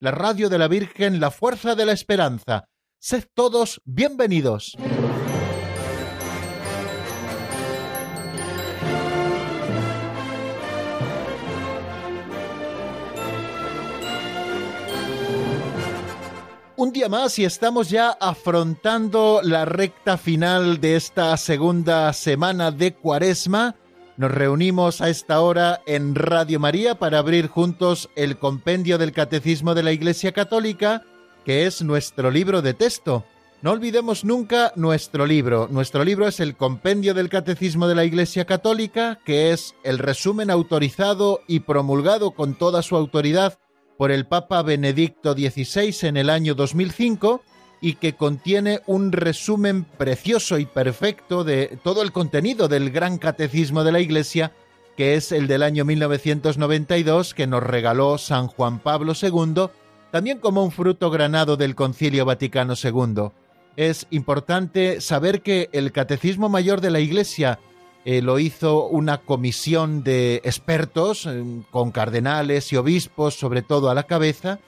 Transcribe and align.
la 0.00 0.10
radio 0.10 0.48
de 0.48 0.58
la 0.58 0.68
Virgen, 0.68 1.20
la 1.20 1.30
fuerza 1.30 1.74
de 1.74 1.86
la 1.86 1.92
esperanza. 1.92 2.68
Sed 2.98 3.24
todos 3.34 3.80
bienvenidos. 3.84 4.76
Un 16.78 16.92
día 16.92 17.08
más 17.08 17.38
y 17.38 17.44
estamos 17.46 17.88
ya 17.88 18.10
afrontando 18.20 19.40
la 19.42 19.64
recta 19.64 20.18
final 20.18 20.78
de 20.78 20.96
esta 20.96 21.34
segunda 21.38 22.12
semana 22.12 22.70
de 22.70 22.92
Cuaresma. 22.94 23.76
Nos 24.16 24.30
reunimos 24.30 25.02
a 25.02 25.10
esta 25.10 25.42
hora 25.42 25.82
en 25.86 26.14
Radio 26.14 26.58
María 26.58 26.94
para 26.94 27.18
abrir 27.18 27.48
juntos 27.48 28.08
el 28.16 28.38
compendio 28.38 28.96
del 28.96 29.12
Catecismo 29.12 29.74
de 29.74 29.82
la 29.82 29.92
Iglesia 29.92 30.32
Católica, 30.32 31.02
que 31.44 31.66
es 31.66 31.82
nuestro 31.82 32.30
libro 32.30 32.62
de 32.62 32.72
texto. 32.72 33.26
No 33.60 33.72
olvidemos 33.72 34.24
nunca 34.24 34.72
nuestro 34.74 35.26
libro. 35.26 35.68
Nuestro 35.70 36.02
libro 36.02 36.26
es 36.26 36.40
el 36.40 36.56
Compendio 36.56 37.12
del 37.12 37.28
Catecismo 37.28 37.88
de 37.88 37.94
la 37.94 38.06
Iglesia 38.06 38.46
Católica, 38.46 39.18
que 39.26 39.52
es 39.52 39.74
el 39.84 39.98
resumen 39.98 40.50
autorizado 40.50 41.40
y 41.46 41.60
promulgado 41.60 42.30
con 42.30 42.54
toda 42.54 42.80
su 42.80 42.96
autoridad 42.96 43.58
por 43.98 44.10
el 44.10 44.26
Papa 44.26 44.62
Benedicto 44.62 45.34
XVI 45.34 46.08
en 46.08 46.16
el 46.16 46.30
año 46.30 46.54
2005 46.54 47.42
y 47.86 47.94
que 47.94 48.14
contiene 48.16 48.80
un 48.86 49.12
resumen 49.12 49.84
precioso 49.84 50.58
y 50.58 50.66
perfecto 50.66 51.44
de 51.44 51.78
todo 51.84 52.02
el 52.02 52.10
contenido 52.10 52.66
del 52.66 52.90
gran 52.90 53.16
catecismo 53.16 53.84
de 53.84 53.92
la 53.92 54.00
Iglesia, 54.00 54.50
que 54.96 55.14
es 55.14 55.30
el 55.30 55.46
del 55.46 55.62
año 55.62 55.84
1992 55.84 57.32
que 57.32 57.46
nos 57.46 57.62
regaló 57.62 58.18
San 58.18 58.48
Juan 58.48 58.80
Pablo 58.80 59.12
II, 59.12 59.68
también 60.10 60.40
como 60.40 60.64
un 60.64 60.72
fruto 60.72 61.10
granado 61.10 61.56
del 61.56 61.76
Concilio 61.76 62.24
Vaticano 62.24 62.74
II. 62.74 63.28
Es 63.76 64.08
importante 64.10 65.00
saber 65.00 65.40
que 65.42 65.68
el 65.70 65.92
Catecismo 65.92 66.48
Mayor 66.48 66.80
de 66.80 66.90
la 66.90 66.98
Iglesia 66.98 67.60
eh, 68.04 68.20
lo 68.20 68.40
hizo 68.40 68.88
una 68.88 69.18
comisión 69.18 70.02
de 70.02 70.40
expertos, 70.42 71.24
eh, 71.26 71.40
con 71.70 71.92
cardenales 71.92 72.72
y 72.72 72.76
obispos, 72.78 73.38
sobre 73.38 73.62
todo 73.62 73.90
a 73.90 73.94
la 73.94 74.08
cabeza, 74.08 74.58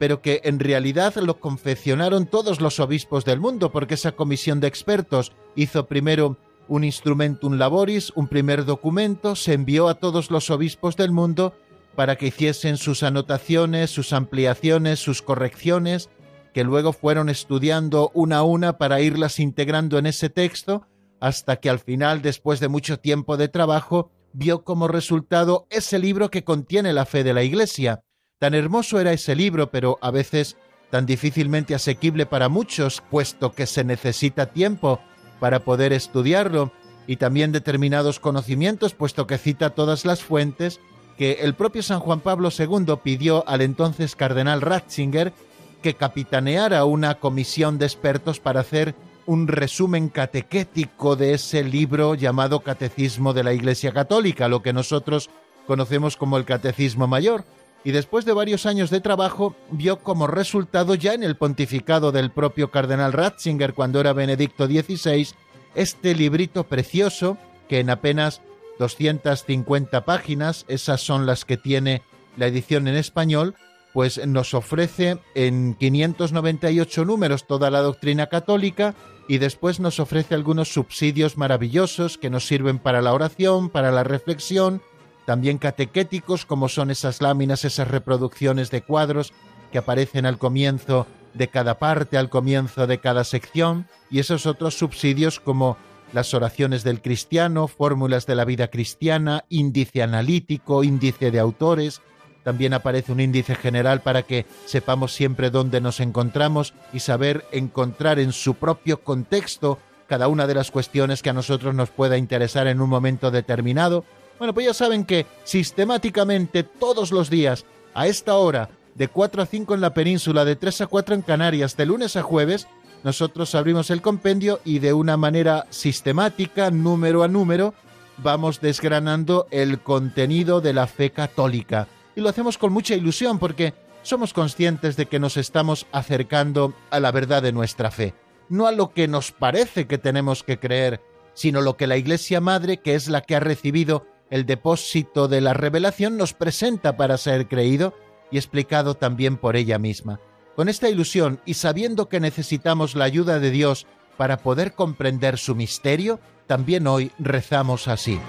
pero 0.00 0.22
que 0.22 0.40
en 0.44 0.58
realidad 0.60 1.14
lo 1.16 1.40
confeccionaron 1.40 2.24
todos 2.24 2.62
los 2.62 2.80
obispos 2.80 3.26
del 3.26 3.38
mundo, 3.38 3.70
porque 3.70 3.94
esa 3.94 4.12
comisión 4.12 4.58
de 4.58 4.66
expertos 4.66 5.32
hizo 5.56 5.88
primero 5.88 6.38
un 6.68 6.84
instrumentum 6.84 7.58
laboris, 7.58 8.10
un 8.14 8.26
primer 8.26 8.64
documento, 8.64 9.36
se 9.36 9.52
envió 9.52 9.88
a 9.88 9.96
todos 9.96 10.30
los 10.30 10.48
obispos 10.48 10.96
del 10.96 11.12
mundo 11.12 11.52
para 11.96 12.16
que 12.16 12.28
hiciesen 12.28 12.78
sus 12.78 13.02
anotaciones, 13.02 13.90
sus 13.90 14.14
ampliaciones, 14.14 15.00
sus 15.00 15.20
correcciones, 15.20 16.08
que 16.54 16.64
luego 16.64 16.94
fueron 16.94 17.28
estudiando 17.28 18.10
una 18.14 18.38
a 18.38 18.42
una 18.42 18.78
para 18.78 19.02
irlas 19.02 19.38
integrando 19.38 19.98
en 19.98 20.06
ese 20.06 20.30
texto, 20.30 20.86
hasta 21.20 21.56
que 21.56 21.68
al 21.68 21.78
final, 21.78 22.22
después 22.22 22.58
de 22.58 22.68
mucho 22.68 22.98
tiempo 22.98 23.36
de 23.36 23.48
trabajo, 23.48 24.10
vio 24.32 24.64
como 24.64 24.88
resultado 24.88 25.66
ese 25.68 25.98
libro 25.98 26.30
que 26.30 26.42
contiene 26.42 26.94
la 26.94 27.04
fe 27.04 27.22
de 27.22 27.34
la 27.34 27.42
Iglesia. 27.42 28.02
Tan 28.40 28.54
hermoso 28.54 28.98
era 28.98 29.12
ese 29.12 29.36
libro, 29.36 29.70
pero 29.70 29.98
a 30.00 30.10
veces 30.10 30.56
tan 30.88 31.04
difícilmente 31.04 31.74
asequible 31.74 32.24
para 32.24 32.48
muchos, 32.48 33.02
puesto 33.10 33.52
que 33.52 33.66
se 33.66 33.84
necesita 33.84 34.46
tiempo 34.46 34.98
para 35.40 35.60
poder 35.60 35.92
estudiarlo, 35.92 36.72
y 37.06 37.16
también 37.16 37.52
determinados 37.52 38.18
conocimientos, 38.18 38.94
puesto 38.94 39.26
que 39.26 39.36
cita 39.36 39.70
todas 39.70 40.06
las 40.06 40.22
fuentes, 40.22 40.80
que 41.18 41.40
el 41.42 41.52
propio 41.52 41.82
San 41.82 42.00
Juan 42.00 42.20
Pablo 42.20 42.48
II 42.56 42.94
pidió 43.04 43.46
al 43.46 43.60
entonces 43.60 44.16
cardenal 44.16 44.62
Ratzinger 44.62 45.34
que 45.82 45.92
capitaneara 45.92 46.86
una 46.86 47.16
comisión 47.16 47.76
de 47.76 47.84
expertos 47.84 48.40
para 48.40 48.60
hacer 48.60 48.94
un 49.26 49.48
resumen 49.48 50.08
catequético 50.08 51.14
de 51.14 51.34
ese 51.34 51.62
libro 51.62 52.14
llamado 52.14 52.60
Catecismo 52.60 53.34
de 53.34 53.44
la 53.44 53.52
Iglesia 53.52 53.92
Católica, 53.92 54.48
lo 54.48 54.62
que 54.62 54.72
nosotros 54.72 55.28
conocemos 55.66 56.16
como 56.16 56.38
el 56.38 56.46
Catecismo 56.46 57.06
Mayor, 57.06 57.44
y 57.84 57.92
después 57.92 58.24
de 58.24 58.32
varios 58.32 58.66
años 58.66 58.90
de 58.90 59.00
trabajo 59.00 59.56
vio 59.70 60.00
como 60.00 60.26
resultado 60.26 60.94
ya 60.94 61.14
en 61.14 61.22
el 61.22 61.36
pontificado 61.36 62.12
del 62.12 62.30
propio 62.30 62.70
cardenal 62.70 63.12
Ratzinger 63.12 63.74
cuando 63.74 64.00
era 64.00 64.12
Benedicto 64.12 64.66
XVI 64.66 65.28
este 65.74 66.14
librito 66.14 66.64
precioso 66.64 67.38
que 67.68 67.80
en 67.80 67.90
apenas 67.90 68.42
250 68.78 70.04
páginas, 70.04 70.64
esas 70.68 71.00
son 71.00 71.26
las 71.26 71.44
que 71.44 71.56
tiene 71.56 72.02
la 72.36 72.46
edición 72.46 72.88
en 72.88 72.96
español, 72.96 73.54
pues 73.92 74.26
nos 74.26 74.54
ofrece 74.54 75.18
en 75.34 75.74
598 75.74 77.04
números 77.04 77.46
toda 77.46 77.70
la 77.70 77.80
doctrina 77.80 78.28
católica 78.28 78.94
y 79.28 79.38
después 79.38 79.80
nos 79.80 80.00
ofrece 80.00 80.34
algunos 80.34 80.72
subsidios 80.72 81.36
maravillosos 81.36 82.18
que 82.18 82.30
nos 82.30 82.46
sirven 82.46 82.78
para 82.78 83.02
la 83.02 83.12
oración, 83.12 83.68
para 83.68 83.92
la 83.92 84.02
reflexión, 84.02 84.82
también 85.30 85.58
catequéticos 85.58 86.44
como 86.44 86.68
son 86.68 86.90
esas 86.90 87.22
láminas, 87.22 87.64
esas 87.64 87.86
reproducciones 87.86 88.72
de 88.72 88.82
cuadros 88.82 89.32
que 89.70 89.78
aparecen 89.78 90.26
al 90.26 90.38
comienzo 90.38 91.06
de 91.34 91.46
cada 91.46 91.78
parte, 91.78 92.18
al 92.18 92.28
comienzo 92.28 92.88
de 92.88 92.98
cada 92.98 93.22
sección, 93.22 93.86
y 94.10 94.18
esos 94.18 94.44
otros 94.44 94.76
subsidios 94.76 95.38
como 95.38 95.76
las 96.12 96.34
oraciones 96.34 96.82
del 96.82 97.00
cristiano, 97.00 97.68
fórmulas 97.68 98.26
de 98.26 98.34
la 98.34 98.44
vida 98.44 98.72
cristiana, 98.72 99.44
índice 99.48 100.02
analítico, 100.02 100.82
índice 100.82 101.30
de 101.30 101.38
autores, 101.38 102.00
también 102.42 102.74
aparece 102.74 103.12
un 103.12 103.20
índice 103.20 103.54
general 103.54 104.00
para 104.00 104.22
que 104.22 104.46
sepamos 104.66 105.14
siempre 105.14 105.50
dónde 105.50 105.80
nos 105.80 106.00
encontramos 106.00 106.74
y 106.92 106.98
saber 106.98 107.44
encontrar 107.52 108.18
en 108.18 108.32
su 108.32 108.54
propio 108.54 109.04
contexto 109.04 109.78
cada 110.08 110.26
una 110.26 110.48
de 110.48 110.54
las 110.54 110.72
cuestiones 110.72 111.22
que 111.22 111.30
a 111.30 111.34
nosotros 111.34 111.72
nos 111.72 111.90
pueda 111.90 112.18
interesar 112.18 112.66
en 112.66 112.80
un 112.80 112.90
momento 112.90 113.30
determinado. 113.30 114.04
Bueno, 114.40 114.54
pues 114.54 114.64
ya 114.64 114.72
saben 114.72 115.04
que 115.04 115.26
sistemáticamente 115.44 116.62
todos 116.62 117.12
los 117.12 117.28
días, 117.28 117.66
a 117.92 118.06
esta 118.06 118.36
hora, 118.36 118.70
de 118.94 119.06
4 119.06 119.42
a 119.42 119.46
5 119.46 119.74
en 119.74 119.82
la 119.82 119.92
península, 119.92 120.46
de 120.46 120.56
3 120.56 120.80
a 120.80 120.86
4 120.86 121.14
en 121.14 121.20
Canarias, 121.20 121.76
de 121.76 121.84
lunes 121.84 122.16
a 122.16 122.22
jueves, 122.22 122.66
nosotros 123.04 123.54
abrimos 123.54 123.90
el 123.90 124.00
compendio 124.00 124.60
y 124.64 124.78
de 124.78 124.94
una 124.94 125.18
manera 125.18 125.66
sistemática, 125.68 126.70
número 126.70 127.22
a 127.22 127.28
número, 127.28 127.74
vamos 128.16 128.62
desgranando 128.62 129.46
el 129.50 129.78
contenido 129.80 130.62
de 130.62 130.72
la 130.72 130.86
fe 130.86 131.10
católica. 131.10 131.86
Y 132.16 132.22
lo 132.22 132.30
hacemos 132.30 132.56
con 132.56 132.72
mucha 132.72 132.94
ilusión 132.94 133.38
porque 133.38 133.74
somos 134.02 134.32
conscientes 134.32 134.96
de 134.96 135.04
que 135.04 135.18
nos 135.18 135.36
estamos 135.36 135.86
acercando 135.92 136.72
a 136.88 136.98
la 136.98 137.12
verdad 137.12 137.42
de 137.42 137.52
nuestra 137.52 137.90
fe, 137.90 138.14
no 138.48 138.66
a 138.66 138.72
lo 138.72 138.94
que 138.94 139.06
nos 139.06 139.32
parece 139.32 139.86
que 139.86 139.98
tenemos 139.98 140.42
que 140.42 140.58
creer, 140.58 141.02
sino 141.34 141.60
lo 141.60 141.76
que 141.76 141.86
la 141.86 141.98
Iglesia 141.98 142.40
Madre, 142.40 142.78
que 142.78 142.94
es 142.94 143.08
la 143.08 143.20
que 143.20 143.36
ha 143.36 143.40
recibido 143.40 144.06
el 144.30 144.46
depósito 144.46 145.28
de 145.28 145.40
la 145.40 145.52
revelación, 145.52 146.16
nos 146.16 146.32
presenta 146.32 146.96
para 146.96 147.18
ser 147.18 147.48
creído 147.48 147.94
y 148.30 148.38
explicado 148.38 148.94
también 148.94 149.36
por 149.36 149.56
ella 149.56 149.78
misma. 149.78 150.20
Con 150.56 150.68
esta 150.68 150.88
ilusión 150.88 151.40
y 151.44 151.54
sabiendo 151.54 152.08
que 152.08 152.20
necesitamos 152.20 152.94
la 152.94 153.04
ayuda 153.04 153.40
de 153.40 153.50
Dios 153.50 153.86
para 154.16 154.38
poder 154.38 154.74
comprender 154.74 155.38
su 155.38 155.54
misterio, 155.54 156.20
también 156.46 156.86
hoy 156.86 157.10
rezamos 157.18 157.88
así. 157.88 158.20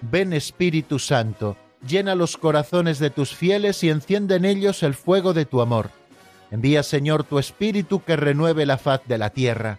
Ven 0.00 0.32
Espíritu 0.32 0.98
Santo, 0.98 1.56
llena 1.86 2.14
los 2.14 2.36
corazones 2.36 2.98
de 2.98 3.10
tus 3.10 3.34
fieles 3.34 3.84
y 3.84 3.90
enciende 3.90 4.36
en 4.36 4.44
ellos 4.44 4.82
el 4.82 4.94
fuego 4.94 5.32
de 5.34 5.44
tu 5.44 5.60
amor. 5.60 5.90
Envía, 6.50 6.82
Señor, 6.82 7.22
tu 7.22 7.38
Espíritu 7.38 8.02
que 8.02 8.16
renueve 8.16 8.66
la 8.66 8.76
faz 8.76 9.02
de 9.06 9.18
la 9.18 9.30
tierra. 9.30 9.78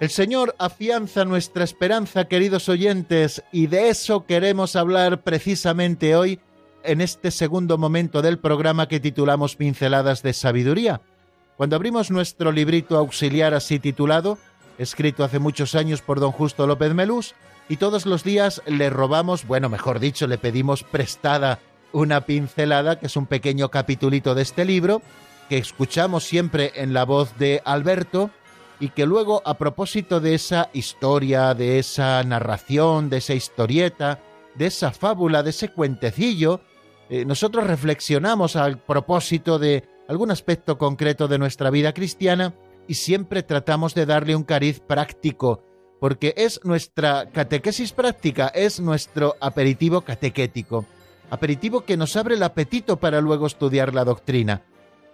El 0.00 0.10
Señor 0.10 0.54
afianza 0.60 1.24
nuestra 1.24 1.64
esperanza, 1.64 2.26
queridos 2.26 2.68
oyentes, 2.68 3.42
y 3.50 3.66
de 3.66 3.88
eso 3.88 4.26
queremos 4.26 4.76
hablar 4.76 5.22
precisamente 5.22 6.14
hoy 6.14 6.38
en 6.84 7.00
este 7.00 7.32
segundo 7.32 7.78
momento 7.78 8.22
del 8.22 8.38
programa 8.38 8.86
que 8.86 9.00
titulamos 9.00 9.56
Pinceladas 9.56 10.22
de 10.22 10.34
Sabiduría. 10.34 11.00
Cuando 11.56 11.74
abrimos 11.74 12.12
nuestro 12.12 12.52
librito 12.52 12.96
auxiliar 12.96 13.54
así 13.54 13.80
titulado, 13.80 14.38
escrito 14.78 15.24
hace 15.24 15.40
muchos 15.40 15.74
años 15.74 16.00
por 16.00 16.20
don 16.20 16.30
Justo 16.30 16.68
López 16.68 16.94
Melús, 16.94 17.34
y 17.68 17.78
todos 17.78 18.06
los 18.06 18.22
días 18.22 18.62
le 18.66 18.90
robamos, 18.90 19.48
bueno, 19.48 19.68
mejor 19.68 19.98
dicho, 19.98 20.28
le 20.28 20.38
pedimos 20.38 20.84
prestada 20.84 21.58
una 21.90 22.20
pincelada, 22.20 23.00
que 23.00 23.06
es 23.06 23.16
un 23.16 23.26
pequeño 23.26 23.70
capitulito 23.72 24.36
de 24.36 24.42
este 24.42 24.64
libro, 24.64 25.02
que 25.48 25.58
escuchamos 25.58 26.22
siempre 26.22 26.70
en 26.76 26.92
la 26.92 27.04
voz 27.04 27.36
de 27.36 27.62
Alberto, 27.64 28.30
y 28.80 28.90
que 28.90 29.06
luego 29.06 29.42
a 29.44 29.54
propósito 29.54 30.20
de 30.20 30.34
esa 30.34 30.70
historia, 30.72 31.54
de 31.54 31.78
esa 31.78 32.22
narración, 32.22 33.10
de 33.10 33.18
esa 33.18 33.34
historieta, 33.34 34.20
de 34.54 34.66
esa 34.66 34.92
fábula, 34.92 35.42
de 35.42 35.50
ese 35.50 35.68
cuentecillo, 35.70 36.60
eh, 37.10 37.24
nosotros 37.24 37.66
reflexionamos 37.66 38.56
al 38.56 38.78
propósito 38.78 39.58
de 39.58 39.84
algún 40.08 40.30
aspecto 40.30 40.78
concreto 40.78 41.28
de 41.28 41.38
nuestra 41.38 41.70
vida 41.70 41.92
cristiana 41.92 42.54
y 42.86 42.94
siempre 42.94 43.42
tratamos 43.42 43.94
de 43.94 44.06
darle 44.06 44.36
un 44.36 44.44
cariz 44.44 44.80
práctico, 44.80 45.62
porque 46.00 46.34
es 46.36 46.60
nuestra 46.64 47.30
catequesis 47.30 47.92
práctica, 47.92 48.48
es 48.48 48.80
nuestro 48.80 49.36
aperitivo 49.40 50.02
catequético, 50.02 50.86
aperitivo 51.30 51.84
que 51.84 51.96
nos 51.96 52.16
abre 52.16 52.36
el 52.36 52.42
apetito 52.42 52.98
para 52.98 53.20
luego 53.20 53.46
estudiar 53.46 53.94
la 53.94 54.04
doctrina. 54.04 54.62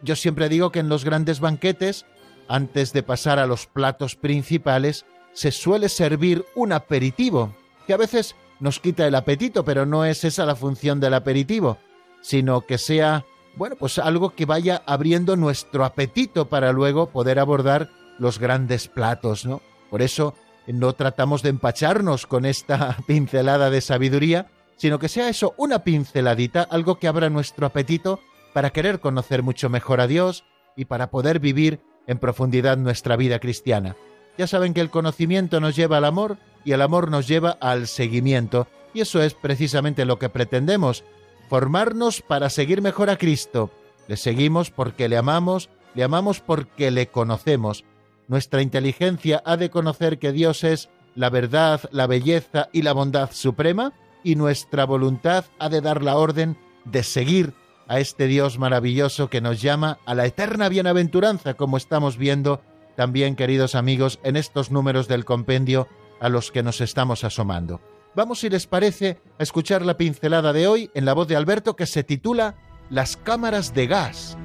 Yo 0.03 0.17
siempre 0.17 0.49
digo 0.49 0.71
que 0.71 0.81
en 0.81 0.89
los 0.89 1.05
grandes 1.05 1.41
banquetes 1.41 2.07
antes 2.49 2.93
de 2.93 3.03
pasar 3.03 3.39
a 3.39 3.47
los 3.47 3.67
platos 3.67 4.17
principales, 4.17 5.07
se 5.33 5.51
suele 5.51 5.89
servir 5.89 6.45
un 6.55 6.73
aperitivo, 6.73 7.55
que 7.87 7.93
a 7.93 7.99
veces 7.99 8.37
nos 8.61 8.81
quita 8.81 9.07
el 9.07 9.15
apetito, 9.15 9.65
pero 9.65 9.85
no 9.85 10.05
es 10.05 10.25
esa 10.25 10.47
la 10.47 10.57
función 10.57 11.01
del 11.01 11.15
aperitivo, 11.15 11.79
sino 12.23 12.63
que 12.63 12.79
sea, 12.79 13.25
bueno, 13.57 13.77
pues 13.77 13.99
algo 13.99 14.31
que 14.31 14.47
vaya 14.47 14.83
abriendo 14.87 15.37
nuestro 15.37 15.85
apetito 15.85 16.49
para 16.49 16.73
luego 16.73 17.11
poder 17.11 17.39
abordar 17.39 17.91
los 18.19 18.39
grandes 18.39 18.89
platos, 18.89 19.45
¿no? 19.45 19.61
Por 19.91 20.03
eso 20.03 20.35
no 20.67 20.95
tratamos 20.95 21.43
de 21.43 21.51
empacharnos 21.51 22.27
con 22.27 22.47
esta 22.47 22.97
pincelada 23.07 23.71
de 23.71 23.81
sabiduría, 23.81 24.49
sino 24.77 24.99
que 24.99 25.09
sea 25.09 25.29
eso, 25.29 25.55
una 25.57 25.81
pinceladita, 25.81 26.63
algo 26.63 26.99
que 26.99 27.09
abra 27.09 27.31
nuestro 27.31 27.67
apetito 27.67 28.21
para 28.53 28.71
querer 28.71 29.01
conocer 29.01 29.43
mucho 29.43 29.69
mejor 29.69 30.01
a 30.01 30.07
Dios 30.07 30.45
y 30.77 30.87
para 30.87 31.11
poder 31.11 31.39
vivir 31.39 31.81
en 32.07 32.19
profundidad 32.19 32.77
nuestra 32.77 33.17
vida 33.17 33.39
cristiana. 33.39 33.97
Ya 34.37 34.47
saben 34.47 34.75
que 34.75 34.81
el 34.81 34.91
conocimiento 34.91 35.61
nos 35.61 35.77
lleva 35.77 35.99
al 35.99 36.05
amor 36.05 36.39
y 36.65 36.73
el 36.73 36.83
amor 36.83 37.11
nos 37.11 37.29
lleva 37.29 37.51
al 37.61 37.87
seguimiento, 37.87 38.67
y 38.93 39.01
eso 39.01 39.23
es 39.23 39.35
precisamente 39.35 40.05
lo 40.05 40.19
que 40.19 40.29
pretendemos, 40.29 41.05
formarnos 41.49 42.23
para 42.23 42.51
seguir 42.51 42.83
mejor 42.83 43.11
a 43.11 43.17
Cristo. 43.17 43.71
Le 44.09 44.17
seguimos 44.17 44.71
porque 44.71 45.09
le 45.09 45.17
amamos, 45.17 45.69
le 45.95 46.05
amamos 46.05 46.41
porque 46.41 46.91
le 46.91 47.09
conocemos. 47.09 47.85
Nuestra 48.29 48.63
inteligencia 48.63 49.43
ha 49.45 49.57
de 49.57 49.71
conocer 49.71 50.19
que 50.19 50.33
Dios 50.33 50.65
es 50.65 50.89
la 51.15 51.31
verdad, 51.31 51.81
la 51.93 52.07
belleza 52.07 52.69
y 52.73 52.83
la 52.83 52.93
bondad 52.93 53.31
suprema, 53.33 53.93
y 54.23 54.37
nuestra 54.37 54.85
voluntad 54.85 55.45
ha 55.59 55.69
de 55.69 55.81
dar 55.81 56.03
la 56.03 56.17
orden 56.17 56.57
de 56.85 57.03
seguir 57.03 57.53
a 57.89 58.01
este 58.01 58.27
Dios 58.27 58.59
maravilloso 58.59 59.29
que 59.29 59.41
nos 59.41 59.61
llama 59.61 59.99
a 60.07 60.15
la 60.15 60.27
eterna 60.27 60.69
bienaventuranza, 60.69 61.55
como 61.55 61.77
estamos 61.77 62.17
viendo 62.17 62.63
también, 62.97 63.37
queridos 63.37 63.75
amigos, 63.75 64.21
en 64.23 64.37
estos 64.37 64.71
números 64.71 65.09
del 65.09 65.25
compendio 65.25 65.89
a 66.21 66.29
los 66.29 66.51
que 66.51 66.63
nos 66.63 66.81
estamos 66.81 67.25
asomando. 67.25 67.81
Vamos, 68.15 68.41
si 68.41 68.49
les 68.49 68.67
parece, 68.67 69.19
a 69.39 69.43
escuchar 69.43 69.85
la 69.85 69.97
pincelada 69.97 70.53
de 70.53 70.69
hoy 70.69 70.91
en 70.95 71.05
la 71.05 71.15
voz 71.15 71.27
de 71.27 71.37
Alberto 71.37 71.75
que 71.75 71.87
se 71.87 72.05
titula 72.05 72.55
Las 72.91 73.17
cámaras 73.17 73.75
de 73.75 73.87
gas. 73.87 74.39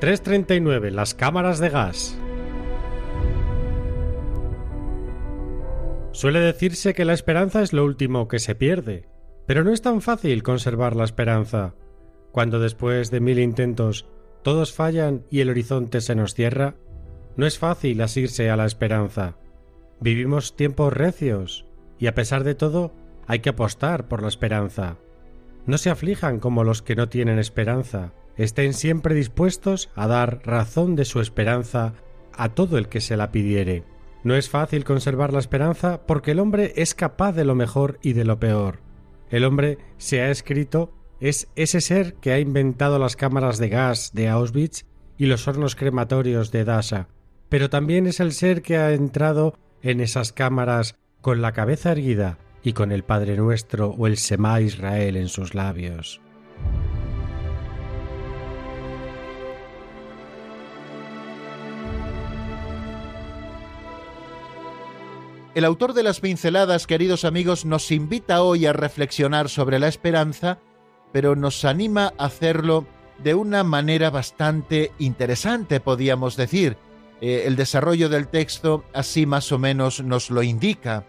...339. 0.00 0.90
Las 0.92 1.12
cámaras 1.12 1.58
de 1.58 1.70
gas. 1.70 2.16
Suele 6.18 6.40
decirse 6.40 6.94
que 6.94 7.04
la 7.04 7.12
esperanza 7.12 7.62
es 7.62 7.72
lo 7.72 7.84
último 7.84 8.26
que 8.26 8.40
se 8.40 8.56
pierde, 8.56 9.06
pero 9.46 9.62
no 9.62 9.72
es 9.72 9.82
tan 9.82 10.00
fácil 10.00 10.42
conservar 10.42 10.96
la 10.96 11.04
esperanza. 11.04 11.76
Cuando 12.32 12.58
después 12.58 13.12
de 13.12 13.20
mil 13.20 13.38
intentos 13.38 14.04
todos 14.42 14.72
fallan 14.72 15.22
y 15.30 15.42
el 15.42 15.50
horizonte 15.50 16.00
se 16.00 16.16
nos 16.16 16.34
cierra, 16.34 16.74
no 17.36 17.46
es 17.46 17.56
fácil 17.60 18.00
asirse 18.00 18.50
a 18.50 18.56
la 18.56 18.66
esperanza. 18.66 19.36
Vivimos 20.00 20.56
tiempos 20.56 20.92
recios 20.92 21.66
y 22.00 22.08
a 22.08 22.16
pesar 22.16 22.42
de 22.42 22.56
todo 22.56 22.92
hay 23.28 23.38
que 23.38 23.50
apostar 23.50 24.08
por 24.08 24.20
la 24.20 24.26
esperanza. 24.28 24.96
No 25.66 25.78
se 25.78 25.88
aflijan 25.88 26.40
como 26.40 26.64
los 26.64 26.82
que 26.82 26.96
no 26.96 27.08
tienen 27.08 27.38
esperanza, 27.38 28.12
estén 28.36 28.74
siempre 28.74 29.14
dispuestos 29.14 29.88
a 29.94 30.08
dar 30.08 30.40
razón 30.44 30.96
de 30.96 31.04
su 31.04 31.20
esperanza 31.20 31.94
a 32.32 32.48
todo 32.48 32.76
el 32.76 32.88
que 32.88 33.00
se 33.00 33.16
la 33.16 33.30
pidiere. 33.30 33.84
No 34.24 34.34
es 34.34 34.48
fácil 34.48 34.84
conservar 34.84 35.32
la 35.32 35.38
esperanza 35.38 36.02
porque 36.06 36.32
el 36.32 36.40
hombre 36.40 36.72
es 36.76 36.94
capaz 36.94 37.32
de 37.32 37.44
lo 37.44 37.54
mejor 37.54 37.98
y 38.02 38.12
de 38.12 38.24
lo 38.24 38.38
peor. 38.38 38.80
El 39.30 39.44
hombre, 39.44 39.78
se 39.98 40.22
ha 40.22 40.30
escrito, 40.30 40.92
es 41.20 41.48
ese 41.56 41.80
ser 41.80 42.14
que 42.14 42.32
ha 42.32 42.40
inventado 42.40 42.98
las 42.98 43.16
cámaras 43.16 43.58
de 43.58 43.68
gas 43.68 44.12
de 44.14 44.28
Auschwitz 44.28 44.84
y 45.16 45.26
los 45.26 45.46
hornos 45.46 45.76
crematorios 45.76 46.50
de 46.50 46.64
Dasa, 46.64 47.08
pero 47.48 47.70
también 47.70 48.06
es 48.06 48.20
el 48.20 48.32
ser 48.32 48.62
que 48.62 48.76
ha 48.76 48.92
entrado 48.92 49.58
en 49.82 50.00
esas 50.00 50.32
cámaras 50.32 50.96
con 51.20 51.42
la 51.42 51.52
cabeza 51.52 51.92
erguida 51.92 52.38
y 52.62 52.72
con 52.72 52.92
el 52.92 53.04
Padre 53.04 53.36
Nuestro 53.36 53.90
o 53.90 54.06
el 54.06 54.16
Semá 54.16 54.60
Israel 54.60 55.16
en 55.16 55.28
sus 55.28 55.54
labios. 55.54 56.20
El 65.58 65.64
autor 65.64 65.92
de 65.92 66.04
las 66.04 66.20
pinceladas, 66.20 66.86
queridos 66.86 67.24
amigos, 67.24 67.64
nos 67.64 67.90
invita 67.90 68.42
hoy 68.42 68.64
a 68.66 68.72
reflexionar 68.72 69.48
sobre 69.48 69.80
la 69.80 69.88
esperanza, 69.88 70.60
pero 71.10 71.34
nos 71.34 71.64
anima 71.64 72.12
a 72.16 72.26
hacerlo 72.26 72.86
de 73.24 73.34
una 73.34 73.64
manera 73.64 74.10
bastante 74.10 74.92
interesante, 75.00 75.80
podríamos 75.80 76.36
decir. 76.36 76.76
Eh, 77.20 77.42
el 77.46 77.56
desarrollo 77.56 78.08
del 78.08 78.28
texto 78.28 78.84
así 78.94 79.26
más 79.26 79.50
o 79.50 79.58
menos 79.58 80.00
nos 80.00 80.30
lo 80.30 80.44
indica. 80.44 81.04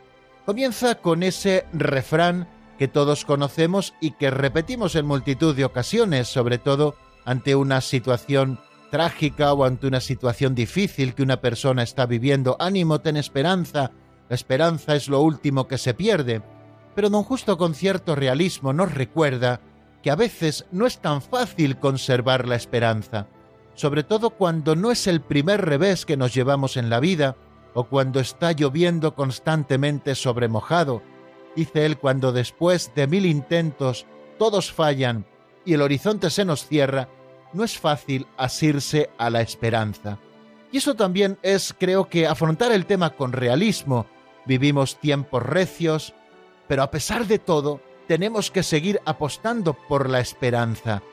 Comienza 0.48 0.96
con 0.96 1.22
ese 1.22 1.68
refrán 1.72 2.50
que 2.79 2.88
todos 2.88 3.25
conocemos 3.25 3.94
y 4.01 4.13
que 4.13 4.32
repetimos 4.32 4.96
en 4.96 5.06
multitud 5.06 5.56
de 5.56 5.65
ocasiones, 5.65 6.27
sobre 6.27 6.58
todo 6.58 6.96
ante 7.24 7.53
una 7.53 7.82
situación 7.82 8.60
trágica 8.89 9.53
o 9.53 9.63
ante 9.63 9.86
una 9.86 10.00
situación 10.00 10.56
difícil 10.56 11.13
que 11.13 11.22
una 11.22 11.39
persona 11.39 11.84
está 11.84 12.08
viviendo. 12.08 12.58
Ánimo, 12.60 13.00
ten 13.00 13.15
esperanza, 13.15 13.91
la 14.30 14.36
esperanza 14.36 14.96
es 14.96 15.10
lo 15.10 15.22
último 15.22 15.68
que 15.68 15.78
se 15.78 15.94
pierde, 15.94 16.42
pero 16.96 17.10
don 17.10 17.24
Justo 17.24 17.58
con 17.58 17.74
cierto 17.74 18.16
realismo 18.16 18.74
nos 18.74 18.94
recuerda 18.94 19.60
que 20.04 20.12
a 20.12 20.16
veces 20.16 20.66
no 20.72 20.86
es 20.86 21.00
tan 21.00 21.22
fácil 21.22 21.78
conservar 21.78 22.48
la 22.48 22.56
esperanza, 22.56 23.28
sobre 23.74 24.04
todo 24.04 24.30
cuando 24.30 24.76
no 24.76 24.92
es 24.92 25.08
el 25.08 25.22
primer 25.22 25.66
revés 25.66 26.06
que 26.06 26.18
nos 26.18 26.34
llevamos 26.34 26.78
en 26.78 26.90
la 26.90 27.00
vida 27.00 27.36
o 27.74 27.86
cuando 27.86 28.20
está 28.20 28.52
lloviendo 28.52 29.16
constantemente 29.16 30.16
sobre 30.16 30.48
mojado. 30.48 31.02
Dice 31.56 31.86
él 31.86 31.98
cuando 31.98 32.32
después 32.32 32.92
de 32.96 33.08
mil 33.08 33.26
intentos 33.26 34.06
todos 34.38 34.72
fallan 34.72 35.26
y 35.66 35.74
el 35.74 35.82
horizonte 35.82 36.30
se 36.30 36.46
nos 36.46 36.68
cierra, 36.68 37.10
no 37.54 37.64
es 37.64 37.78
fácil 37.78 38.28
asirse 38.38 39.10
a 39.18 39.30
la 39.30 39.42
esperanza. 39.42 40.20
Y 40.72 40.78
eso 40.78 40.96
también 40.96 41.38
es, 41.42 41.76
creo 41.78 42.08
que, 42.10 42.28
afrontar 42.28 42.72
el 42.72 42.86
tema 42.86 43.12
con 43.12 43.34
realismo, 43.34 44.06
Vivimos 44.50 45.00
tiempos 45.00 45.44
recios, 45.44 46.15
pero 46.68 46.82
a 46.82 46.89
pesar 46.89 47.27
de 47.27 47.38
todo, 47.38 47.82
tenemos 48.08 48.50
que 48.50 48.63
seguir 48.63 49.00
apostando 49.06 49.75
por 49.75 50.10
la 50.10 50.22
esperanza. 50.22 51.03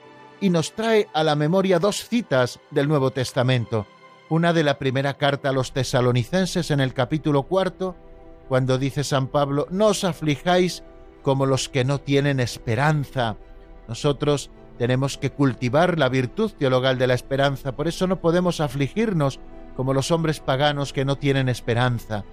Y 0.40 0.48
nos 0.48 0.72
trae 0.72 1.08
a 1.12 1.22
la 1.22 1.36
memoria 1.36 1.78
dos 1.78 2.08
citas 2.08 2.60
del 2.70 2.88
Nuevo 2.88 3.10
Testamento. 3.10 3.86
Una 4.30 4.54
de 4.54 4.64
la 4.64 4.78
primera 4.78 5.18
carta 5.18 5.50
a 5.50 5.52
los 5.52 5.72
tesalonicenses 5.72 6.70
en 6.70 6.80
el 6.80 6.94
capítulo 6.94 7.42
cuarto, 7.42 7.94
cuando 8.48 8.78
dice 8.78 9.04
San 9.04 9.26
Pablo, 9.26 9.66
no 9.70 9.88
os 9.88 10.04
aflijáis 10.04 10.82
como 11.20 11.44
los 11.44 11.68
que 11.68 11.84
no 11.84 12.00
tienen 12.00 12.40
esperanza. 12.40 13.36
Nosotros 13.86 14.50
tenemos 14.78 15.18
que 15.18 15.28
cultivar 15.28 15.98
la 15.98 16.08
virtud 16.08 16.52
teologal 16.52 16.96
de 16.96 17.06
la 17.06 17.12
esperanza, 17.12 17.72
por 17.76 17.86
eso 17.86 18.06
no 18.06 18.18
podemos 18.18 18.60
afligirnos 18.60 19.40
como 19.76 19.92
los 19.92 20.10
hombres 20.10 20.40
paganos 20.40 20.94
que 20.94 21.04
no 21.04 21.16
tienen 21.16 21.50
esperanza 21.50 22.24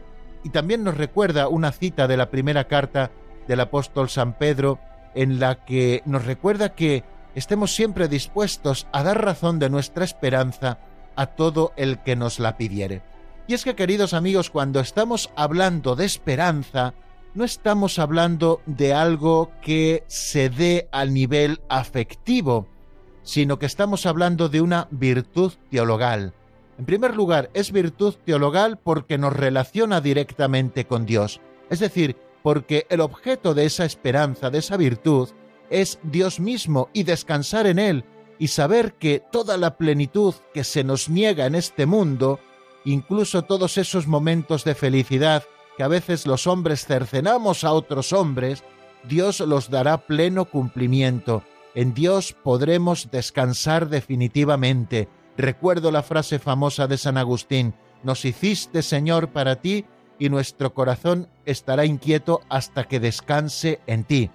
y 0.43 0.49
también 0.49 0.83
nos 0.83 0.97
recuerda 0.97 1.47
una 1.47 1.71
cita 1.71 2.07
de 2.07 2.17
la 2.17 2.29
primera 2.29 2.65
carta 2.65 3.11
del 3.47 3.59
apóstol 3.59 4.09
San 4.09 4.37
Pedro 4.37 4.79
en 5.15 5.39
la 5.39 5.63
que 5.65 6.01
nos 6.05 6.25
recuerda 6.25 6.73
que 6.73 7.03
estemos 7.35 7.75
siempre 7.75 8.07
dispuestos 8.07 8.87
a 8.91 9.03
dar 9.03 9.23
razón 9.23 9.59
de 9.59 9.69
nuestra 9.69 10.05
esperanza 10.05 10.79
a 11.15 11.27
todo 11.27 11.73
el 11.75 11.99
que 11.99 12.15
nos 12.15 12.39
la 12.39 12.57
pidiere. 12.57 13.01
Y 13.47 13.53
es 13.53 13.63
que, 13.63 13.75
queridos 13.75 14.13
amigos, 14.13 14.49
cuando 14.49 14.79
estamos 14.79 15.29
hablando 15.35 15.95
de 15.95 16.05
esperanza, 16.05 16.93
no 17.33 17.43
estamos 17.43 17.99
hablando 17.99 18.61
de 18.65 18.93
algo 18.93 19.51
que 19.61 20.03
se 20.07 20.49
dé 20.49 20.87
al 20.91 21.13
nivel 21.13 21.61
afectivo, 21.67 22.67
sino 23.23 23.59
que 23.59 23.65
estamos 23.65 24.05
hablando 24.05 24.49
de 24.49 24.61
una 24.61 24.87
virtud 24.91 25.53
teologal. 25.69 26.33
En 26.77 26.85
primer 26.85 27.15
lugar, 27.15 27.49
es 27.53 27.71
virtud 27.71 28.15
teologal 28.25 28.77
porque 28.77 29.17
nos 29.17 29.33
relaciona 29.33 30.01
directamente 30.01 30.85
con 30.85 31.05
Dios, 31.05 31.39
es 31.69 31.79
decir, 31.79 32.17
porque 32.41 32.85
el 32.89 33.01
objeto 33.01 33.53
de 33.53 33.65
esa 33.65 33.85
esperanza, 33.85 34.49
de 34.49 34.59
esa 34.59 34.77
virtud, 34.77 35.29
es 35.69 35.99
Dios 36.03 36.39
mismo 36.39 36.89
y 36.93 37.03
descansar 37.03 37.67
en 37.67 37.79
Él 37.79 38.05
y 38.37 38.47
saber 38.47 38.93
que 38.93 39.23
toda 39.31 39.57
la 39.57 39.77
plenitud 39.77 40.35
que 40.53 40.63
se 40.63 40.83
nos 40.83 41.09
niega 41.09 41.45
en 41.45 41.55
este 41.55 41.85
mundo, 41.85 42.39
incluso 42.83 43.43
todos 43.43 43.77
esos 43.77 44.07
momentos 44.07 44.63
de 44.63 44.75
felicidad 44.75 45.43
que 45.77 45.83
a 45.83 45.87
veces 45.87 46.27
los 46.27 46.47
hombres 46.47 46.85
cercenamos 46.85 47.63
a 47.63 47.71
otros 47.71 48.13
hombres, 48.13 48.63
Dios 49.07 49.39
los 49.39 49.69
dará 49.69 50.05
pleno 50.05 50.45
cumplimiento. 50.45 51.43
En 51.75 51.93
Dios 51.93 52.35
podremos 52.43 53.09
descansar 53.09 53.89
definitivamente. 53.89 55.09
Recuerdo 55.37 55.91
la 55.91 56.03
frase 56.03 56.39
famosa 56.39 56.87
de 56.87 56.97
San 56.97 57.17
Agustín, 57.17 57.73
nos 58.03 58.25
hiciste 58.25 58.81
Señor 58.83 59.29
para 59.29 59.55
ti 59.55 59.85
y 60.19 60.29
nuestro 60.29 60.73
corazón 60.73 61.27
estará 61.45 61.85
inquieto 61.85 62.41
hasta 62.49 62.83
que 62.83 62.99
descanse 62.99 63.79
en 63.87 64.03
ti. 64.03 64.29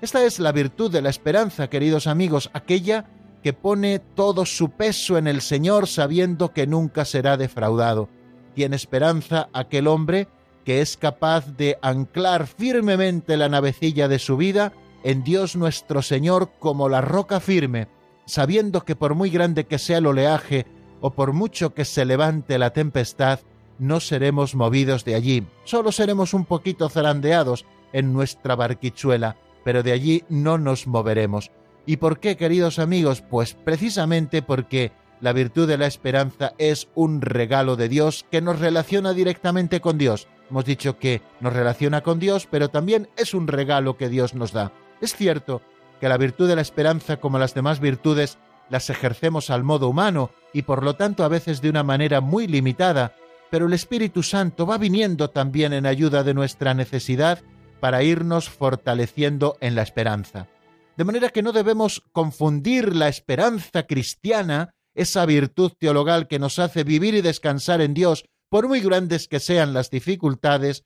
Esta 0.00 0.24
es 0.24 0.40
la 0.40 0.50
virtud 0.50 0.90
de 0.90 1.00
la 1.00 1.10
esperanza, 1.10 1.70
queridos 1.70 2.08
amigos, 2.08 2.50
aquella 2.52 3.06
que 3.42 3.52
pone 3.52 4.00
todo 4.00 4.46
su 4.46 4.70
peso 4.70 5.16
en 5.16 5.28
el 5.28 5.42
Señor 5.42 5.86
sabiendo 5.86 6.52
que 6.52 6.66
nunca 6.66 7.04
será 7.04 7.36
defraudado. 7.36 8.08
Tiene 8.54 8.76
esperanza 8.76 9.48
aquel 9.52 9.86
hombre 9.86 10.28
que 10.64 10.80
es 10.80 10.96
capaz 10.96 11.56
de 11.56 11.78
anclar 11.82 12.46
firmemente 12.46 13.36
la 13.36 13.48
navecilla 13.48 14.08
de 14.08 14.18
su 14.18 14.36
vida 14.36 14.72
en 15.04 15.24
Dios 15.24 15.56
nuestro 15.56 16.02
Señor 16.02 16.50
como 16.58 16.88
la 16.88 17.00
roca 17.00 17.40
firme, 17.40 17.88
sabiendo 18.26 18.84
que 18.84 18.96
por 18.96 19.14
muy 19.14 19.30
grande 19.30 19.64
que 19.64 19.78
sea 19.78 19.98
el 19.98 20.06
oleaje 20.06 20.66
o 21.00 21.10
por 21.10 21.32
mucho 21.32 21.74
que 21.74 21.84
se 21.84 22.04
levante 22.04 22.58
la 22.58 22.72
tempestad, 22.72 23.40
no 23.78 24.00
seremos 24.00 24.54
movidos 24.54 25.04
de 25.04 25.14
allí, 25.14 25.44
solo 25.64 25.92
seremos 25.92 26.34
un 26.34 26.44
poquito 26.44 26.88
zarandeados 26.88 27.66
en 27.92 28.12
nuestra 28.12 28.54
barquichuela, 28.54 29.36
pero 29.64 29.82
de 29.82 29.92
allí 29.92 30.24
no 30.28 30.58
nos 30.58 30.86
moveremos. 30.86 31.50
¿Y 31.84 31.96
por 31.96 32.20
qué, 32.20 32.36
queridos 32.36 32.78
amigos? 32.78 33.22
Pues 33.22 33.54
precisamente 33.54 34.42
porque 34.42 34.92
la 35.20 35.32
virtud 35.32 35.66
de 35.68 35.78
la 35.78 35.86
esperanza 35.86 36.52
es 36.58 36.88
un 36.94 37.20
regalo 37.20 37.76
de 37.76 37.88
Dios 37.88 38.24
que 38.30 38.40
nos 38.40 38.60
relaciona 38.60 39.12
directamente 39.12 39.80
con 39.80 39.98
Dios. 39.98 40.28
Hemos 40.50 40.64
dicho 40.64 40.98
que 40.98 41.22
nos 41.40 41.52
relaciona 41.52 42.02
con 42.02 42.18
Dios, 42.18 42.46
pero 42.50 42.68
también 42.68 43.08
es 43.16 43.34
un 43.34 43.48
regalo 43.48 43.96
que 43.96 44.08
Dios 44.08 44.34
nos 44.34 44.52
da. 44.52 44.72
Es 45.00 45.16
cierto 45.16 45.62
que 46.02 46.08
la 46.08 46.18
virtud 46.18 46.48
de 46.48 46.56
la 46.56 46.62
esperanza, 46.62 47.18
como 47.18 47.38
las 47.38 47.54
demás 47.54 47.78
virtudes, 47.78 48.36
las 48.68 48.90
ejercemos 48.90 49.50
al 49.50 49.62
modo 49.62 49.88
humano 49.88 50.32
y 50.52 50.62
por 50.62 50.82
lo 50.82 50.96
tanto 50.96 51.22
a 51.22 51.28
veces 51.28 51.62
de 51.62 51.70
una 51.70 51.84
manera 51.84 52.20
muy 52.20 52.48
limitada, 52.48 53.14
pero 53.52 53.66
el 53.66 53.72
Espíritu 53.72 54.24
Santo 54.24 54.66
va 54.66 54.78
viniendo 54.78 55.30
también 55.30 55.72
en 55.72 55.86
ayuda 55.86 56.24
de 56.24 56.34
nuestra 56.34 56.74
necesidad 56.74 57.38
para 57.78 58.02
irnos 58.02 58.48
fortaleciendo 58.48 59.56
en 59.60 59.76
la 59.76 59.82
esperanza. 59.82 60.48
De 60.96 61.04
manera 61.04 61.28
que 61.28 61.44
no 61.44 61.52
debemos 61.52 62.02
confundir 62.10 62.96
la 62.96 63.06
esperanza 63.06 63.84
cristiana, 63.84 64.74
esa 64.96 65.24
virtud 65.24 65.70
teologal 65.78 66.26
que 66.26 66.40
nos 66.40 66.58
hace 66.58 66.82
vivir 66.82 67.14
y 67.14 67.20
descansar 67.20 67.80
en 67.80 67.94
Dios, 67.94 68.24
por 68.50 68.66
muy 68.66 68.80
grandes 68.80 69.28
que 69.28 69.38
sean 69.38 69.72
las 69.72 69.88
dificultades, 69.88 70.82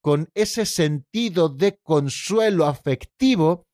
con 0.00 0.28
ese 0.34 0.64
sentido 0.64 1.48
de 1.48 1.76
consuelo 1.82 2.66
afectivo 2.66 3.64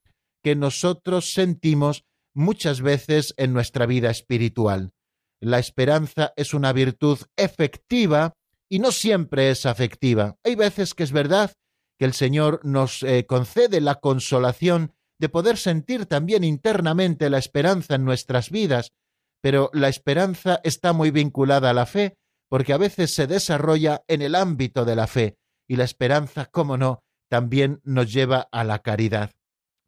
que 0.47 0.55
nosotros 0.55 1.33
sentimos 1.33 2.05
muchas 2.33 2.81
veces 2.81 3.35
en 3.37 3.53
nuestra 3.53 3.85
vida 3.85 4.11
espiritual. 4.11 4.93
La 5.41 5.59
esperanza 5.59 6.35
es 6.37 6.55
una 6.55 6.73
virtud 6.73 7.19
efectiva 7.37 8.33
y 8.69 8.79
no 8.79 8.93
siempre 8.93 9.51
es 9.51 9.67
afectiva. 9.67 10.37
Hay 10.45 10.55
veces 10.55 10.95
que 10.95 11.03
es 11.03 11.11
verdad 11.11 11.51
que 11.99 12.05
el 12.05 12.13
Señor 12.13 12.61
nos 12.63 13.03
eh, 13.03 13.27
concede 13.27 13.81
la 13.81 13.97
consolación 13.97 14.93
de 15.19 15.29
poder 15.29 15.57
sentir 15.57 16.07
también 16.07 16.45
internamente 16.45 17.29
la 17.29 17.39
esperanza 17.39 17.97
en 17.97 18.05
nuestras 18.05 18.51
vidas, 18.51 18.93
pero 19.41 19.69
la 19.73 19.89
esperanza 19.89 20.61
está 20.63 20.93
muy 20.93 21.11
vinculada 21.11 21.71
a 21.71 21.75
la 21.75 21.87
fe, 21.87 22.19
porque 22.49 22.73
a 22.73 22.79
veces 22.79 23.13
se 23.13 23.27
desarrolla 23.27 24.05
en 24.07 24.23
el 24.23 24.37
ámbito 24.37 24.85
de 24.85 24.95
la 24.95 25.09
fe, 25.09 25.39
y 25.67 25.75
la 25.75 25.83
esperanza, 25.83 26.47
como 26.47 26.77
no, 26.77 27.03
también 27.29 27.81
nos 27.83 28.13
lleva 28.13 28.47
a 28.53 28.63
la 28.63 28.79
caridad. 28.79 29.33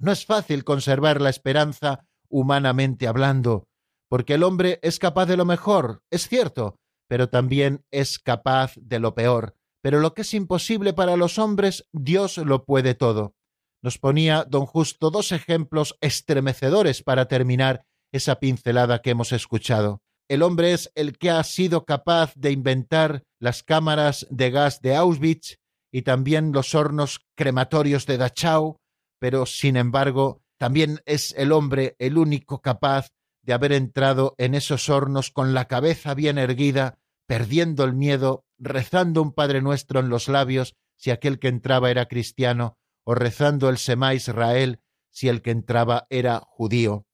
No 0.00 0.12
es 0.12 0.24
fácil 0.24 0.64
conservar 0.64 1.20
la 1.20 1.30
esperanza 1.30 2.06
humanamente 2.28 3.08
hablando, 3.08 3.66
porque 4.08 4.34
el 4.34 4.44
hombre 4.44 4.78
es 4.82 4.98
capaz 4.98 5.26
de 5.26 5.36
lo 5.36 5.44
mejor, 5.44 6.02
es 6.10 6.28
cierto, 6.28 6.76
pero 7.08 7.28
también 7.28 7.84
es 7.90 8.18
capaz 8.18 8.74
de 8.76 9.00
lo 9.00 9.14
peor. 9.14 9.56
Pero 9.82 10.00
lo 10.00 10.14
que 10.14 10.22
es 10.22 10.34
imposible 10.34 10.92
para 10.92 11.16
los 11.16 11.38
hombres, 11.38 11.88
Dios 11.92 12.38
lo 12.38 12.64
puede 12.64 12.94
todo. 12.94 13.34
Nos 13.82 13.98
ponía 13.98 14.44
don 14.44 14.66
Justo 14.66 15.10
dos 15.10 15.32
ejemplos 15.32 15.96
estremecedores 16.00 17.02
para 17.02 17.26
terminar 17.26 17.84
esa 18.12 18.40
pincelada 18.40 19.00
que 19.00 19.10
hemos 19.10 19.32
escuchado. 19.32 20.02
El 20.28 20.42
hombre 20.42 20.72
es 20.72 20.90
el 20.94 21.16
que 21.16 21.30
ha 21.30 21.42
sido 21.44 21.84
capaz 21.84 22.34
de 22.34 22.50
inventar 22.50 23.22
las 23.40 23.62
cámaras 23.62 24.26
de 24.30 24.50
gas 24.50 24.82
de 24.82 24.94
Auschwitz 24.94 25.56
y 25.92 26.02
también 26.02 26.52
los 26.52 26.74
hornos 26.74 27.20
crematorios 27.34 28.04
de 28.04 28.18
Dachau, 28.18 28.77
pero 29.18 29.46
sin 29.46 29.76
embargo 29.76 30.42
también 30.58 31.00
es 31.06 31.34
el 31.36 31.52
hombre 31.52 31.96
el 31.98 32.18
único 32.18 32.60
capaz 32.60 33.10
de 33.42 33.52
haber 33.52 33.72
entrado 33.72 34.34
en 34.38 34.54
esos 34.54 34.88
hornos 34.88 35.30
con 35.30 35.54
la 35.54 35.66
cabeza 35.66 36.14
bien 36.14 36.36
erguida, 36.36 36.98
perdiendo 37.26 37.84
el 37.84 37.94
miedo, 37.94 38.44
rezando 38.58 39.22
un 39.22 39.32
Padre 39.32 39.62
Nuestro 39.62 40.00
en 40.00 40.08
los 40.08 40.28
labios 40.28 40.74
si 40.96 41.10
aquel 41.10 41.38
que 41.38 41.48
entraba 41.48 41.90
era 41.90 42.06
cristiano, 42.06 42.76
o 43.04 43.14
rezando 43.14 43.70
el 43.70 43.78
Semá 43.78 44.14
Israel 44.14 44.80
si 45.10 45.28
el 45.28 45.40
que 45.40 45.50
entraba 45.50 46.06
era 46.10 46.42
judío. 46.44 47.06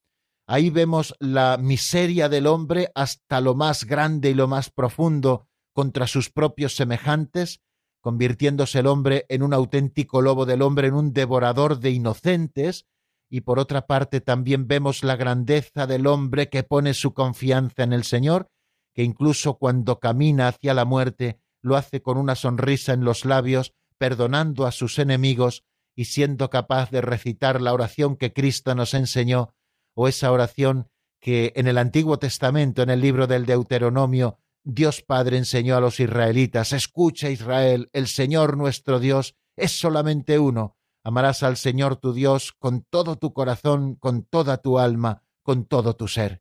Ahí 0.47 0.71
vemos 0.71 1.15
la 1.21 1.57
miseria 1.59 2.29
del 2.29 2.47
hombre 2.47 2.91
hasta 2.95 3.41
lo 3.41 3.55
más 3.55 3.85
grande 3.85 4.31
y 4.31 4.35
lo 4.35 4.49
más 4.49 4.71
profundo 4.71 5.49
contra 5.73 6.07
sus 6.07 6.31
propios 6.31 6.75
semejantes, 6.77 7.61
convirtiéndose 8.05 8.81
el 8.81 8.87
hombre 8.87 9.25
en 9.31 9.43
un 9.43 9.55
auténtico 9.55 10.21
lobo 10.21 10.45
del 10.45 10.61
hombre, 10.61 10.89
en 10.89 10.95
un 10.95 11.15
devorador 11.15 11.81
de 11.81 11.91
inocentes, 11.91 12.85
y 13.31 13.41
por 13.41 13.59
otra 13.59 13.87
parte 13.87 14.21
también 14.21 14.69
vemos 14.69 15.03
la 15.03 15.17
grandeza 15.17 15.87
del 15.87 16.07
hombre 16.07 16.51
que 16.51 16.65
pone 16.65 16.93
su 16.93 17.15
confianza 17.15 17.83
en 17.83 17.95
el 17.95 18.05
Señor, 18.05 18.51
que 18.93 19.05
incluso 19.05 19.55
cuando 19.55 20.01
camina 20.01 20.49
hacia 20.49 20.75
la 20.75 20.85
muerte 20.85 21.41
lo 21.63 21.77
hace 21.77 22.03
con 22.03 22.19
una 22.19 22.35
sonrisa 22.35 22.93
en 22.93 23.05
los 23.05 23.25
labios, 23.25 23.73
perdonando 23.97 24.67
a 24.67 24.73
sus 24.73 24.99
enemigos 24.99 25.65
y 25.97 26.05
siendo 26.05 26.51
capaz 26.51 26.91
de 26.91 27.01
recitar 27.01 27.63
la 27.63 27.73
oración 27.73 28.17
que 28.17 28.35
Cristo 28.35 28.75
nos 28.75 28.93
enseñó, 28.93 29.55
o 29.95 30.09
esa 30.09 30.31
oración 30.31 30.91
que 31.21 31.55
en 31.57 31.69
el 31.69 31.79
Antiguo 31.79 32.19
Testamento, 32.19 32.83
en 32.83 32.91
el 32.91 33.01
libro 33.01 33.27
del 33.27 33.47
Deuteronomio, 33.47 34.41
Dios 34.65 35.03
Padre 35.03 35.39
enseñó 35.39 35.77
a 35.77 35.81
los 35.81 36.01
israelitas, 36.01 36.73
escucha 36.73 37.31
Israel, 37.31 37.89
el 37.93 38.09
Señor 38.09 38.57
nuestro 38.57 38.99
Dios 38.99 39.37
es 39.57 39.79
solamente 39.79 40.39
uno, 40.39 40.77
Amarás 41.07 41.43
al 41.43 41.59
Señor 41.59 41.97
tu 41.97 42.15
Dios 42.15 42.53
con 42.59 42.83
todo 42.83 43.17
tu 43.17 43.35
corazón, 43.35 43.95
con 43.95 44.23
toda 44.23 44.57
tu 44.57 44.79
alma, 44.79 45.23
con 45.43 45.67
todo 45.67 45.95
tu 45.95 46.09
ser. 46.09 46.41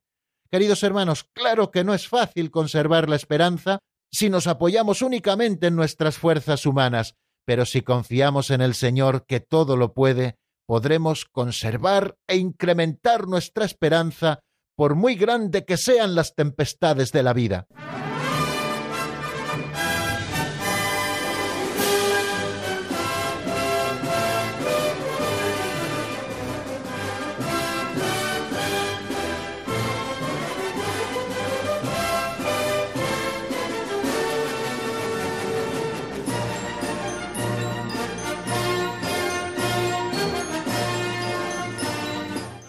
Queridos 0.50 0.82
hermanos, 0.82 1.24
claro 1.34 1.70
que 1.70 1.84
no 1.84 1.92
es 1.92 2.08
fácil 2.08 2.50
conservar 2.50 3.10
la 3.10 3.16
esperanza 3.16 3.80
si 4.10 4.30
nos 4.30 4.46
apoyamos 4.46 5.02
únicamente 5.02 5.66
en 5.66 5.76
nuestras 5.76 6.16
fuerzas 6.16 6.64
humanas, 6.64 7.14
pero 7.44 7.66
si 7.66 7.82
confiamos 7.82 8.50
en 8.50 8.62
el 8.62 8.74
Señor 8.74 9.26
que 9.26 9.40
todo 9.40 9.76
lo 9.76 9.92
puede, 9.92 10.38
podremos 10.66 11.26
conservar 11.26 12.16
e 12.26 12.36
incrementar 12.36 13.28
nuestra 13.28 13.66
esperanza 13.66 14.40
por 14.76 14.94
muy 14.94 15.14
grande 15.14 15.66
que 15.66 15.76
sean 15.76 16.14
las 16.14 16.34
tempestades 16.34 17.12
de 17.12 17.22
la 17.22 17.34
vida. 17.34 17.66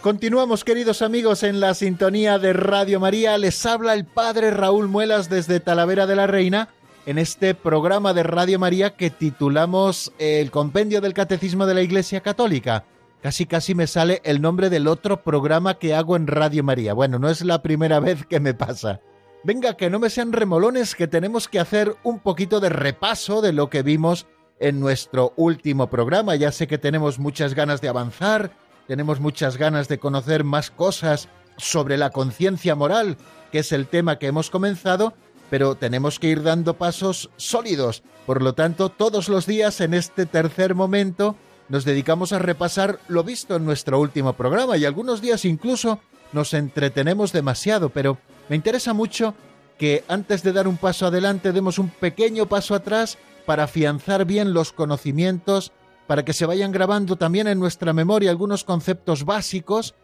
Continuamos, 0.05 0.63
queridos 0.63 1.01
amigos, 1.01 1.41
en 1.41 1.59
la 1.59 1.73
sintonía 1.73 2.37
de 2.37 2.53
Radio 2.53 2.99
María. 2.99 3.39
Les 3.39 3.65
habla 3.65 3.95
el 3.95 4.05
Padre 4.05 4.51
Raúl 4.51 4.87
Muelas 4.87 5.31
desde 5.31 5.59
Talavera 5.59 6.05
de 6.05 6.15
la 6.15 6.27
Reina 6.27 6.69
en 7.07 7.17
este 7.17 7.55
programa 7.55 8.13
de 8.13 8.21
Radio 8.21 8.59
María 8.59 8.91
que 8.91 9.09
titulamos 9.09 10.13
El 10.19 10.51
Compendio 10.51 11.01
del 11.01 11.15
Catecismo 11.15 11.65
de 11.65 11.73
la 11.73 11.81
Iglesia 11.81 12.21
Católica. 12.21 12.85
Casi 13.23 13.47
casi 13.47 13.73
me 13.73 13.87
sale 13.87 14.21
el 14.23 14.43
nombre 14.43 14.69
del 14.69 14.87
otro 14.87 15.23
programa 15.23 15.79
que 15.79 15.95
hago 15.95 16.15
en 16.15 16.27
Radio 16.27 16.63
María. 16.63 16.93
Bueno, 16.93 17.17
no 17.17 17.27
es 17.27 17.43
la 17.43 17.63
primera 17.63 17.99
vez 17.99 18.27
que 18.27 18.39
me 18.39 18.53
pasa. 18.53 19.01
Venga, 19.43 19.75
que 19.75 19.89
no 19.89 19.97
me 19.97 20.11
sean 20.11 20.33
remolones, 20.33 20.93
que 20.93 21.07
tenemos 21.07 21.47
que 21.47 21.59
hacer 21.59 21.95
un 22.03 22.19
poquito 22.19 22.59
de 22.59 22.69
repaso 22.69 23.41
de 23.41 23.53
lo 23.53 23.71
que 23.71 23.81
vimos 23.81 24.27
en 24.59 24.79
nuestro 24.79 25.33
último 25.35 25.89
programa. 25.89 26.35
Ya 26.35 26.51
sé 26.51 26.67
que 26.67 26.77
tenemos 26.77 27.17
muchas 27.17 27.55
ganas 27.55 27.81
de 27.81 27.89
avanzar, 27.89 28.51
tenemos 28.87 29.19
muchas 29.19 29.57
ganas 29.57 29.87
de 29.87 29.99
conocer 29.99 30.43
más 30.43 30.71
cosas 30.71 31.29
sobre 31.57 31.97
la 31.97 32.09
conciencia 32.09 32.75
moral, 32.75 33.17
que 33.51 33.59
es 33.59 33.71
el 33.71 33.87
tema 33.87 34.19
que 34.19 34.27
hemos 34.27 34.49
comenzado, 34.49 35.13
pero 35.49 35.75
tenemos 35.75 36.19
que 36.19 36.27
ir 36.27 36.43
dando 36.43 36.75
pasos 36.75 37.29
sólidos. 37.37 38.03
Por 38.25 38.41
lo 38.41 38.53
tanto, 38.53 38.89
todos 38.89 39.29
los 39.29 39.45
días 39.45 39.81
en 39.81 39.93
este 39.93 40.25
tercer 40.25 40.75
momento 40.75 41.35
nos 41.69 41.85
dedicamos 41.85 42.31
a 42.33 42.39
repasar 42.39 42.99
lo 43.07 43.23
visto 43.23 43.55
en 43.55 43.65
nuestro 43.65 43.99
último 43.99 44.33
programa 44.33 44.77
y 44.77 44.85
algunos 44.85 45.21
días 45.21 45.45
incluso 45.45 45.99
nos 46.31 46.53
entretenemos 46.53 47.31
demasiado, 47.31 47.89
pero 47.89 48.17
me 48.49 48.55
interesa 48.55 48.93
mucho 48.93 49.33
que 49.77 50.03
antes 50.07 50.43
de 50.43 50.53
dar 50.53 50.67
un 50.67 50.77
paso 50.77 51.07
adelante 51.07 51.51
demos 51.51 51.79
un 51.79 51.89
pequeño 51.89 52.45
paso 52.47 52.75
atrás 52.75 53.17
para 53.45 53.63
afianzar 53.63 54.25
bien 54.25 54.53
los 54.53 54.71
conocimientos 54.71 55.71
para 56.07 56.23
que 56.23 56.33
se 56.33 56.45
vayan 56.45 56.71
grabando 56.71 57.15
también 57.15 57.47
en 57.47 57.59
nuestra 57.59 57.93
memoria 57.93 58.29
algunos 58.29 58.63
conceptos 58.63 59.25
básicos 59.25 59.95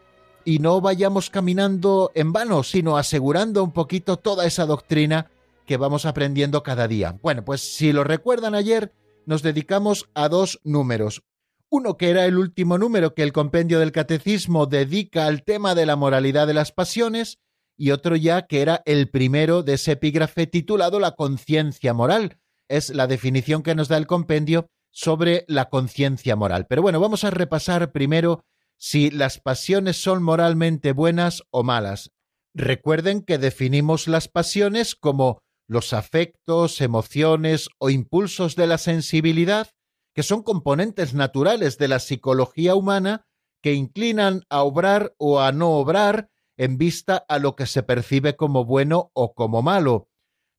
y 0.44 0.60
no 0.60 0.82
vayamos 0.82 1.30
caminando 1.30 2.12
en 2.16 2.34
vano, 2.34 2.64
sino 2.64 2.98
asegurando 2.98 3.64
un 3.64 3.72
poquito 3.72 4.18
toda 4.18 4.46
esa 4.46 4.66
doctrina 4.66 5.30
que 5.66 5.78
vamos 5.78 6.06
aprendiendo 6.06 6.64
cada 6.64 6.88
día. 6.88 7.18
Bueno, 7.22 7.46
pues 7.46 7.62
si 7.62 7.94
lo 7.94 8.04
recuerdan 8.04 8.56
ayer, 8.56 8.94
nos 9.26 9.44
dedicamos 9.44 10.10
a 10.16 10.30
dos 10.30 10.60
números. 10.64 11.22
Uno 11.70 11.96
que 11.96 12.10
era 12.10 12.26
el 12.26 12.38
último 12.38 12.78
número 12.78 13.14
que 13.14 13.24
el 13.24 13.32
compendio 13.32 13.80
del 13.80 13.92
catecismo 13.92 14.66
dedica 14.66 15.28
al 15.28 15.44
tema 15.44 15.76
de 15.76 15.86
la 15.86 15.96
moralidad 15.96 16.48
de 16.48 16.54
las 16.54 16.72
pasiones, 16.72 17.40
y 17.78 17.92
otro 17.92 18.16
ya 18.16 18.46
que 18.46 18.62
era 18.62 18.82
el 18.86 19.10
primero 19.10 19.64
de 19.64 19.74
ese 19.74 19.94
epígrafe 19.94 20.48
titulado 20.48 21.00
La 21.00 21.12
conciencia 21.12 21.94
moral. 21.94 22.40
Es 22.68 22.90
la 22.90 23.08
definición 23.08 23.64
que 23.64 23.76
nos 23.76 23.88
da 23.88 23.98
el 23.98 24.08
compendio 24.08 24.68
sobre 24.92 25.46
la 25.48 25.70
conciencia 25.70 26.36
moral. 26.36 26.68
Pero 26.68 26.82
bueno, 26.82 27.00
vamos 27.00 27.24
a 27.24 27.32
repasar 27.32 27.92
primero 27.92 28.44
si 28.78 29.10
las 29.10 29.40
pasiones 29.40 30.02
son 30.02 30.24
moralmente 30.24 30.92
buenas 30.92 31.44
o 31.50 31.64
malas. 31.64 32.12
Recuerden 32.54 33.22
que 33.22 33.38
definimos 33.38 34.08
las 34.08 34.28
pasiones 34.28 34.96
como 34.96 35.42
los 35.68 35.94
afectos, 35.94 36.82
emociones 36.82 37.70
o 37.78 37.90
impulsos 37.90 38.56
de 38.56 38.68
la 38.68 38.78
sensibilidad, 38.78 39.70
que 40.14 40.24
son 40.24 40.44
componentes 40.44 41.14
naturales 41.14 41.78
de 41.78 41.88
la 41.88 42.00
psicología 42.00 42.76
humana 42.76 43.26
que 43.62 43.74
inclinan 43.74 44.44
a 44.50 44.64
obrar 44.64 45.14
o 45.18 45.40
a 45.40 45.52
no 45.52 45.72
obrar 45.78 46.30
en 46.58 46.78
vista 46.78 47.24
a 47.30 47.40
lo 47.40 47.56
que 47.56 47.68
se 47.68 47.84
percibe 47.84 48.36
como 48.36 48.66
bueno 48.66 49.12
o 49.14 49.34
como 49.34 49.62
malo. 49.62 50.10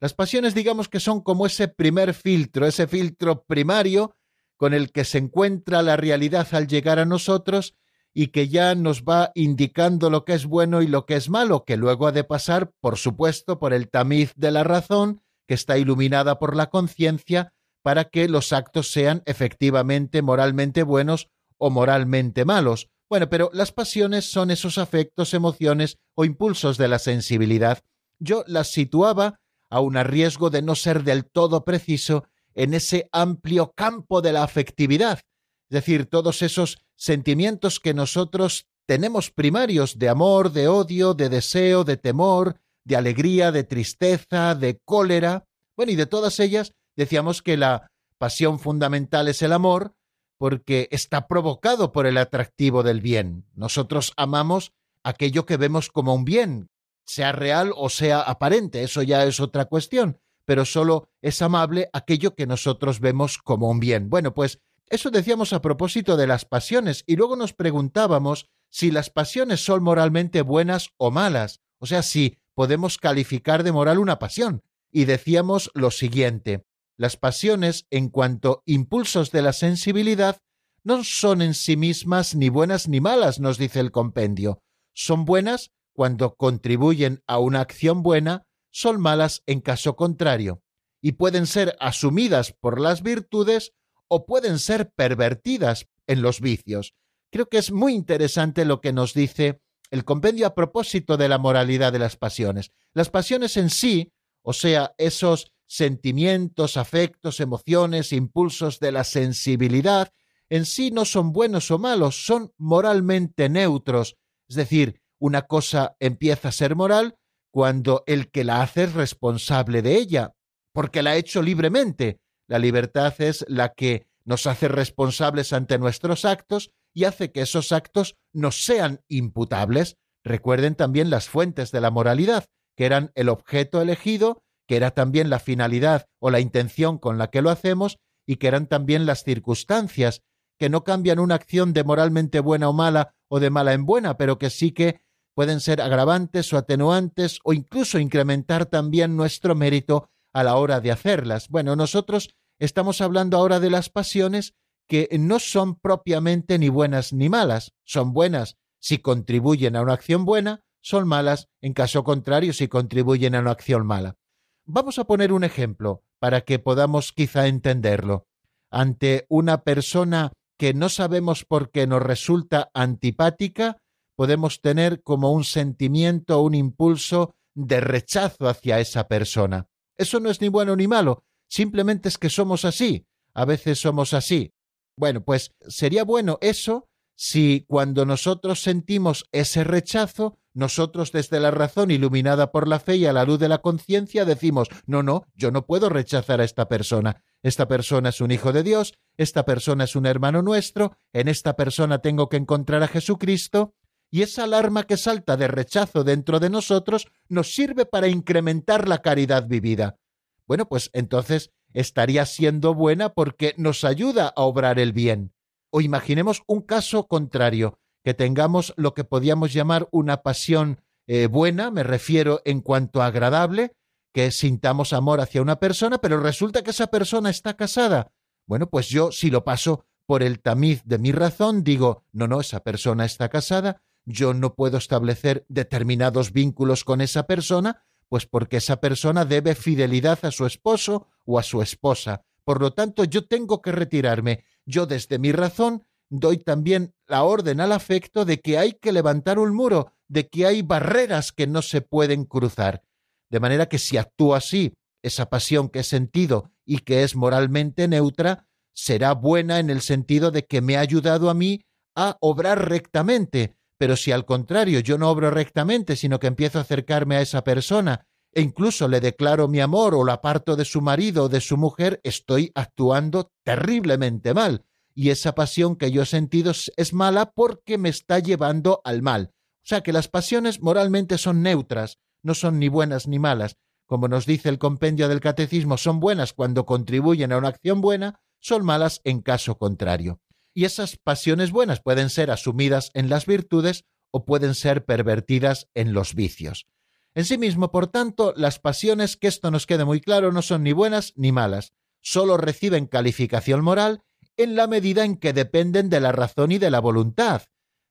Las 0.00 0.14
pasiones 0.14 0.54
digamos 0.54 0.88
que 0.88 1.00
son 1.00 1.20
como 1.20 1.44
ese 1.44 1.68
primer 1.68 2.14
filtro, 2.14 2.66
ese 2.66 2.87
filtro 2.87 3.44
primario 3.44 4.14
con 4.62 4.75
el 4.75 4.92
que 4.92 5.03
se 5.05 5.18
encuentra 5.18 5.83
la 5.83 5.96
realidad 5.96 6.46
al 6.53 6.68
llegar 6.68 7.01
a 7.01 7.05
nosotros 7.05 7.75
y 8.14 8.29
que 8.29 8.46
ya 8.46 8.77
nos 8.77 9.03
va 9.03 9.33
indicando 9.35 10.09
lo 10.09 10.25
que 10.25 10.35
es 10.35 10.46
bueno 10.46 10.83
y 10.83 10.87
lo 10.87 11.05
que 11.05 11.16
es 11.16 11.29
malo, 11.29 11.64
que 11.64 11.77
luego 11.77 12.07
ha 12.07 12.12
de 12.12 12.22
pasar, 12.22 12.70
por 12.79 12.96
supuesto, 12.96 13.59
por 13.59 13.72
el 13.72 13.90
tamiz 13.90 14.33
de 14.37 14.53
la 14.53 14.62
razón, 14.62 15.20
que 15.48 15.55
está 15.55 15.79
iluminada 15.79 16.38
por 16.38 16.55
la 16.55 16.70
conciencia, 16.70 17.53
para 17.83 18.05
que 18.05 18.29
los 18.29 18.53
actos 18.53 18.92
sean 18.92 19.25
efectivamente 19.27 20.22
moralmente 20.22 20.85
buenos 20.85 21.29
o 21.59 21.68
moralmente 21.68 22.44
malos. 22.44 22.88
Bueno, 23.11 23.29
pero 23.29 23.51
las 23.53 23.72
pasiones 23.72 24.31
son 24.31 24.53
esos 24.53 24.79
afectos, 24.79 25.35
emociones 25.35 25.98
o 26.14 26.25
impulsos 26.25 26.79
de 26.79 26.87
la 26.87 27.01
sensibilidad. 27.01 27.81
Yo 28.20 28.44
las 28.46 28.70
situaba, 28.70 29.40
aun 29.68 29.96
a 29.96 30.05
riesgo 30.05 30.51
de 30.51 30.62
no 30.62 30.77
ser 30.77 31.03
del 31.03 31.25
todo 31.25 31.64
preciso, 31.64 32.29
en 32.54 32.74
ese 32.74 33.08
amplio 33.12 33.72
campo 33.72 34.20
de 34.20 34.32
la 34.32 34.42
afectividad, 34.42 35.18
es 35.18 35.74
decir, 35.74 36.06
todos 36.06 36.42
esos 36.42 36.78
sentimientos 36.96 37.80
que 37.80 37.94
nosotros 37.94 38.66
tenemos 38.86 39.30
primarios 39.30 39.98
de 39.98 40.08
amor, 40.08 40.52
de 40.52 40.68
odio, 40.68 41.14
de 41.14 41.28
deseo, 41.28 41.84
de 41.84 41.96
temor, 41.96 42.60
de 42.84 42.96
alegría, 42.96 43.52
de 43.52 43.64
tristeza, 43.64 44.54
de 44.54 44.78
cólera. 44.84 45.46
Bueno, 45.76 45.92
y 45.92 45.96
de 45.96 46.06
todas 46.06 46.40
ellas 46.40 46.72
decíamos 46.96 47.42
que 47.42 47.56
la 47.56 47.90
pasión 48.18 48.58
fundamental 48.58 49.28
es 49.28 49.42
el 49.42 49.52
amor, 49.52 49.94
porque 50.38 50.88
está 50.90 51.28
provocado 51.28 51.92
por 51.92 52.06
el 52.06 52.18
atractivo 52.18 52.82
del 52.82 53.00
bien. 53.00 53.46
Nosotros 53.54 54.12
amamos 54.16 54.72
aquello 55.04 55.46
que 55.46 55.56
vemos 55.56 55.88
como 55.88 56.14
un 56.14 56.24
bien, 56.24 56.68
sea 57.04 57.32
real 57.32 57.72
o 57.76 57.88
sea 57.88 58.20
aparente, 58.20 58.82
eso 58.82 59.02
ya 59.02 59.24
es 59.24 59.40
otra 59.40 59.64
cuestión, 59.64 60.18
pero 60.44 60.64
solo 60.64 61.09
es 61.20 61.42
amable 61.42 61.88
aquello 61.92 62.35
que 62.35 62.46
nosotros 62.46 63.00
vemos 63.00 63.38
como 63.38 63.70
un 63.70 63.81
bien. 63.81 64.11
Bueno, 64.11 64.35
pues 64.35 64.61
eso 64.88 65.11
decíamos 65.11 65.52
a 65.52 65.62
propósito 65.62 66.16
de 66.16 66.26
las 66.26 66.44
pasiones 66.44 67.05
y 67.07 67.16
luego 67.16 67.37
nos 67.37 67.52
preguntábamos 67.55 68.50
si 68.70 68.90
las 68.90 69.11
pasiones 69.11 69.64
son 69.64 69.83
moralmente 69.83 70.42
buenas 70.42 70.90
o 70.96 71.11
malas, 71.11 71.61
o 71.78 71.87
sea, 71.87 72.02
si 72.02 72.38
podemos 72.55 72.98
calificar 72.98 73.62
de 73.62 73.72
moral 73.72 73.98
una 73.98 74.18
pasión. 74.18 74.62
Y 74.90 75.07
decíamos 75.07 75.70
lo 75.74 75.90
siguiente, 75.90 76.66
las 76.98 77.16
pasiones, 77.16 77.87
en 77.90 78.11
cuanto 78.11 78.62
impulsos 78.66 79.31
de 79.31 79.42
la 79.42 79.52
sensibilidad, 79.52 80.38
no 80.85 81.05
son 81.05 81.42
en 81.42 81.55
sí 81.55 81.76
mismas 81.76 82.35
ni 82.35 82.48
buenas 82.48 82.88
ni 82.88 83.00
malas, 83.00 83.40
nos 83.40 83.57
dice 83.57 83.81
el 83.81 83.92
compendio. 83.92 84.62
Son 84.94 85.24
buenas 85.24 85.70
cuando 85.94 86.35
contribuyen 86.35 87.22
a 87.26 87.38
una 87.38 87.61
acción 87.61 88.02
buena 88.02 88.44
son 88.72 89.00
malas 89.00 89.42
en 89.46 89.61
caso 89.61 89.94
contrario, 89.94 90.62
y 91.00 91.12
pueden 91.12 91.46
ser 91.46 91.76
asumidas 91.78 92.52
por 92.52 92.80
las 92.80 93.02
virtudes 93.02 93.74
o 94.08 94.26
pueden 94.26 94.58
ser 94.58 94.90
pervertidas 94.90 95.87
en 96.06 96.22
los 96.22 96.40
vicios. 96.40 96.94
Creo 97.30 97.48
que 97.48 97.58
es 97.58 97.70
muy 97.70 97.94
interesante 97.94 98.64
lo 98.64 98.80
que 98.80 98.92
nos 98.92 99.14
dice 99.14 99.62
el 99.90 100.04
compendio 100.04 100.46
a 100.46 100.54
propósito 100.54 101.16
de 101.16 101.28
la 101.28 101.38
moralidad 101.38 101.92
de 101.92 101.98
las 101.98 102.16
pasiones. 102.16 102.72
Las 102.94 103.11
pasiones 103.11 103.56
en 103.56 103.68
sí, 103.68 104.12
o 104.42 104.52
sea, 104.52 104.94
esos 104.96 105.52
sentimientos, 105.66 106.76
afectos, 106.76 107.40
emociones, 107.40 108.12
impulsos 108.12 108.80
de 108.80 108.92
la 108.92 109.04
sensibilidad, 109.04 110.12
en 110.48 110.66
sí 110.66 110.90
no 110.90 111.04
son 111.04 111.32
buenos 111.32 111.70
o 111.70 111.78
malos, 111.78 112.26
son 112.26 112.52
moralmente 112.58 113.48
neutros. 113.48 114.16
Es 114.48 114.56
decir, 114.56 115.00
una 115.18 115.42
cosa 115.42 115.96
empieza 116.00 116.48
a 116.48 116.52
ser 116.52 116.74
moral 116.74 117.16
cuando 117.52 118.02
el 118.06 118.30
que 118.30 118.44
la 118.44 118.62
hace 118.62 118.84
es 118.84 118.94
responsable 118.94 119.82
de 119.82 119.96
ella, 119.96 120.34
porque 120.72 121.02
la 121.02 121.10
ha 121.10 121.16
hecho 121.16 121.42
libremente. 121.42 122.18
La 122.48 122.58
libertad 122.58 123.14
es 123.18 123.44
la 123.46 123.72
que 123.74 124.08
nos 124.24 124.46
hace 124.46 124.68
responsables 124.68 125.52
ante 125.52 125.78
nuestros 125.78 126.24
actos 126.24 126.72
y 126.94 127.04
hace 127.04 127.30
que 127.30 127.42
esos 127.42 127.72
actos 127.72 128.16
nos 128.32 128.64
sean 128.64 129.00
imputables. 129.08 129.96
Recuerden 130.24 130.74
también 130.74 131.10
las 131.10 131.28
fuentes 131.28 131.72
de 131.72 131.80
la 131.80 131.90
moralidad, 131.90 132.46
que 132.76 132.86
eran 132.86 133.12
el 133.14 133.28
objeto 133.28 133.80
elegido, 133.82 134.42
que 134.66 134.76
era 134.76 134.92
también 134.92 135.28
la 135.28 135.38
finalidad 135.38 136.06
o 136.20 136.30
la 136.30 136.40
intención 136.40 136.98
con 136.98 137.18
la 137.18 137.28
que 137.28 137.42
lo 137.42 137.50
hacemos, 137.50 137.98
y 138.26 138.36
que 138.36 138.46
eran 138.46 138.66
también 138.66 139.04
las 139.04 139.24
circunstancias, 139.24 140.22
que 140.58 140.70
no 140.70 140.84
cambian 140.84 141.18
una 141.18 141.34
acción 141.34 141.72
de 141.72 141.84
moralmente 141.84 142.40
buena 142.40 142.68
o 142.68 142.72
mala 142.72 143.14
o 143.28 143.40
de 143.40 143.50
mala 143.50 143.72
en 143.72 143.84
buena, 143.84 144.16
pero 144.16 144.38
que 144.38 144.48
sí 144.48 144.72
que 144.72 145.00
pueden 145.35 145.61
ser 145.61 145.81
agravantes 145.81 146.53
o 146.53 146.59
atenuantes 146.59 147.38
o 147.45 147.53
incluso 147.53 147.99
incrementar 147.99 148.66
también 148.66 149.16
nuestro 149.16 149.55
mérito 149.55 150.11
a 150.33 150.42
la 150.42 150.57
hora 150.57 150.81
de 150.81 150.90
hacerlas. 150.90 151.49
Bueno, 151.49 151.77
nosotros 151.77 152.35
estamos 152.59 153.01
hablando 153.01 153.37
ahora 153.37 153.61
de 153.61 153.71
las 153.71 153.88
pasiones 153.88 154.55
que 154.88 155.09
no 155.18 155.38
son 155.38 155.79
propiamente 155.79 156.59
ni 156.59 156.68
buenas 156.68 157.12
ni 157.12 157.29
malas, 157.29 157.73
son 157.85 158.12
buenas 158.12 158.57
si 158.79 158.99
contribuyen 158.99 159.77
a 159.77 159.83
una 159.83 159.92
acción 159.92 160.25
buena, 160.25 160.64
son 160.81 161.07
malas 161.07 161.49
en 161.61 161.73
caso 161.73 162.03
contrario 162.03 162.53
si 162.53 162.68
contribuyen 162.68 163.35
a 163.35 163.40
una 163.40 163.53
acción 163.53 163.87
mala. 163.87 164.16
Vamos 164.64 164.99
a 164.99 165.05
poner 165.05 165.33
un 165.33 165.45
ejemplo 165.45 166.05
para 166.18 166.42
que 166.42 166.59
podamos 166.59 167.12
quizá 167.12 167.47
entenderlo. 167.47 168.27
Ante 168.71 169.27
una 169.29 169.62
persona 169.62 170.33
que 170.59 170.75
no 170.75 170.88
sabemos 170.88 171.45
por 171.45 171.71
qué 171.71 171.87
nos 171.87 172.03
resulta 172.03 172.71
antipática, 172.75 173.79
podemos 174.16 174.61
tener 174.61 175.03
como 175.03 175.33
un 175.33 175.44
sentimiento 175.44 176.38
o 176.38 176.42
un 176.42 176.55
impulso 176.55 177.35
de 177.55 177.81
rechazo 177.81 178.48
hacia 178.48 178.81
esa 178.81 179.09
persona. 179.09 179.68
Eso 179.96 180.20
no 180.20 180.31
es 180.31 180.40
ni 180.40 180.48
bueno 180.48 180.75
ni 180.77 180.88
malo, 180.88 181.25
simplemente 181.48 182.09
es 182.09 182.18
que 182.18 182.31
somos 182.31 182.64
así, 182.64 183.07
a 183.35 183.44
veces 183.44 183.79
somos 183.81 184.14
así. 184.14 184.53
Bueno, 184.96 185.25
pues 185.25 185.55
sería 185.68 186.05
bueno 186.05 186.38
eso 186.40 186.88
si 187.14 187.64
cuando 187.68 188.05
nosotros 188.05 188.62
sentimos 188.62 189.27
ese 189.33 189.64
rechazo, 189.64 190.38
nosotros 190.55 191.12
desde 191.12 191.40
la 191.40 191.51
razón 191.51 191.90
iluminada 191.90 192.53
por 192.53 192.68
la 192.68 192.79
fe 192.79 192.96
y 192.96 193.07
a 193.07 193.12
la 193.12 193.25
luz 193.25 193.38
de 193.38 193.48
la 193.48 193.59
conciencia 193.59 194.25
decimos, 194.25 194.68
no, 194.87 195.03
no, 195.03 195.27
yo 195.35 195.51
no 195.51 195.66
puedo 195.66 195.88
rechazar 195.88 196.40
a 196.40 196.44
esta 196.44 196.68
persona. 196.68 197.22
Esta 197.42 197.68
persona 197.68 198.11
es 198.11 198.20
un 198.20 198.31
hijo 198.31 198.53
de 198.53 198.62
Dios, 198.62 198.94
esta 199.16 199.44
persona 199.44 199.85
es 199.85 199.96
un 199.96 200.07
hermano 200.07 200.42
nuestro, 200.42 200.96
en 201.12 201.29
esta 201.29 201.55
persona 201.55 201.98
tengo 201.98 202.29
que 202.29 202.37
encontrar 202.37 202.83
a 202.83 202.88
Jesucristo, 202.88 203.75
y 204.12 204.20
esa 204.20 204.44
alarma 204.44 204.85
que 204.85 204.98
salta 204.98 205.38
de 205.38 205.48
rechazo 205.48 206.05
dentro 206.05 206.38
de 206.38 206.51
nosotros 206.51 207.09
nos 207.29 207.55
sirve 207.55 207.87
para 207.87 208.09
incrementar 208.09 208.87
la 208.87 208.98
caridad 208.98 209.48
vivida. 209.48 209.98
Bueno, 210.46 210.68
pues 210.68 210.90
entonces 210.92 211.51
estaría 211.72 212.27
siendo 212.27 212.75
buena 212.75 213.14
porque 213.14 213.55
nos 213.57 213.85
ayuda 213.85 214.29
a 214.37 214.42
obrar 214.42 214.79
el 214.79 214.92
bien. 214.92 215.33
O 215.70 215.81
imaginemos 215.81 216.42
un 216.46 216.61
caso 216.61 217.09
contrario, 217.09 217.79
que 218.05 218.12
tengamos 218.12 218.75
lo 218.77 218.92
que 218.92 219.05
podíamos 219.05 219.55
llamar 219.55 219.88
una 219.92 220.22
pasión 220.22 220.83
eh, 221.07 221.27
buena, 221.27 221.70
me 221.70 221.83
refiero 221.83 222.42
en 222.44 222.61
cuanto 222.61 223.03
agradable, 223.03 223.72
que 224.12 224.31
sintamos 224.31 224.92
amor 224.92 225.22
hacia 225.22 225.40
una 225.40 225.59
persona, 225.59 225.98
pero 225.98 226.20
resulta 226.20 226.62
que 226.62 226.72
esa 226.72 226.88
persona 226.88 227.31
está 227.31 227.55
casada. 227.55 228.12
Bueno, 228.46 228.68
pues 228.68 228.90
yo 228.90 229.11
si 229.11 229.31
lo 229.31 229.42
paso 229.42 229.87
por 230.05 230.22
el 230.22 230.40
tamiz 230.40 230.83
de 230.85 230.98
mi 230.98 231.12
razón, 231.12 231.64
digo, 231.64 232.05
no, 232.12 232.29
no, 232.29 232.42
esa 232.42 232.61
persona 232.61 233.07
está 233.07 233.31
casada, 233.31 233.81
yo 234.04 234.34
no 234.34 234.54
puedo 234.54 234.78
establecer 234.78 235.44
determinados 235.48 236.32
vínculos 236.32 236.84
con 236.84 237.00
esa 237.00 237.26
persona, 237.26 237.84
pues 238.08 238.26
porque 238.26 238.58
esa 238.58 238.80
persona 238.80 239.24
debe 239.24 239.54
fidelidad 239.54 240.18
a 240.24 240.30
su 240.30 240.46
esposo 240.46 241.08
o 241.24 241.38
a 241.38 241.42
su 241.42 241.62
esposa. 241.62 242.24
Por 242.44 242.60
lo 242.60 242.72
tanto, 242.72 243.04
yo 243.04 243.26
tengo 243.26 243.62
que 243.62 243.72
retirarme. 243.72 244.44
Yo 244.66 244.86
desde 244.86 245.18
mi 245.18 245.32
razón 245.32 245.86
doy 246.10 246.38
también 246.38 246.94
la 247.06 247.22
orden 247.22 247.60
al 247.60 247.72
afecto 247.72 248.24
de 248.24 248.40
que 248.40 248.58
hay 248.58 248.72
que 248.74 248.92
levantar 248.92 249.38
un 249.38 249.54
muro, 249.54 249.92
de 250.08 250.28
que 250.28 250.46
hay 250.46 250.62
barreras 250.62 251.32
que 251.32 251.46
no 251.46 251.62
se 251.62 251.80
pueden 251.80 252.24
cruzar. 252.24 252.82
De 253.30 253.40
manera 253.40 253.66
que 253.66 253.78
si 253.78 253.96
actúo 253.96 254.34
así, 254.34 254.74
esa 255.02 255.30
pasión 255.30 255.70
que 255.70 255.80
he 255.80 255.84
sentido 255.84 256.50
y 256.66 256.78
que 256.80 257.02
es 257.02 257.16
moralmente 257.16 257.88
neutra, 257.88 258.46
será 258.74 259.14
buena 259.14 259.58
en 259.58 259.70
el 259.70 259.80
sentido 259.80 260.30
de 260.30 260.44
que 260.44 260.60
me 260.60 260.76
ha 260.76 260.80
ayudado 260.80 261.30
a 261.30 261.34
mí 261.34 261.64
a 261.94 262.16
obrar 262.20 262.68
rectamente, 262.68 263.56
pero 263.83 263.97
si 263.97 264.12
al 264.12 264.25
contrario 264.25 264.79
yo 264.79 264.97
no 264.97 265.11
obro 265.11 265.33
rectamente, 265.33 265.97
sino 265.97 266.21
que 266.21 266.29
empiezo 266.29 266.59
a 266.59 266.62
acercarme 266.62 267.16
a 267.16 267.21
esa 267.21 267.42
persona 267.42 268.07
e 268.33 268.40
incluso 268.40 268.87
le 268.87 269.01
declaro 269.01 269.49
mi 269.49 269.59
amor 269.59 269.97
o 269.97 270.05
la 270.05 270.12
aparto 270.12 270.55
de 270.55 270.64
su 270.64 270.81
marido 270.81 271.25
o 271.25 271.29
de 271.29 271.40
su 271.40 271.57
mujer, 271.57 272.01
estoy 272.05 272.53
actuando 272.55 273.33
terriblemente 273.42 274.35
mal. 274.35 274.64
Y 274.95 275.11
esa 275.11 275.35
pasión 275.35 275.75
que 275.75 275.90
yo 275.90 276.03
he 276.03 276.07
sentido 276.07 276.53
es 276.77 276.92
mala 276.92 277.33
porque 277.33 277.77
me 277.77 277.88
está 277.88 278.21
llevando 278.21 278.83
al 278.85 279.03
mal. 279.03 279.33
O 279.35 279.64
sea 279.64 279.81
que 279.81 279.92
las 279.92 280.07
pasiones 280.07 280.62
moralmente 280.62 281.18
son 281.18 281.42
neutras, 281.42 281.99
no 282.23 282.35
son 282.35 282.61
ni 282.61 282.68
buenas 282.68 283.09
ni 283.09 283.18
malas. 283.18 283.57
Como 283.87 284.07
nos 284.07 284.27
dice 284.27 284.49
el 284.49 284.61
compendio 284.61 285.09
del 285.09 285.18
catecismo, 285.18 285.77
son 285.77 285.99
buenas 285.99 286.35
cuando 286.35 286.66
contribuyen 286.66 287.33
a 287.33 287.38
una 287.38 287.49
acción 287.49 287.81
buena, 287.81 288.21
son 288.38 288.64
malas 288.64 289.01
en 289.03 289.23
caso 289.23 289.59
contrario 289.59 290.21
y 290.54 290.64
esas 290.64 290.96
pasiones 290.96 291.50
buenas 291.50 291.80
pueden 291.80 292.10
ser 292.10 292.30
asumidas 292.30 292.90
en 292.94 293.08
las 293.08 293.26
virtudes 293.26 293.84
o 294.10 294.24
pueden 294.24 294.54
ser 294.54 294.84
pervertidas 294.84 295.68
en 295.74 295.92
los 295.92 296.14
vicios. 296.14 296.66
En 297.14 297.24
sí 297.24 297.38
mismo, 297.38 297.70
por 297.70 297.88
tanto, 297.88 298.32
las 298.36 298.58
pasiones, 298.58 299.16
que 299.16 299.28
esto 299.28 299.50
nos 299.50 299.66
quede 299.66 299.84
muy 299.84 300.00
claro, 300.00 300.32
no 300.32 300.42
son 300.42 300.62
ni 300.62 300.72
buenas 300.72 301.12
ni 301.16 301.32
malas, 301.32 301.72
solo 302.00 302.36
reciben 302.36 302.86
calificación 302.86 303.62
moral 303.62 304.02
en 304.36 304.56
la 304.56 304.66
medida 304.66 305.04
en 305.04 305.16
que 305.16 305.32
dependen 305.32 305.90
de 305.90 306.00
la 306.00 306.12
razón 306.12 306.52
y 306.52 306.58
de 306.58 306.70
la 306.70 306.80
voluntad. 306.80 307.42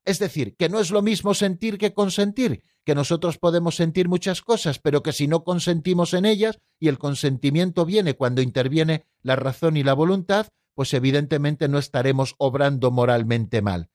Es 0.03 0.17
decir, 0.17 0.55
que 0.57 0.69
no 0.69 0.79
es 0.79 0.89
lo 0.89 1.03
mismo 1.03 1.35
sentir 1.35 1.77
que 1.77 1.93
consentir, 1.93 2.63
que 2.83 2.95
nosotros 2.95 3.37
podemos 3.37 3.75
sentir 3.75 4.09
muchas 4.09 4.41
cosas, 4.41 4.79
pero 4.79 5.03
que 5.03 5.13
si 5.13 5.27
no 5.27 5.43
consentimos 5.43 6.15
en 6.15 6.25
ellas, 6.25 6.59
y 6.79 6.87
el 6.87 6.97
consentimiento 6.97 7.85
viene 7.85 8.15
cuando 8.15 8.41
interviene 8.41 9.05
la 9.21 9.35
razón 9.35 9.77
y 9.77 9.83
la 9.83 9.93
voluntad, 9.93 10.47
pues 10.81 10.95
evidentemente 10.95 11.67
no 11.67 11.77
estaremos 11.77 12.33
obrando 12.39 12.89
moralmente 12.89 13.61
mal. 13.61 13.91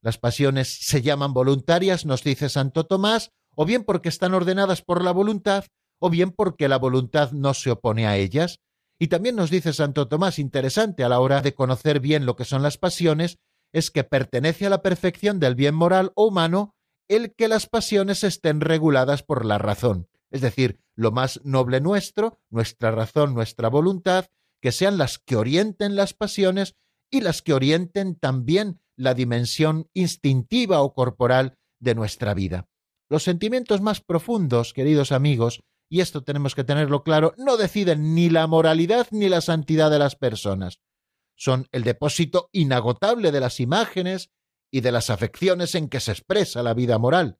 Las 0.00 0.16
pasiones 0.16 0.78
se 0.80 1.02
llaman 1.02 1.34
voluntarias, 1.34 2.06
nos 2.06 2.24
dice 2.24 2.48
Santo 2.48 2.86
Tomás, 2.86 3.30
o 3.54 3.66
bien 3.66 3.84
porque 3.84 4.08
están 4.08 4.32
ordenadas 4.32 4.80
por 4.80 5.04
la 5.04 5.10
voluntad, 5.10 5.66
o 5.98 6.08
bien 6.08 6.30
porque 6.30 6.66
la 6.66 6.78
voluntad 6.78 7.32
no 7.32 7.52
se 7.52 7.72
opone 7.72 8.06
a 8.06 8.16
ellas. 8.16 8.60
Y 8.98 9.08
también 9.08 9.36
nos 9.36 9.50
dice 9.50 9.74
Santo 9.74 10.08
Tomás, 10.08 10.38
interesante 10.38 11.04
a 11.04 11.10
la 11.10 11.20
hora 11.20 11.42
de 11.42 11.52
conocer 11.52 12.00
bien 12.00 12.24
lo 12.24 12.36
que 12.36 12.46
son 12.46 12.62
las 12.62 12.78
pasiones, 12.78 13.36
es 13.74 13.90
que 13.90 14.02
pertenece 14.02 14.64
a 14.64 14.70
la 14.70 14.80
perfección 14.80 15.40
del 15.40 15.56
bien 15.56 15.74
moral 15.74 16.10
o 16.14 16.28
humano 16.28 16.74
el 17.06 17.34
que 17.34 17.48
las 17.48 17.66
pasiones 17.66 18.24
estén 18.24 18.62
reguladas 18.62 19.22
por 19.22 19.44
la 19.44 19.58
razón, 19.58 20.08
es 20.30 20.40
decir, 20.40 20.80
lo 20.94 21.12
más 21.12 21.42
noble 21.44 21.82
nuestro, 21.82 22.40
nuestra 22.48 22.92
razón, 22.92 23.34
nuestra 23.34 23.68
voluntad, 23.68 24.24
que 24.60 24.72
sean 24.72 24.98
las 24.98 25.18
que 25.18 25.36
orienten 25.36 25.96
las 25.96 26.14
pasiones 26.14 26.74
y 27.10 27.20
las 27.22 27.42
que 27.42 27.54
orienten 27.54 28.14
también 28.14 28.80
la 28.96 29.14
dimensión 29.14 29.88
instintiva 29.94 30.82
o 30.82 30.92
corporal 30.92 31.58
de 31.80 31.94
nuestra 31.94 32.34
vida. 32.34 32.68
Los 33.08 33.24
sentimientos 33.24 33.80
más 33.80 34.00
profundos, 34.00 34.72
queridos 34.72 35.10
amigos, 35.10 35.60
y 35.90 36.00
esto 36.00 36.22
tenemos 36.22 36.54
que 36.54 36.62
tenerlo 36.62 37.02
claro, 37.02 37.34
no 37.36 37.56
deciden 37.56 38.14
ni 38.14 38.30
la 38.30 38.46
moralidad 38.46 39.08
ni 39.10 39.28
la 39.28 39.40
santidad 39.40 39.90
de 39.90 39.98
las 39.98 40.14
personas. 40.14 40.80
Son 41.36 41.66
el 41.72 41.82
depósito 41.82 42.48
inagotable 42.52 43.32
de 43.32 43.40
las 43.40 43.58
imágenes 43.58 44.30
y 44.70 44.82
de 44.82 44.92
las 44.92 45.10
afecciones 45.10 45.74
en 45.74 45.88
que 45.88 45.98
se 45.98 46.12
expresa 46.12 46.62
la 46.62 46.74
vida 46.74 46.98
moral. 46.98 47.38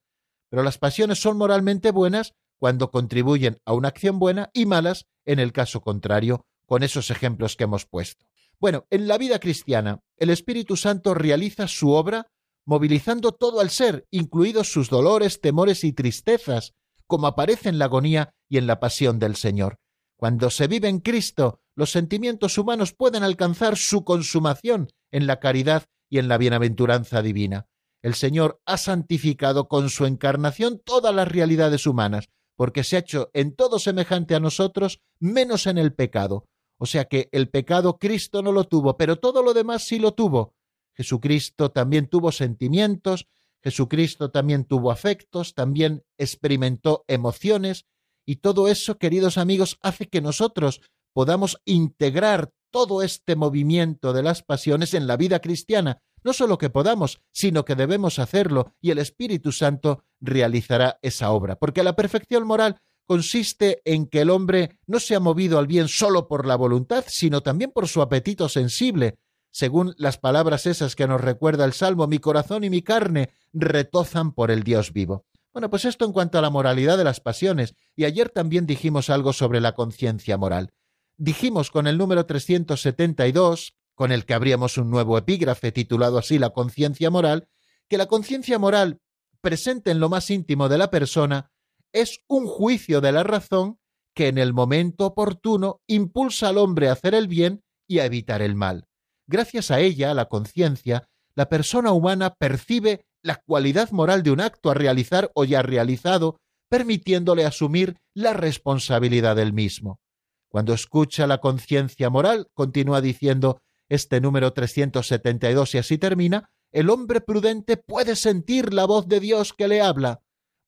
Pero 0.50 0.64
las 0.64 0.78
pasiones 0.78 1.20
son 1.20 1.36
moralmente 1.36 1.92
buenas 1.92 2.34
cuando 2.58 2.90
contribuyen 2.90 3.58
a 3.64 3.72
una 3.72 3.88
acción 3.88 4.18
buena 4.18 4.50
y 4.52 4.66
malas 4.66 5.06
en 5.24 5.38
el 5.38 5.52
caso 5.52 5.80
contrario, 5.80 6.44
con 6.70 6.84
esos 6.84 7.10
ejemplos 7.10 7.56
que 7.56 7.64
hemos 7.64 7.84
puesto. 7.84 8.26
Bueno, 8.60 8.86
en 8.90 9.08
la 9.08 9.18
vida 9.18 9.40
cristiana, 9.40 10.04
el 10.16 10.30
Espíritu 10.30 10.76
Santo 10.76 11.14
realiza 11.14 11.66
su 11.66 11.90
obra 11.90 12.28
movilizando 12.64 13.32
todo 13.32 13.60
el 13.60 13.70
ser, 13.70 14.06
incluidos 14.12 14.70
sus 14.70 14.88
dolores, 14.88 15.40
temores 15.40 15.82
y 15.82 15.92
tristezas, 15.92 16.74
como 17.08 17.26
aparece 17.26 17.70
en 17.70 17.80
la 17.80 17.86
agonía 17.86 18.36
y 18.48 18.56
en 18.56 18.68
la 18.68 18.78
pasión 18.78 19.18
del 19.18 19.34
Señor. 19.34 19.80
Cuando 20.16 20.48
se 20.48 20.68
vive 20.68 20.86
en 20.86 21.00
Cristo, 21.00 21.60
los 21.74 21.90
sentimientos 21.90 22.56
humanos 22.56 22.92
pueden 22.92 23.24
alcanzar 23.24 23.76
su 23.76 24.04
consumación 24.04 24.90
en 25.10 25.26
la 25.26 25.40
caridad 25.40 25.86
y 26.08 26.18
en 26.18 26.28
la 26.28 26.38
bienaventuranza 26.38 27.20
divina. 27.20 27.66
El 28.00 28.14
Señor 28.14 28.60
ha 28.64 28.76
santificado 28.76 29.66
con 29.66 29.90
su 29.90 30.06
encarnación 30.06 30.80
todas 30.84 31.12
las 31.12 31.26
realidades 31.26 31.88
humanas, 31.88 32.28
porque 32.54 32.84
se 32.84 32.94
ha 32.94 33.00
hecho 33.00 33.28
en 33.32 33.56
todo 33.56 33.80
semejante 33.80 34.36
a 34.36 34.40
nosotros, 34.40 35.00
menos 35.18 35.66
en 35.66 35.78
el 35.78 35.94
pecado, 35.94 36.46
o 36.82 36.86
sea 36.86 37.04
que 37.04 37.28
el 37.32 37.50
pecado 37.50 37.98
Cristo 37.98 38.40
no 38.40 38.52
lo 38.52 38.64
tuvo, 38.64 38.96
pero 38.96 39.16
todo 39.16 39.42
lo 39.42 39.52
demás 39.52 39.84
sí 39.84 39.98
lo 39.98 40.14
tuvo. 40.14 40.54
Jesucristo 40.94 41.70
también 41.70 42.06
tuvo 42.08 42.32
sentimientos, 42.32 43.28
Jesucristo 43.62 44.30
también 44.30 44.64
tuvo 44.64 44.90
afectos, 44.90 45.52
también 45.52 46.04
experimentó 46.16 47.04
emociones, 47.06 47.84
y 48.24 48.36
todo 48.36 48.66
eso, 48.66 48.96
queridos 48.96 49.36
amigos, 49.36 49.78
hace 49.82 50.08
que 50.08 50.22
nosotros 50.22 50.80
podamos 51.12 51.60
integrar 51.66 52.50
todo 52.70 53.02
este 53.02 53.36
movimiento 53.36 54.14
de 54.14 54.22
las 54.22 54.42
pasiones 54.42 54.94
en 54.94 55.06
la 55.06 55.18
vida 55.18 55.40
cristiana. 55.40 56.00
No 56.22 56.32
solo 56.32 56.56
que 56.56 56.70
podamos, 56.70 57.20
sino 57.30 57.66
que 57.66 57.74
debemos 57.74 58.18
hacerlo, 58.18 58.72
y 58.80 58.90
el 58.90 58.98
Espíritu 58.98 59.52
Santo 59.52 60.04
realizará 60.18 60.98
esa 61.02 61.30
obra, 61.30 61.56
porque 61.56 61.82
la 61.82 61.94
perfección 61.94 62.46
moral 62.46 62.80
consiste 63.10 63.82
en 63.84 64.06
que 64.06 64.20
el 64.20 64.30
hombre 64.30 64.78
no 64.86 65.00
se 65.00 65.16
ha 65.16 65.18
movido 65.18 65.58
al 65.58 65.66
bien 65.66 65.88
solo 65.88 66.28
por 66.28 66.46
la 66.46 66.54
voluntad, 66.54 67.04
sino 67.08 67.42
también 67.42 67.72
por 67.72 67.88
su 67.88 68.02
apetito 68.02 68.48
sensible, 68.48 69.18
según 69.50 69.96
las 69.98 70.16
palabras 70.16 70.64
esas 70.64 70.94
que 70.94 71.08
nos 71.08 71.20
recuerda 71.20 71.64
el 71.64 71.72
Salmo, 71.72 72.06
mi 72.06 72.20
corazón 72.20 72.62
y 72.62 72.70
mi 72.70 72.82
carne 72.82 73.30
retozan 73.52 74.30
por 74.30 74.52
el 74.52 74.62
Dios 74.62 74.92
vivo. 74.92 75.26
Bueno, 75.52 75.68
pues 75.70 75.86
esto 75.86 76.04
en 76.04 76.12
cuanto 76.12 76.38
a 76.38 76.40
la 76.40 76.50
moralidad 76.50 76.96
de 76.96 77.02
las 77.02 77.18
pasiones, 77.18 77.74
y 77.96 78.04
ayer 78.04 78.28
también 78.28 78.64
dijimos 78.64 79.10
algo 79.10 79.32
sobre 79.32 79.60
la 79.60 79.72
conciencia 79.72 80.38
moral. 80.38 80.72
Dijimos 81.16 81.72
con 81.72 81.88
el 81.88 81.98
número 81.98 82.26
372, 82.26 83.74
con 83.96 84.12
el 84.12 84.24
que 84.24 84.34
abríamos 84.34 84.78
un 84.78 84.88
nuevo 84.88 85.18
epígrafe 85.18 85.72
titulado 85.72 86.16
así 86.16 86.38
La 86.38 86.50
conciencia 86.50 87.10
moral, 87.10 87.48
que 87.88 87.98
la 87.98 88.06
conciencia 88.06 88.60
moral, 88.60 89.00
presente 89.40 89.90
en 89.90 89.98
lo 89.98 90.08
más 90.08 90.30
íntimo 90.30 90.68
de 90.68 90.78
la 90.78 90.90
persona, 90.90 91.49
es 91.92 92.20
un 92.28 92.46
juicio 92.46 93.00
de 93.00 93.12
la 93.12 93.22
razón 93.22 93.78
que 94.14 94.28
en 94.28 94.38
el 94.38 94.52
momento 94.52 95.06
oportuno 95.06 95.80
impulsa 95.86 96.48
al 96.48 96.58
hombre 96.58 96.88
a 96.88 96.92
hacer 96.92 97.14
el 97.14 97.28
bien 97.28 97.62
y 97.88 97.98
a 97.98 98.04
evitar 98.04 98.42
el 98.42 98.54
mal. 98.54 98.86
Gracias 99.26 99.70
a 99.70 99.80
ella, 99.80 100.14
la 100.14 100.26
conciencia, 100.26 101.08
la 101.34 101.48
persona 101.48 101.92
humana 101.92 102.34
percibe 102.38 103.04
la 103.22 103.36
cualidad 103.36 103.90
moral 103.92 104.22
de 104.22 104.30
un 104.30 104.40
acto 104.40 104.70
a 104.70 104.74
realizar 104.74 105.30
o 105.34 105.44
ya 105.44 105.62
realizado, 105.62 106.38
permitiéndole 106.68 107.44
asumir 107.44 107.96
la 108.14 108.32
responsabilidad 108.32 109.36
del 109.36 109.52
mismo. 109.52 110.00
Cuando 110.48 110.74
escucha 110.74 111.26
la 111.26 111.38
conciencia 111.38 112.10
moral, 112.10 112.48
continúa 112.54 113.00
diciendo 113.00 113.60
este 113.88 114.20
número 114.20 114.52
372 114.52 115.74
y 115.74 115.78
así 115.78 115.98
termina, 115.98 116.50
el 116.72 116.90
hombre 116.90 117.20
prudente 117.20 117.76
puede 117.76 118.16
sentir 118.16 118.72
la 118.72 118.84
voz 118.84 119.08
de 119.08 119.20
Dios 119.20 119.52
que 119.52 119.68
le 119.68 119.80
habla. 119.80 120.20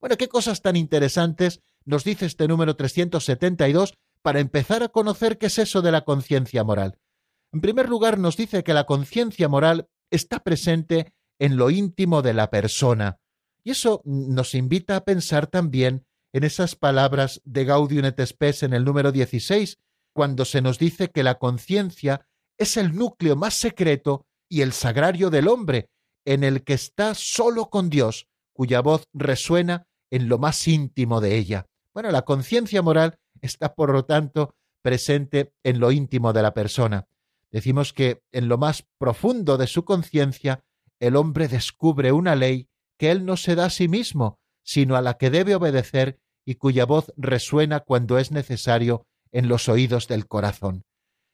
Bueno, 0.02 0.16
qué 0.16 0.26
cosas 0.26 0.62
tan 0.62 0.74
interesantes 0.74 1.60
nos 1.84 2.02
dice 2.02 2.26
este 2.26 2.48
número 2.48 2.74
372 2.74 3.94
para 4.20 4.40
empezar 4.40 4.82
a 4.82 4.88
conocer 4.88 5.38
qué 5.38 5.46
es 5.46 5.60
eso 5.60 5.80
de 5.80 5.92
la 5.92 6.04
conciencia 6.04 6.64
moral. 6.64 6.98
En 7.52 7.60
primer 7.60 7.88
lugar, 7.88 8.18
nos 8.18 8.36
dice 8.36 8.64
que 8.64 8.74
la 8.74 8.82
conciencia 8.82 9.48
moral 9.48 9.88
está 10.10 10.40
presente 10.40 11.14
en 11.38 11.56
lo 11.56 11.70
íntimo 11.70 12.20
de 12.20 12.34
la 12.34 12.50
persona. 12.50 13.20
Y 13.62 13.70
eso 13.70 14.02
nos 14.04 14.56
invita 14.56 14.96
a 14.96 15.04
pensar 15.04 15.46
también 15.46 16.04
en 16.32 16.42
esas 16.42 16.74
palabras 16.74 17.40
de 17.44 17.64
Gaudium 17.64 18.04
et 18.04 18.26
Spes 18.26 18.64
en 18.64 18.72
el 18.72 18.84
número 18.84 19.12
16, 19.12 19.78
cuando 20.12 20.44
se 20.44 20.62
nos 20.62 20.80
dice 20.80 21.12
que 21.12 21.22
la 21.22 21.38
conciencia 21.38 22.26
es 22.58 22.76
el 22.76 22.96
núcleo 22.96 23.36
más 23.36 23.54
secreto 23.54 24.26
y 24.48 24.62
el 24.62 24.72
sagrario 24.72 25.30
del 25.30 25.46
hombre, 25.46 25.90
en 26.24 26.42
el 26.42 26.64
que 26.64 26.72
está 26.72 27.14
solo 27.14 27.70
con 27.70 27.88
Dios, 27.88 28.26
cuya 28.52 28.80
voz 28.80 29.04
resuena 29.12 29.86
en 30.12 30.28
lo 30.28 30.38
más 30.38 30.68
íntimo 30.68 31.20
de 31.22 31.36
ella. 31.36 31.66
Bueno, 31.94 32.10
la 32.10 32.22
conciencia 32.22 32.82
moral 32.82 33.18
está, 33.40 33.74
por 33.74 33.90
lo 33.92 34.04
tanto, 34.04 34.54
presente 34.82 35.54
en 35.64 35.80
lo 35.80 35.90
íntimo 35.90 36.34
de 36.34 36.42
la 36.42 36.52
persona. 36.52 37.08
Decimos 37.50 37.94
que 37.94 38.22
en 38.30 38.48
lo 38.48 38.58
más 38.58 38.84
profundo 38.98 39.56
de 39.56 39.66
su 39.66 39.84
conciencia 39.84 40.64
el 41.00 41.16
hombre 41.16 41.48
descubre 41.48 42.12
una 42.12 42.36
ley 42.36 42.68
que 42.98 43.10
él 43.10 43.24
no 43.24 43.36
se 43.36 43.54
da 43.54 43.66
a 43.66 43.70
sí 43.70 43.88
mismo, 43.88 44.38
sino 44.62 44.96
a 44.96 45.00
la 45.00 45.14
que 45.14 45.30
debe 45.30 45.54
obedecer 45.54 46.20
y 46.44 46.56
cuya 46.56 46.84
voz 46.84 47.12
resuena 47.16 47.80
cuando 47.80 48.18
es 48.18 48.30
necesario 48.30 49.06
en 49.32 49.48
los 49.48 49.68
oídos 49.68 50.08
del 50.08 50.26
corazón. 50.26 50.84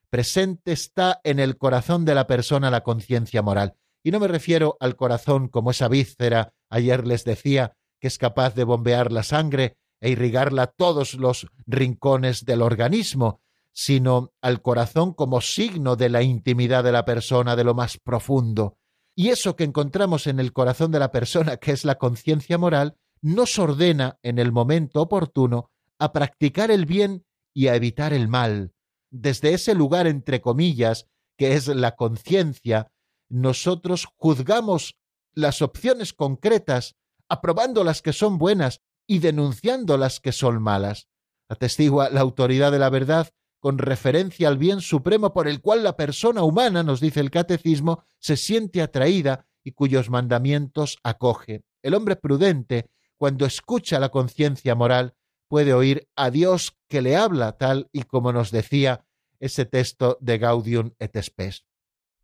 Presente 0.09 0.71
está 0.73 1.21
en 1.25 1.41
el 1.41 1.59
corazón 1.59 2.05
de 2.05 2.15
la 2.15 2.29
persona 2.29 2.71
la 2.71 2.85
conciencia 2.85 3.43
moral. 3.43 3.75
Y 4.05 4.13
no 4.13 4.21
me 4.21 4.29
refiero 4.29 4.77
al 4.79 4.95
corazón 4.95 5.49
como 5.49 5.73
esa 5.73 5.89
víscera, 5.89 6.55
ayer 6.71 7.07
les 7.07 7.25
decía, 7.25 7.77
que 8.01 8.09
es 8.09 8.19
capaz 8.19 8.55
de 8.55 8.65
bombear 8.65 9.13
la 9.13 9.23
sangre 9.23 9.77
e 10.01 10.11
irrigarla 10.11 10.63
a 10.63 10.67
todos 10.69 11.15
los 11.15 11.47
rincones 11.67 12.45
del 12.45 12.63
organismo, 12.63 13.41
sino 13.73 14.33
al 14.41 14.63
corazón 14.63 15.13
como 15.13 15.41
signo 15.41 15.97
de 15.97 16.09
la 16.09 16.23
intimidad 16.23 16.85
de 16.85 16.93
la 16.93 17.05
persona, 17.05 17.57
de 17.57 17.65
lo 17.65 17.75
más 17.75 17.99
profundo. 17.99 18.77
Y 19.15 19.29
eso 19.29 19.57
que 19.57 19.65
encontramos 19.65 20.27
en 20.27 20.39
el 20.41 20.53
corazón 20.53 20.93
de 20.93 21.01
la 21.01 21.11
persona, 21.11 21.57
que 21.57 21.73
es 21.73 21.85
la 21.85 21.97
conciencia 21.97 22.59
moral, 22.59 22.97
nos 23.21 23.59
ordena 23.59 24.19
en 24.23 24.39
el 24.39 24.53
momento 24.53 25.03
oportuno 25.03 25.71
a 25.99 26.13
practicar 26.13 26.71
el 26.71 26.87
bien 26.87 27.25
y 27.53 27.67
a 27.67 27.75
evitar 27.75 28.13
el 28.13 28.29
mal. 28.29 28.73
Desde 29.11 29.55
ese 29.55 29.75
lugar, 29.75 30.07
entre 30.07 30.41
comillas, 30.41 31.07
que 31.37 31.55
es 31.55 31.67
la 31.69 31.97
conciencia, 31.97 32.93
nosotros 33.29 34.07
juzgamos 34.17 34.97
las 35.35 35.63
opciones 35.63 36.13
concretas, 36.13 36.97
aprobando 37.29 37.85
las 37.85 38.03
que 38.03 38.13
son 38.13 38.39
buenas 38.39 38.81
y 39.07 39.19
denunciando 39.21 39.97
las 39.97 40.21
que 40.21 40.33
son 40.33 40.63
malas. 40.63 41.09
Atestigua 41.49 42.11
la 42.11 42.21
autoridad 42.21 42.73
de 42.73 42.79
la 42.79 42.91
verdad 42.91 43.29
con 43.61 43.79
referencia 43.79 44.49
al 44.49 44.59
bien 44.59 44.81
supremo 44.81 45.33
por 45.33 45.49
el 45.49 45.61
cual 45.61 45.83
la 45.83 45.97
persona 45.97 46.43
humana, 46.43 46.83
nos 46.83 47.01
dice 47.01 47.21
el 47.21 47.31
catecismo, 47.31 48.05
se 48.19 48.37
siente 48.37 48.83
atraída 48.83 49.47
y 49.65 49.73
cuyos 49.73 50.11
mandamientos 50.11 50.99
acoge. 51.03 51.63
El 51.83 51.95
hombre 51.95 52.17
prudente, 52.17 52.91
cuando 53.17 53.47
escucha 53.47 53.99
la 53.99 54.11
conciencia 54.11 54.75
moral, 54.75 55.15
puede 55.49 55.73
oír 55.73 56.09
a 56.15 56.31
Dios 56.31 56.77
que 56.89 57.03
le 57.03 57.17
habla, 57.17 57.57
tal 57.57 57.89
y 57.93 58.03
como 58.03 58.33
nos 58.33 58.51
decía 58.51 59.05
ese 59.41 59.65
texto 59.65 60.19
de 60.21 60.39
Gaudium 60.39 60.93
et 60.99 61.21
Spes. 61.21 61.65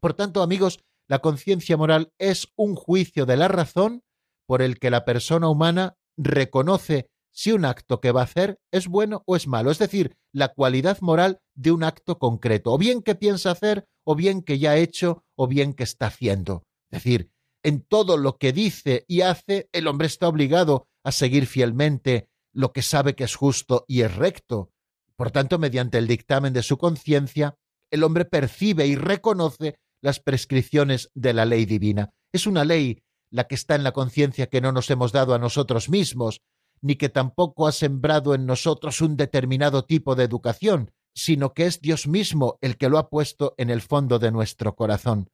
Por 0.00 0.14
tanto, 0.14 0.42
amigos, 0.42 0.80
la 1.08 1.20
conciencia 1.20 1.76
moral 1.76 2.12
es 2.18 2.48
un 2.56 2.74
juicio 2.74 3.26
de 3.26 3.36
la 3.36 3.48
razón 3.48 4.02
por 4.46 4.62
el 4.62 4.78
que 4.78 4.90
la 4.90 5.04
persona 5.04 5.48
humana 5.48 5.96
reconoce 6.16 7.08
si 7.30 7.50
un 7.50 7.64
acto 7.64 8.00
que 8.00 8.12
va 8.12 8.20
a 8.20 8.24
hacer 8.24 8.60
es 8.70 8.86
bueno 8.86 9.24
o 9.26 9.34
es 9.34 9.48
malo, 9.48 9.70
es 9.70 9.78
decir, 9.78 10.16
la 10.32 10.48
cualidad 10.48 10.98
moral 11.00 11.40
de 11.54 11.72
un 11.72 11.82
acto 11.82 12.18
concreto, 12.18 12.72
o 12.72 12.78
bien 12.78 13.02
que 13.02 13.16
piensa 13.16 13.50
hacer, 13.50 13.86
o 14.04 14.14
bien 14.14 14.42
que 14.42 14.58
ya 14.58 14.72
ha 14.72 14.76
hecho, 14.76 15.24
o 15.34 15.48
bien 15.48 15.74
que 15.74 15.82
está 15.82 16.06
haciendo. 16.06 16.64
Es 16.90 17.02
decir, 17.02 17.30
en 17.64 17.80
todo 17.80 18.16
lo 18.18 18.36
que 18.36 18.52
dice 18.52 19.04
y 19.08 19.22
hace, 19.22 19.68
el 19.72 19.88
hombre 19.88 20.06
está 20.06 20.28
obligado 20.28 20.86
a 21.02 21.10
seguir 21.10 21.46
fielmente 21.46 22.28
lo 22.52 22.72
que 22.72 22.82
sabe 22.82 23.16
que 23.16 23.24
es 23.24 23.34
justo 23.34 23.84
y 23.88 24.02
es 24.02 24.14
recto. 24.14 24.70
Por 25.16 25.30
tanto, 25.30 25.58
mediante 25.58 25.98
el 25.98 26.06
dictamen 26.06 26.52
de 26.52 26.62
su 26.62 26.78
conciencia, 26.78 27.56
el 27.90 28.04
hombre 28.04 28.24
percibe 28.24 28.86
y 28.86 28.96
reconoce 28.96 29.76
las 30.00 30.20
prescripciones 30.20 31.10
de 31.14 31.32
la 31.32 31.46
ley 31.46 31.64
divina. 31.64 32.10
Es 32.32 32.46
una 32.46 32.64
ley 32.64 33.02
la 33.34 33.48
que 33.48 33.56
está 33.56 33.74
en 33.74 33.82
la 33.82 33.90
conciencia 33.90 34.46
que 34.46 34.60
no 34.60 34.70
nos 34.70 34.88
hemos 34.90 35.10
dado 35.10 35.34
a 35.34 35.40
nosotros 35.40 35.88
mismos, 35.88 36.40
ni 36.80 36.94
que 36.94 37.08
tampoco 37.08 37.66
ha 37.66 37.72
sembrado 37.72 38.32
en 38.32 38.46
nosotros 38.46 39.00
un 39.00 39.16
determinado 39.16 39.84
tipo 39.84 40.14
de 40.14 40.22
educación, 40.22 40.92
sino 41.16 41.52
que 41.52 41.66
es 41.66 41.80
Dios 41.80 42.06
mismo 42.06 42.58
el 42.60 42.76
que 42.76 42.88
lo 42.88 42.96
ha 42.96 43.10
puesto 43.10 43.54
en 43.58 43.70
el 43.70 43.82
fondo 43.82 44.20
de 44.20 44.30
nuestro 44.30 44.76
corazón. 44.76 45.30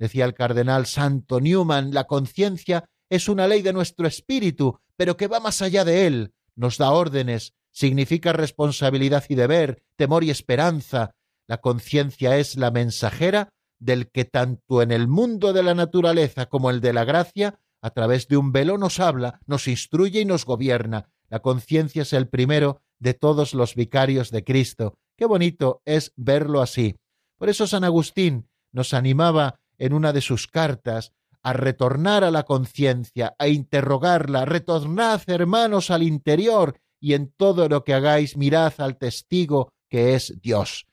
Decía 0.00 0.24
el 0.24 0.34
cardenal 0.34 0.86
Santo 0.86 1.40
Newman, 1.40 1.94
la 1.94 2.08
conciencia 2.08 2.86
es 3.08 3.28
una 3.28 3.46
ley 3.46 3.62
de 3.62 3.72
nuestro 3.72 4.08
espíritu, 4.08 4.80
pero 4.96 5.16
que 5.16 5.28
va 5.28 5.38
más 5.38 5.62
allá 5.62 5.84
de 5.84 6.08
él, 6.08 6.34
nos 6.56 6.76
da 6.76 6.90
órdenes, 6.90 7.54
significa 7.70 8.32
responsabilidad 8.32 9.26
y 9.28 9.36
deber, 9.36 9.84
temor 9.94 10.24
y 10.24 10.30
esperanza. 10.30 11.12
La 11.46 11.58
conciencia 11.58 12.36
es 12.36 12.56
la 12.56 12.72
mensajera 12.72 13.50
del 13.84 14.10
que 14.10 14.24
tanto 14.24 14.80
en 14.80 14.90
el 14.90 15.08
mundo 15.08 15.52
de 15.52 15.62
la 15.62 15.74
naturaleza 15.74 16.46
como 16.46 16.70
el 16.70 16.80
de 16.80 16.94
la 16.94 17.04
gracia 17.04 17.60
a 17.82 17.90
través 17.90 18.28
de 18.28 18.38
un 18.38 18.50
velo 18.50 18.78
nos 18.78 18.98
habla, 18.98 19.40
nos 19.46 19.68
instruye 19.68 20.22
y 20.22 20.24
nos 20.24 20.46
gobierna. 20.46 21.10
La 21.28 21.40
conciencia 21.40 22.02
es 22.02 22.14
el 22.14 22.28
primero 22.28 22.80
de 22.98 23.12
todos 23.12 23.52
los 23.52 23.74
vicarios 23.74 24.30
de 24.30 24.42
Cristo. 24.42 24.94
Qué 25.16 25.26
bonito 25.26 25.82
es 25.84 26.12
verlo 26.16 26.62
así. 26.62 26.96
Por 27.36 27.50
eso 27.50 27.66
San 27.66 27.84
Agustín 27.84 28.48
nos 28.72 28.94
animaba 28.94 29.60
en 29.76 29.92
una 29.92 30.14
de 30.14 30.22
sus 30.22 30.46
cartas 30.46 31.12
a 31.42 31.52
retornar 31.52 32.24
a 32.24 32.30
la 32.30 32.44
conciencia, 32.44 33.36
a 33.38 33.48
interrogarla, 33.48 34.46
retornad, 34.46 35.20
hermanos, 35.26 35.90
al 35.90 36.02
interior, 36.02 36.78
y 37.00 37.12
en 37.12 37.34
todo 37.36 37.68
lo 37.68 37.84
que 37.84 37.92
hagáis 37.92 38.38
mirad 38.38 38.72
al 38.78 38.96
testigo 38.96 39.68
que 39.90 40.14
es 40.14 40.40
Dios. 40.40 40.86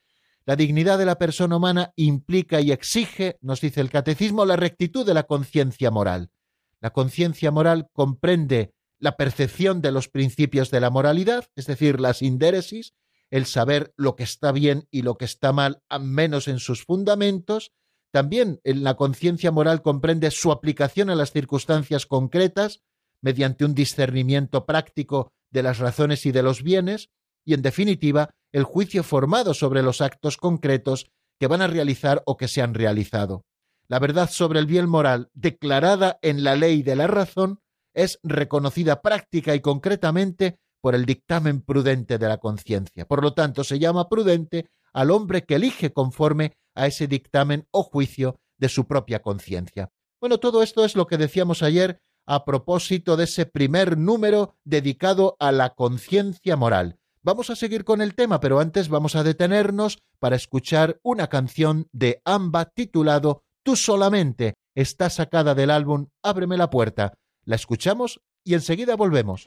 La 0.45 0.55
dignidad 0.55 0.97
de 0.97 1.05
la 1.05 1.17
persona 1.17 1.57
humana 1.57 1.93
implica 1.95 2.61
y 2.61 2.71
exige, 2.71 3.37
nos 3.41 3.61
dice 3.61 3.79
el 3.81 3.91
catecismo, 3.91 4.45
la 4.45 4.55
rectitud 4.55 5.05
de 5.05 5.13
la 5.13 5.23
conciencia 5.23 5.91
moral. 5.91 6.31
La 6.79 6.89
conciencia 6.91 7.51
moral 7.51 7.89
comprende 7.93 8.73
la 8.97 9.17
percepción 9.17 9.81
de 9.81 9.91
los 9.91 10.09
principios 10.09 10.71
de 10.71 10.79
la 10.79 10.89
moralidad, 10.89 11.45
es 11.55 11.67
decir, 11.67 11.99
las 11.99 12.21
indéresis, 12.21 12.93
el 13.29 13.45
saber 13.45 13.93
lo 13.97 14.15
que 14.15 14.23
está 14.23 14.51
bien 14.51 14.87
y 14.91 15.03
lo 15.03 15.15
que 15.15 15.25
está 15.25 15.53
mal, 15.53 15.81
al 15.89 16.03
menos 16.03 16.47
en 16.47 16.59
sus 16.59 16.83
fundamentos. 16.85 17.71
También 18.11 18.59
en 18.63 18.83
la 18.83 18.95
conciencia 18.95 19.51
moral 19.51 19.81
comprende 19.81 20.31
su 20.31 20.51
aplicación 20.51 21.09
a 21.09 21.15
las 21.15 21.31
circunstancias 21.31 22.05
concretas, 22.05 22.81
mediante 23.21 23.63
un 23.63 23.75
discernimiento 23.75 24.65
práctico 24.65 25.31
de 25.51 25.63
las 25.63 25.77
razones 25.77 26.25
y 26.25 26.31
de 26.31 26.43
los 26.43 26.63
bienes, 26.63 27.09
y 27.45 27.53
en 27.53 27.61
definitiva, 27.61 28.33
el 28.51 28.63
juicio 28.63 29.03
formado 29.03 29.53
sobre 29.53 29.81
los 29.81 30.01
actos 30.01 30.37
concretos 30.37 31.09
que 31.39 31.47
van 31.47 31.61
a 31.61 31.67
realizar 31.67 32.21
o 32.25 32.37
que 32.37 32.47
se 32.47 32.61
han 32.61 32.73
realizado. 32.73 33.45
La 33.87 33.99
verdad 33.99 34.29
sobre 34.29 34.59
el 34.59 34.67
bien 34.67 34.87
moral, 34.87 35.29
declarada 35.33 36.19
en 36.21 36.43
la 36.43 36.55
ley 36.55 36.83
de 36.83 36.95
la 36.95 37.07
razón, 37.07 37.59
es 37.93 38.19
reconocida 38.23 39.01
práctica 39.01 39.53
y 39.55 39.59
concretamente 39.59 40.59
por 40.81 40.95
el 40.95 41.05
dictamen 41.05 41.61
prudente 41.61 42.17
de 42.17 42.27
la 42.27 42.37
conciencia. 42.37 43.05
Por 43.05 43.21
lo 43.21 43.33
tanto, 43.33 43.63
se 43.63 43.79
llama 43.79 44.07
prudente 44.07 44.69
al 44.93 45.11
hombre 45.11 45.43
que 45.43 45.55
elige 45.55 45.93
conforme 45.93 46.53
a 46.75 46.87
ese 46.87 47.07
dictamen 47.07 47.67
o 47.71 47.83
juicio 47.83 48.39
de 48.57 48.69
su 48.69 48.87
propia 48.87 49.21
conciencia. 49.21 49.89
Bueno, 50.19 50.39
todo 50.39 50.63
esto 50.63 50.85
es 50.85 50.95
lo 50.95 51.07
que 51.07 51.17
decíamos 51.17 51.63
ayer 51.63 52.01
a 52.25 52.45
propósito 52.45 53.17
de 53.17 53.25
ese 53.25 53.45
primer 53.45 53.97
número 53.97 54.55
dedicado 54.63 55.35
a 55.39 55.51
la 55.51 55.71
conciencia 55.71 56.55
moral. 56.55 56.97
Vamos 57.23 57.51
a 57.51 57.55
seguir 57.55 57.83
con 57.83 58.01
el 58.01 58.15
tema, 58.15 58.39
pero 58.39 58.59
antes 58.59 58.89
vamos 58.89 59.15
a 59.15 59.23
detenernos 59.23 59.99
para 60.17 60.35
escuchar 60.35 60.99
una 61.03 61.27
canción 61.27 61.87
de 61.91 62.19
Amba 62.25 62.65
titulado 62.65 63.43
Tú 63.61 63.75
solamente 63.75 64.55
está 64.73 65.11
sacada 65.11 65.53
del 65.53 65.69
álbum 65.69 66.07
Ábreme 66.23 66.57
la 66.57 66.71
puerta. 66.71 67.13
La 67.45 67.55
escuchamos 67.55 68.21
y 68.43 68.55
enseguida 68.55 68.95
volvemos. 68.95 69.45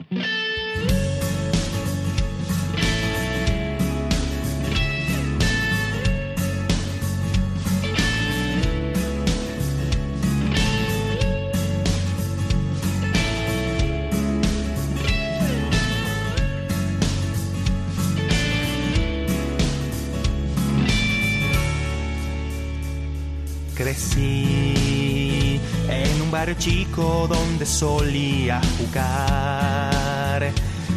Chico 26.52 27.26
donde 27.26 27.64
solía 27.64 28.60
jugar. 28.78 30.52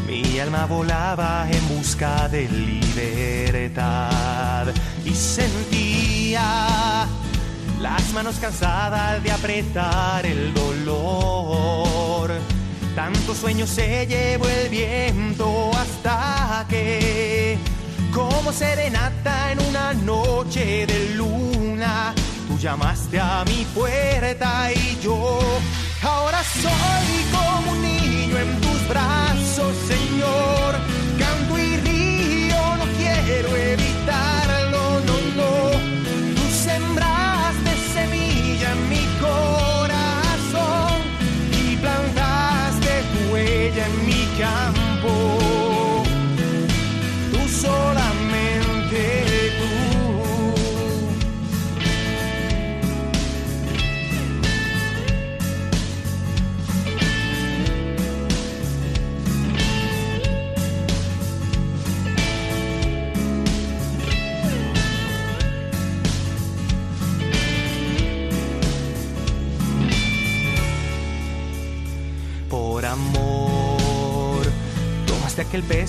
Mi 0.06 0.40
alma 0.40 0.66
volaba 0.66 1.48
en 1.50 1.68
busca 1.70 2.28
de 2.28 2.50
libertad 2.50 3.88
y 5.06 5.12
sentía 5.12 7.08
las 7.80 8.14
manos 8.14 8.36
cansadas 8.40 9.24
de 9.24 9.32
apretar 9.32 10.26
el 10.26 10.54
dolor. 10.54 12.32
Tanto 12.96 13.34
sueño 13.34 13.66
se 13.66 14.06
llevó 14.06 14.50
el 14.50 14.68
viento 14.70 15.72
hasta 15.74 16.66
que, 16.68 17.58
como 18.14 18.52
serenata 18.52 19.54
en 19.54 19.62
una 19.62 19.94
noche 19.94 20.86
de 20.86 21.16
luna, 21.16 22.14
llamaste 22.60 23.20
a 23.20 23.44
mi 23.46 23.66
puerta 23.76 24.72
y 24.74 24.98
yo 25.02 25.40
ahora 26.02 26.44
soy 26.44 27.26
como 27.32 27.72
un 27.72 27.82
niño 27.82 28.38
en 28.38 28.62
tus 28.62 28.88
brazos, 28.88 29.76
Señor. 29.88 30.76
Canto 31.20 31.58
y 31.58 31.78
río, 31.78 32.58
no 32.78 32.86
quiero 32.98 33.56
evitarlo, 33.56 34.47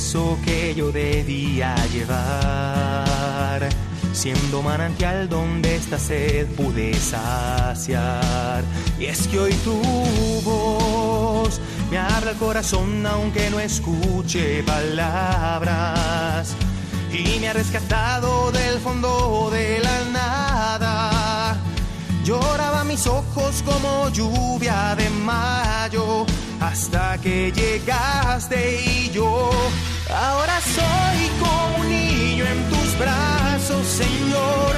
peso 0.09 0.38
que 0.42 0.75
yo 0.75 0.90
debía 0.90 1.75
llevar, 1.92 3.68
siendo 4.14 4.62
manantial 4.62 5.29
donde 5.29 5.77
esta 5.77 5.99
sed 5.99 6.47
pude 6.57 6.94
saciar. 6.94 8.64
Y 8.99 9.05
es 9.05 9.29
que 9.29 9.38
hoy 9.38 9.53
tu 9.64 9.79
voz 10.44 11.61
me 11.90 11.99
habla 11.99 12.31
el 12.31 12.38
corazón 12.38 13.05
aunque 13.05 13.51
no 13.51 13.61
escuche 13.61 14.62
palabras. 14.62 16.55
Y 17.12 17.38
me 17.40 17.51
ha 17.51 17.53
rescatado 17.53 18.51
del 18.51 18.79
fondo 18.79 19.51
de 19.53 19.81
la 19.81 20.05
nada. 20.11 21.57
Lloraba 22.25 22.83
mis 22.85 23.07
ojos 23.07 23.62
como 23.62 24.09
lluvia 24.09 24.94
de 24.97 25.11
mayo 25.11 26.25
hasta 26.61 27.18
que 27.18 27.53
llegaste 27.53 28.83
y 28.85 29.11
yo 29.11 29.51
ahora 30.11 30.61
soy 30.61 31.29
como 31.38 31.77
un 31.81 31.88
niño 31.88 32.44
en 32.47 32.68
tus 32.68 32.99
brazos, 32.99 33.87
Señor. 33.87 34.78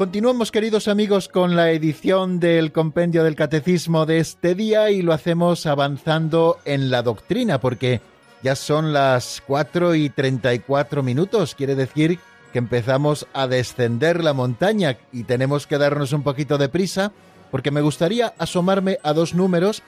Continuamos, 0.00 0.50
queridos 0.50 0.88
amigos, 0.88 1.28
con 1.28 1.56
la 1.56 1.72
edición 1.72 2.40
del 2.40 2.72
Compendio 2.72 3.22
del 3.22 3.34
Catecismo 3.34 4.06
de 4.06 4.16
este 4.16 4.54
día 4.54 4.90
y 4.90 5.02
lo 5.02 5.12
hacemos 5.12 5.66
avanzando 5.66 6.56
en 6.64 6.90
la 6.90 7.02
doctrina, 7.02 7.60
porque 7.60 8.00
ya 8.42 8.56
son 8.56 8.94
las 8.94 9.42
4 9.46 9.94
y 9.96 10.08
34 10.08 11.02
minutos. 11.02 11.54
Quiere 11.54 11.74
decir 11.74 12.18
que 12.50 12.58
empezamos 12.58 13.26
a 13.34 13.46
descender 13.46 14.24
la 14.24 14.32
montaña 14.32 14.96
y 15.12 15.24
tenemos 15.24 15.66
que 15.66 15.76
darnos 15.76 16.14
un 16.14 16.22
poquito 16.22 16.56
de 16.56 16.70
prisa, 16.70 17.12
porque 17.50 17.70
me 17.70 17.82
gustaría 17.82 18.32
asomarme 18.38 18.96
a 19.02 19.12
dos 19.12 19.34
números 19.34 19.82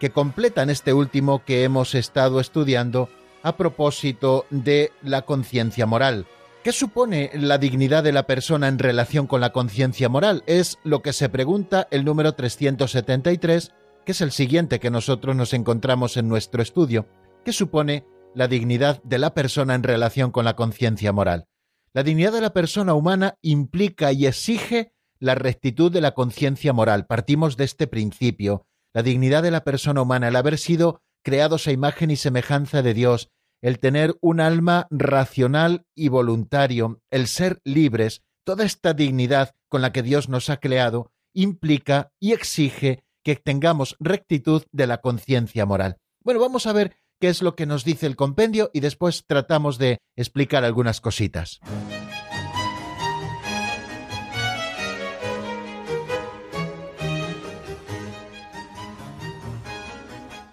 que 0.00 0.08
completan 0.08 0.70
este 0.70 0.94
último 0.94 1.44
que 1.44 1.64
hemos 1.64 1.94
estado 1.94 2.40
estudiando 2.40 3.10
a 3.42 3.54
propósito 3.58 4.46
de 4.48 4.92
la 5.02 5.26
conciencia 5.26 5.84
moral. 5.84 6.24
¿Qué 6.64 6.72
supone 6.72 7.30
la 7.34 7.56
dignidad 7.56 8.02
de 8.02 8.10
la 8.10 8.26
persona 8.26 8.66
en 8.66 8.80
relación 8.80 9.28
con 9.28 9.40
la 9.40 9.52
conciencia 9.52 10.08
moral? 10.08 10.42
Es 10.46 10.78
lo 10.82 11.02
que 11.02 11.12
se 11.12 11.28
pregunta 11.28 11.86
el 11.92 12.04
número 12.04 12.32
373, 12.32 13.72
que 14.04 14.12
es 14.12 14.20
el 14.20 14.32
siguiente 14.32 14.80
que 14.80 14.90
nosotros 14.90 15.36
nos 15.36 15.54
encontramos 15.54 16.16
en 16.16 16.28
nuestro 16.28 16.60
estudio. 16.60 17.06
¿Qué 17.44 17.52
supone 17.52 18.06
la 18.34 18.48
dignidad 18.48 19.00
de 19.04 19.18
la 19.18 19.34
persona 19.34 19.76
en 19.76 19.84
relación 19.84 20.32
con 20.32 20.44
la 20.44 20.56
conciencia 20.56 21.12
moral? 21.12 21.46
La 21.92 22.02
dignidad 22.02 22.32
de 22.32 22.40
la 22.40 22.52
persona 22.52 22.92
humana 22.92 23.36
implica 23.40 24.10
y 24.12 24.26
exige 24.26 24.92
la 25.20 25.36
rectitud 25.36 25.92
de 25.92 26.00
la 26.00 26.12
conciencia 26.12 26.72
moral. 26.72 27.06
Partimos 27.06 27.56
de 27.56 27.64
este 27.64 27.86
principio. 27.86 28.66
La 28.92 29.04
dignidad 29.04 29.44
de 29.44 29.52
la 29.52 29.62
persona 29.62 30.02
humana, 30.02 30.26
el 30.26 30.36
haber 30.36 30.58
sido 30.58 31.02
creados 31.22 31.68
a 31.68 31.72
imagen 31.72 32.10
y 32.10 32.16
semejanza 32.16 32.82
de 32.82 32.94
Dios, 32.94 33.30
el 33.60 33.78
tener 33.78 34.16
un 34.20 34.40
alma 34.40 34.86
racional 34.90 35.86
y 35.94 36.08
voluntario, 36.08 37.00
el 37.10 37.26
ser 37.26 37.60
libres, 37.64 38.22
toda 38.44 38.64
esta 38.64 38.94
dignidad 38.94 39.54
con 39.68 39.82
la 39.82 39.92
que 39.92 40.02
Dios 40.02 40.28
nos 40.28 40.50
ha 40.50 40.58
creado, 40.58 41.12
implica 41.34 42.12
y 42.18 42.32
exige 42.32 43.04
que 43.22 43.36
tengamos 43.36 43.96
rectitud 44.00 44.64
de 44.72 44.86
la 44.86 44.98
conciencia 44.98 45.66
moral. 45.66 45.98
Bueno, 46.22 46.40
vamos 46.40 46.66
a 46.66 46.72
ver 46.72 46.96
qué 47.20 47.28
es 47.28 47.42
lo 47.42 47.56
que 47.56 47.66
nos 47.66 47.84
dice 47.84 48.06
el 48.06 48.16
compendio 48.16 48.70
y 48.72 48.80
después 48.80 49.24
tratamos 49.26 49.78
de 49.78 49.98
explicar 50.16 50.64
algunas 50.64 51.00
cositas. 51.00 51.60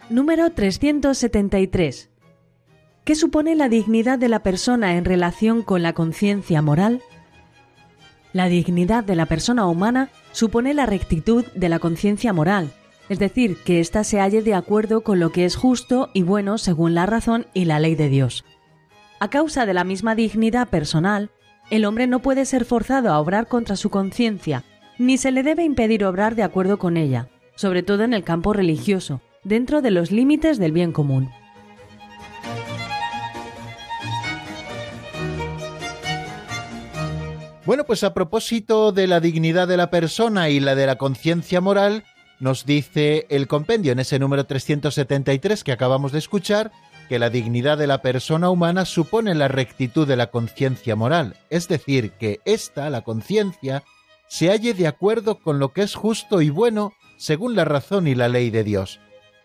Número 0.10 0.52
373. 0.52 2.15
¿Qué 3.06 3.14
supone 3.14 3.54
la 3.54 3.70
dignidad 3.70 4.18
de 4.18 4.30
la 4.30 4.40
persona 4.40 4.98
en 4.98 5.06
relación 5.06 5.62
con 5.62 5.84
la 5.84 5.94
conciencia 5.94 6.64
moral? 6.64 7.04
La 8.34 8.48
dignidad 8.48 9.04
de 9.04 9.16
la 9.16 9.28
persona 9.28 9.68
humana 9.68 10.10
supone 10.32 10.74
la 10.74 10.88
rectitud 10.88 11.46
de 11.54 11.70
la 11.70 11.78
conciencia 11.78 12.34
moral, 12.34 12.72
es 13.08 13.20
decir, 13.20 13.58
que 13.64 13.80
ésta 13.80 14.04
se 14.04 14.20
halle 14.20 14.42
de 14.42 14.56
acuerdo 14.56 15.02
con 15.02 15.20
lo 15.20 15.32
que 15.32 15.46
es 15.46 15.56
justo 15.56 16.10
y 16.16 16.24
bueno 16.24 16.58
según 16.58 16.96
la 16.96 17.06
razón 17.06 17.46
y 17.54 17.66
la 17.66 17.80
ley 17.80 17.94
de 17.94 18.10
Dios. 18.10 18.44
A 19.20 19.30
causa 19.30 19.68
de 19.68 19.76
la 19.76 19.84
misma 19.84 20.16
dignidad 20.16 20.70
personal, 20.70 21.30
el 21.70 21.86
hombre 21.86 22.08
no 22.08 22.24
puede 22.24 22.44
ser 22.46 22.66
forzado 22.66 23.14
a 23.14 23.20
obrar 23.20 23.48
contra 23.48 23.76
su 23.76 23.92
conciencia, 23.92 24.64
ni 24.98 25.20
se 25.20 25.32
le 25.32 25.44
debe 25.44 25.64
impedir 25.64 26.06
obrar 26.06 26.34
de 26.34 26.42
acuerdo 26.42 26.80
con 26.80 26.98
ella, 26.98 27.30
sobre 27.54 27.84
todo 27.84 28.04
en 28.04 28.16
el 28.16 28.24
campo 28.24 28.52
religioso, 28.52 29.22
dentro 29.44 29.84
de 29.84 29.92
los 29.92 30.12
límites 30.12 30.58
del 30.58 30.72
bien 30.72 30.92
común. 30.92 31.30
Bueno, 37.66 37.84
pues 37.84 38.04
a 38.04 38.14
propósito 38.14 38.92
de 38.92 39.08
la 39.08 39.20
dignidad 39.20 39.68
de 39.68 39.76
la 39.76 39.90
persona 39.90 40.50
y 40.50 40.60
la 40.60 40.76
de 40.76 40.86
la 40.86 40.98
conciencia 40.98 41.62
moral, 41.62 42.04
nos 42.40 42.64
dice 42.68 43.26
el 43.30 43.48
compendio 43.48 43.92
en 43.92 43.98
ese 43.98 44.20
número 44.20 44.46
373 44.46 45.64
que 45.64 45.72
acabamos 45.72 46.12
de 46.12 46.20
escuchar, 46.20 46.72
que 47.10 47.18
la 47.18 47.32
dignidad 47.32 47.80
de 47.80 47.88
la 47.88 48.04
persona 48.04 48.52
humana 48.52 48.86
supone 48.86 49.34
la 49.34 49.48
rectitud 49.48 50.08
de 50.08 50.16
la 50.16 50.28
conciencia 50.28 50.96
moral, 50.96 51.38
es 51.50 51.68
decir, 51.68 52.12
que 52.12 52.40
ésta, 52.46 52.92
la 52.92 53.02
conciencia, 53.02 53.84
se 54.28 54.52
halle 54.52 54.76
de 54.76 54.86
acuerdo 54.86 55.40
con 55.40 55.58
lo 55.58 55.74
que 55.74 55.82
es 55.82 55.96
justo 55.96 56.42
y 56.42 56.52
bueno 56.52 56.94
según 57.18 57.56
la 57.56 57.66
razón 57.66 58.08
y 58.08 58.14
la 58.14 58.30
ley 58.30 58.52
de 58.52 58.64
Dios. 58.64 59.00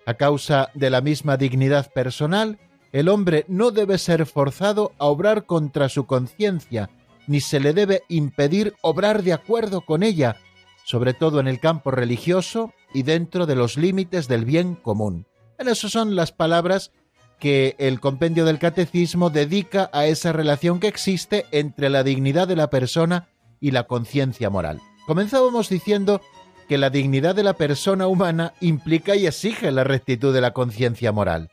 A 0.04 0.14
causa 0.14 0.68
de 0.74 0.90
la 0.90 1.00
misma 1.00 1.38
dignidad 1.38 1.90
personal, 1.90 2.58
el 2.92 3.08
hombre 3.08 3.46
no 3.48 3.70
debe 3.70 3.96
ser 3.96 4.26
forzado 4.26 4.92
a 4.98 5.06
obrar 5.06 5.46
contra 5.46 5.88
su 5.88 6.04
conciencia, 6.04 6.90
ni 7.26 7.40
se 7.40 7.60
le 7.60 7.72
debe 7.72 8.02
impedir 8.08 8.74
obrar 8.82 9.22
de 9.22 9.32
acuerdo 9.32 9.82
con 9.82 10.02
ella, 10.02 10.36
sobre 10.84 11.14
todo 11.14 11.40
en 11.40 11.48
el 11.48 11.60
campo 11.60 11.90
religioso 11.90 12.72
y 12.92 13.02
dentro 13.02 13.46
de 13.46 13.54
los 13.54 13.76
límites 13.76 14.28
del 14.28 14.44
bien 14.44 14.74
común. 14.74 15.26
En 15.58 15.68
eso 15.68 15.88
son 15.88 16.16
las 16.16 16.32
palabras 16.32 16.92
que 17.38 17.74
el 17.78 18.00
compendio 18.00 18.44
del 18.44 18.58
catecismo 18.58 19.30
dedica 19.30 19.90
a 19.92 20.06
esa 20.06 20.32
relación 20.32 20.78
que 20.78 20.88
existe 20.88 21.46
entre 21.50 21.88
la 21.88 22.04
dignidad 22.04 22.46
de 22.46 22.56
la 22.56 22.70
persona 22.70 23.28
y 23.60 23.70
la 23.72 23.84
conciencia 23.84 24.50
moral. 24.50 24.80
Comenzábamos 25.06 25.68
diciendo 25.68 26.20
que 26.68 26.78
la 26.78 26.90
dignidad 26.90 27.34
de 27.34 27.42
la 27.42 27.54
persona 27.54 28.06
humana 28.06 28.54
implica 28.60 29.16
y 29.16 29.26
exige 29.26 29.72
la 29.72 29.84
rectitud 29.84 30.32
de 30.32 30.40
la 30.40 30.52
conciencia 30.52 31.10
moral. 31.10 31.50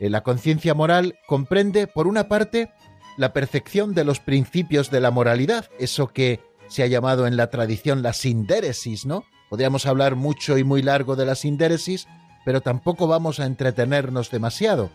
Eh, 0.00 0.10
la 0.10 0.22
conciencia 0.22 0.74
moral 0.74 1.18
comprende, 1.26 1.86
por 1.86 2.06
una 2.06 2.28
parte, 2.28 2.70
la 3.16 3.32
perfección 3.32 3.94
de 3.94 4.04
los 4.04 4.20
principios 4.20 4.90
de 4.90 5.00
la 5.00 5.10
moralidad, 5.10 5.66
eso 5.78 6.08
que 6.08 6.40
se 6.68 6.82
ha 6.82 6.86
llamado 6.86 7.26
en 7.26 7.36
la 7.36 7.50
tradición 7.50 8.02
la 8.02 8.12
sindéresis, 8.12 9.04
¿no? 9.04 9.24
Podríamos 9.48 9.86
hablar 9.86 10.14
mucho 10.14 10.56
y 10.56 10.64
muy 10.64 10.82
largo 10.82 11.16
de 11.16 11.26
la 11.26 11.34
sindéresis, 11.34 12.06
pero 12.44 12.60
tampoco 12.60 13.08
vamos 13.08 13.40
a 13.40 13.46
entretenernos 13.46 14.30
demasiado. 14.30 14.90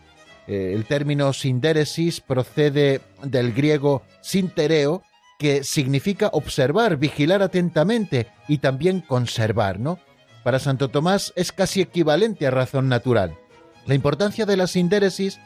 Eh, 0.46 0.72
el 0.74 0.86
término 0.86 1.32
sindéresis 1.32 2.20
procede 2.20 3.02
del 3.22 3.52
griego 3.52 4.02
sintereo, 4.22 5.02
que 5.38 5.64
significa 5.64 6.30
observar, 6.32 6.96
vigilar 6.96 7.42
atentamente 7.42 8.28
y 8.48 8.58
también 8.58 9.02
conservar, 9.02 9.78
¿no? 9.78 9.98
Para 10.42 10.58
Santo 10.58 10.88
Tomás 10.88 11.32
es 11.36 11.52
casi 11.52 11.82
equivalente 11.82 12.46
a 12.46 12.50
razón 12.50 12.88
natural. 12.88 13.36
La 13.84 13.94
importancia 13.94 14.46
de 14.46 14.56
la 14.56 14.66
sindéresis 14.66 15.38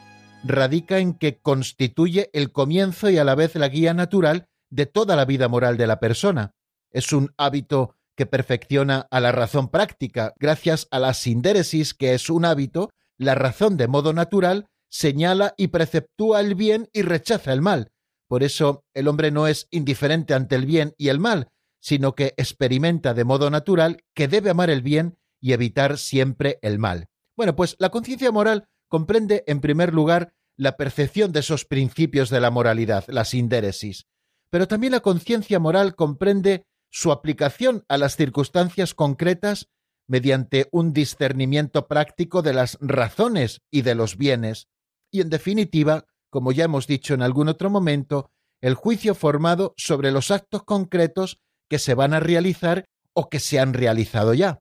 radica 0.43 0.99
en 0.99 1.13
que 1.13 1.39
constituye 1.39 2.29
el 2.33 2.51
comienzo 2.51 3.09
y 3.09 3.17
a 3.17 3.23
la 3.23 3.35
vez 3.35 3.55
la 3.55 3.69
guía 3.69 3.93
natural 3.93 4.47
de 4.69 4.85
toda 4.85 5.15
la 5.15 5.25
vida 5.25 5.47
moral 5.47 5.77
de 5.77 5.87
la 5.87 5.99
persona. 5.99 6.55
Es 6.91 7.13
un 7.13 7.33
hábito 7.37 7.95
que 8.15 8.25
perfecciona 8.25 9.07
a 9.09 9.19
la 9.19 9.31
razón 9.31 9.69
práctica. 9.69 10.33
Gracias 10.37 10.87
a 10.91 10.99
la 10.99 11.13
sindéresis, 11.13 11.93
que 11.93 12.13
es 12.13 12.29
un 12.29 12.45
hábito, 12.45 12.89
la 13.17 13.35
razón 13.35 13.77
de 13.77 13.87
modo 13.87 14.13
natural 14.13 14.67
señala 14.89 15.53
y 15.57 15.67
preceptúa 15.67 16.41
el 16.41 16.55
bien 16.55 16.89
y 16.91 17.01
rechaza 17.01 17.53
el 17.53 17.61
mal. 17.61 17.91
Por 18.27 18.43
eso 18.43 18.83
el 18.93 19.07
hombre 19.07 19.31
no 19.31 19.47
es 19.47 19.67
indiferente 19.71 20.33
ante 20.33 20.55
el 20.55 20.65
bien 20.65 20.93
y 20.97 21.09
el 21.09 21.19
mal, 21.19 21.47
sino 21.79 22.13
que 22.13 22.33
experimenta 22.37 23.13
de 23.13 23.23
modo 23.23 23.49
natural 23.49 24.03
que 24.13 24.27
debe 24.27 24.49
amar 24.49 24.69
el 24.69 24.81
bien 24.81 25.17
y 25.39 25.53
evitar 25.53 25.97
siempre 25.97 26.59
el 26.61 26.77
mal. 26.77 27.07
Bueno, 27.35 27.55
pues 27.55 27.75
la 27.79 27.89
conciencia 27.89 28.31
moral 28.31 28.67
comprende, 28.91 29.45
en 29.47 29.61
primer 29.61 29.93
lugar, 29.93 30.33
la 30.57 30.75
percepción 30.75 31.31
de 31.31 31.39
esos 31.39 31.63
principios 31.63 32.29
de 32.29 32.41
la 32.41 32.51
moralidad, 32.51 33.05
la 33.07 33.23
sindéresis, 33.23 34.05
pero 34.49 34.67
también 34.67 34.91
la 34.91 34.99
conciencia 34.99 35.59
moral 35.59 35.95
comprende 35.95 36.65
su 36.89 37.13
aplicación 37.13 37.85
a 37.87 37.97
las 37.97 38.17
circunstancias 38.17 38.93
concretas 38.93 39.69
mediante 40.09 40.67
un 40.73 40.91
discernimiento 40.91 41.87
práctico 41.87 42.41
de 42.41 42.53
las 42.53 42.77
razones 42.81 43.61
y 43.71 43.83
de 43.83 43.95
los 43.95 44.17
bienes, 44.17 44.67
y 45.09 45.21
en 45.21 45.29
definitiva, 45.29 46.05
como 46.29 46.51
ya 46.51 46.65
hemos 46.65 46.85
dicho 46.85 47.13
en 47.13 47.21
algún 47.21 47.47
otro 47.47 47.69
momento, 47.69 48.29
el 48.59 48.75
juicio 48.75 49.15
formado 49.15 49.73
sobre 49.77 50.11
los 50.11 50.31
actos 50.31 50.63
concretos 50.63 51.39
que 51.69 51.79
se 51.79 51.93
van 51.93 52.13
a 52.13 52.19
realizar 52.19 52.89
o 53.13 53.29
que 53.29 53.39
se 53.39 53.57
han 53.57 53.73
realizado 53.73 54.33
ya. 54.33 54.59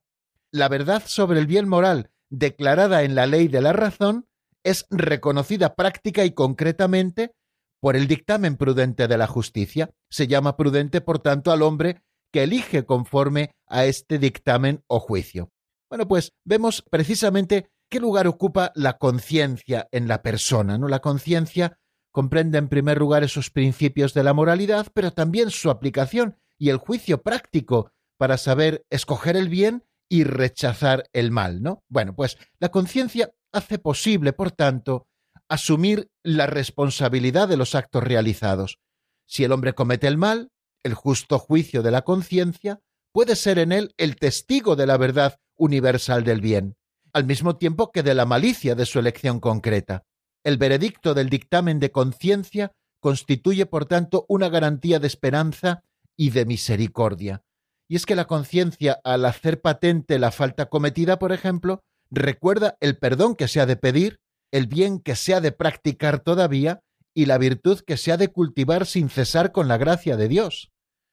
La 0.53 0.69
verdad 0.69 1.03
sobre 1.05 1.41
el 1.41 1.49
bien 1.49 1.69
moral 1.69 2.13
declarada 2.31 3.03
en 3.03 3.15
la 3.15 3.27
ley 3.27 3.49
de 3.49 3.61
la 3.61 3.73
razón, 3.73 4.27
es 4.65 4.87
reconocida 4.91 5.75
práctica 5.75 6.25
y 6.25 6.33
concretamente 6.33 7.35
por 7.81 7.97
el 7.97 8.07
dictamen 8.07 8.57
prudente 8.57 9.09
de 9.09 9.19
la 9.19 9.27
justicia. 9.27 9.91
Se 10.11 10.27
llama 10.27 10.57
prudente, 10.57 11.01
por 11.01 11.19
tanto, 11.19 11.51
al 11.51 11.63
hombre 11.63 12.03
que 12.33 12.45
elige 12.45 12.85
conforme 12.85 13.53
a 13.67 13.85
este 13.85 14.19
dictamen 14.19 14.85
o 14.87 15.01
juicio. 15.01 15.51
Bueno, 15.89 16.07
pues 16.07 16.33
vemos 16.45 16.85
precisamente 16.89 17.71
qué 17.89 17.99
lugar 17.99 18.29
ocupa 18.29 18.71
la 18.75 18.99
conciencia 18.99 19.89
en 19.91 20.07
la 20.07 20.23
persona, 20.23 20.79
¿no? 20.79 20.87
La 20.89 21.01
conciencia 21.01 21.79
comprende 22.13 22.59
en 22.59 22.69
primer 22.69 22.99
lugar 22.99 23.25
esos 23.25 23.51
principios 23.51 24.15
de 24.15 24.23
la 24.23 24.33
moralidad, 24.33 24.89
pero 24.95 25.13
también 25.13 25.51
su 25.51 25.71
aplicación 25.71 26.37
y 26.59 26.69
el 26.69 26.77
juicio 26.77 27.23
práctico 27.23 27.93
para 28.19 28.37
saber 28.37 28.85
escoger 28.91 29.37
el 29.37 29.49
bien 29.49 29.85
y 30.11 30.25
rechazar 30.25 31.09
el 31.13 31.31
mal, 31.31 31.63
¿no? 31.63 31.85
Bueno, 31.89 32.15
pues 32.15 32.37
la 32.59 32.71
conciencia 32.71 33.31
hace 33.53 33.79
posible, 33.79 34.33
por 34.33 34.51
tanto, 34.51 35.07
asumir 35.49 36.11
la 36.23 36.47
responsabilidad 36.47 37.49
de 37.49 37.57
los 37.57 37.75
actos 37.75 38.03
realizados. 38.03 38.79
Si 39.27 39.45
el 39.45 39.53
hombre 39.53 39.73
comete 39.73 40.09
el 40.09 40.19
mal, 40.19 40.51
el 40.83 40.95
justo 40.95 41.39
juicio 41.39 41.83
de 41.83 41.93
la 41.93 42.03
conciencia 42.03 42.81
puede 43.13 43.37
ser 43.37 43.59
en 43.59 43.71
él 43.71 43.95
el 43.97 44.17
testigo 44.17 44.75
de 44.77 44.87
la 44.87 44.97
verdad 44.97 45.39
universal 45.57 46.25
del 46.25 46.41
bien, 46.41 46.77
al 47.13 47.25
mismo 47.25 47.57
tiempo 47.57 47.93
que 47.93 48.03
de 48.03 48.15
la 48.15 48.27
malicia 48.27 48.75
de 48.75 48.87
su 48.87 48.99
elección 48.99 49.39
concreta. 49.39 50.03
El 50.45 50.57
veredicto 50.57 51.15
del 51.15 51.29
dictamen 51.29 51.79
de 51.79 51.93
conciencia 51.93 52.73
constituye, 53.01 53.67
por 53.67 53.87
tanto, 53.87 54.27
una 54.29 54.49
garantía 54.49 54.99
de 54.99 55.07
esperanza 55.07 55.85
y 56.17 56.31
de 56.31 56.47
misericordia. 56.47 57.45
Y 57.91 57.97
es 57.97 58.07
que 58.07 58.15
la 58.15 58.27
conciencia, 58.27 59.01
al 59.03 59.25
hacer 59.25 59.61
patente 59.61 60.21
la 60.21 60.31
falta 60.31 60.67
cometida, 60.67 61.19
por 61.19 61.33
ejemplo, 61.33 61.83
recuerda 62.09 62.77
el 62.79 62.97
perdón 62.97 63.35
que 63.35 63.49
se 63.49 63.61
ha 63.61 63.67
de 63.67 63.75
pedir, 63.75 64.21
el 64.53 64.69
bien 64.69 65.01
que 65.01 65.17
se 65.17 65.35
ha 65.35 65.41
de 65.41 65.51
practicar 65.51 66.21
todavía 66.21 66.85
y 67.15 67.27
la 67.27 67.37
virtud 67.37 67.81
que 67.81 67.97
se 67.97 68.13
ha 68.13 68.17
de 68.17 68.29
cultivar 68.29 68.87
sin 68.87 69.09
cesar 69.09 69.51
con 69.51 69.67
la 69.67 69.77
gracia 69.77 70.17
de 70.17 70.29
Dios. 70.29 70.71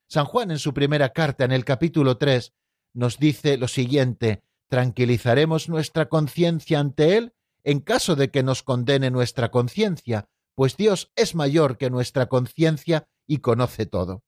San 0.08 0.26
Juan 0.26 0.52
en 0.52 0.60
su 0.60 0.76
primera 0.76 1.10
carta 1.10 1.46
en 1.46 1.52
el 1.52 1.66
capítulo 1.66 2.20
3 2.20 2.54
nos 2.94 3.18
dice 3.18 3.58
lo 3.58 3.68
siguiente, 3.68 4.44
tranquilizaremos 4.68 5.70
nuestra 5.70 6.10
conciencia 6.10 6.80
ante 6.80 7.18
Él 7.18 7.34
en 7.64 7.80
caso 7.80 8.16
de 8.16 8.30
que 8.30 8.44
nos 8.44 8.62
condene 8.62 9.10
nuestra 9.10 9.50
conciencia, 9.50 10.30
pues 10.54 10.78
Dios 10.78 11.12
es 11.16 11.34
mayor 11.34 11.80
que 11.80 11.90
nuestra 11.90 12.28
conciencia 12.28 13.08
y 13.26 13.40
conoce 13.40 13.88
todo. 13.88 14.22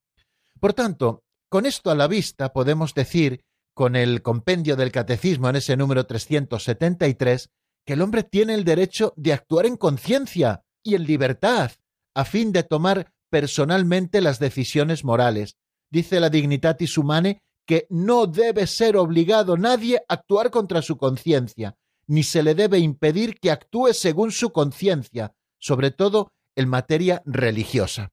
Por 0.59 0.73
tanto, 0.73 1.23
con 1.49 1.65
esto 1.65 1.91
a 1.91 1.95
la 1.95 2.07
vista 2.07 2.53
podemos 2.53 2.93
decir, 2.93 3.43
con 3.73 3.95
el 3.95 4.21
compendio 4.21 4.75
del 4.75 4.91
catecismo 4.91 5.49
en 5.49 5.57
ese 5.57 5.75
número 5.77 6.05
373, 6.05 7.49
que 7.85 7.93
el 7.93 8.01
hombre 8.01 8.23
tiene 8.23 8.53
el 8.53 8.63
derecho 8.63 9.13
de 9.15 9.33
actuar 9.33 9.65
en 9.65 9.77
conciencia 9.77 10.63
y 10.83 10.95
en 10.95 11.05
libertad, 11.05 11.71
a 12.13 12.25
fin 12.25 12.51
de 12.51 12.63
tomar 12.63 13.13
personalmente 13.29 14.21
las 14.21 14.39
decisiones 14.39 15.03
morales. 15.03 15.57
Dice 15.91 16.19
la 16.19 16.29
Dignitatis 16.29 16.97
Humanae 16.97 17.41
que 17.65 17.85
no 17.89 18.25
debe 18.25 18.67
ser 18.67 18.97
obligado 18.97 19.55
nadie 19.55 19.97
a 19.97 20.15
actuar 20.15 20.49
contra 20.49 20.81
su 20.81 20.97
conciencia, 20.97 21.75
ni 22.07 22.23
se 22.23 22.41
le 22.41 22.55
debe 22.55 22.79
impedir 22.79 23.39
que 23.39 23.51
actúe 23.51 23.93
según 23.93 24.31
su 24.31 24.51
conciencia, 24.51 25.35
sobre 25.59 25.91
todo 25.91 26.31
en 26.55 26.67
materia 26.67 27.21
religiosa. 27.25 28.11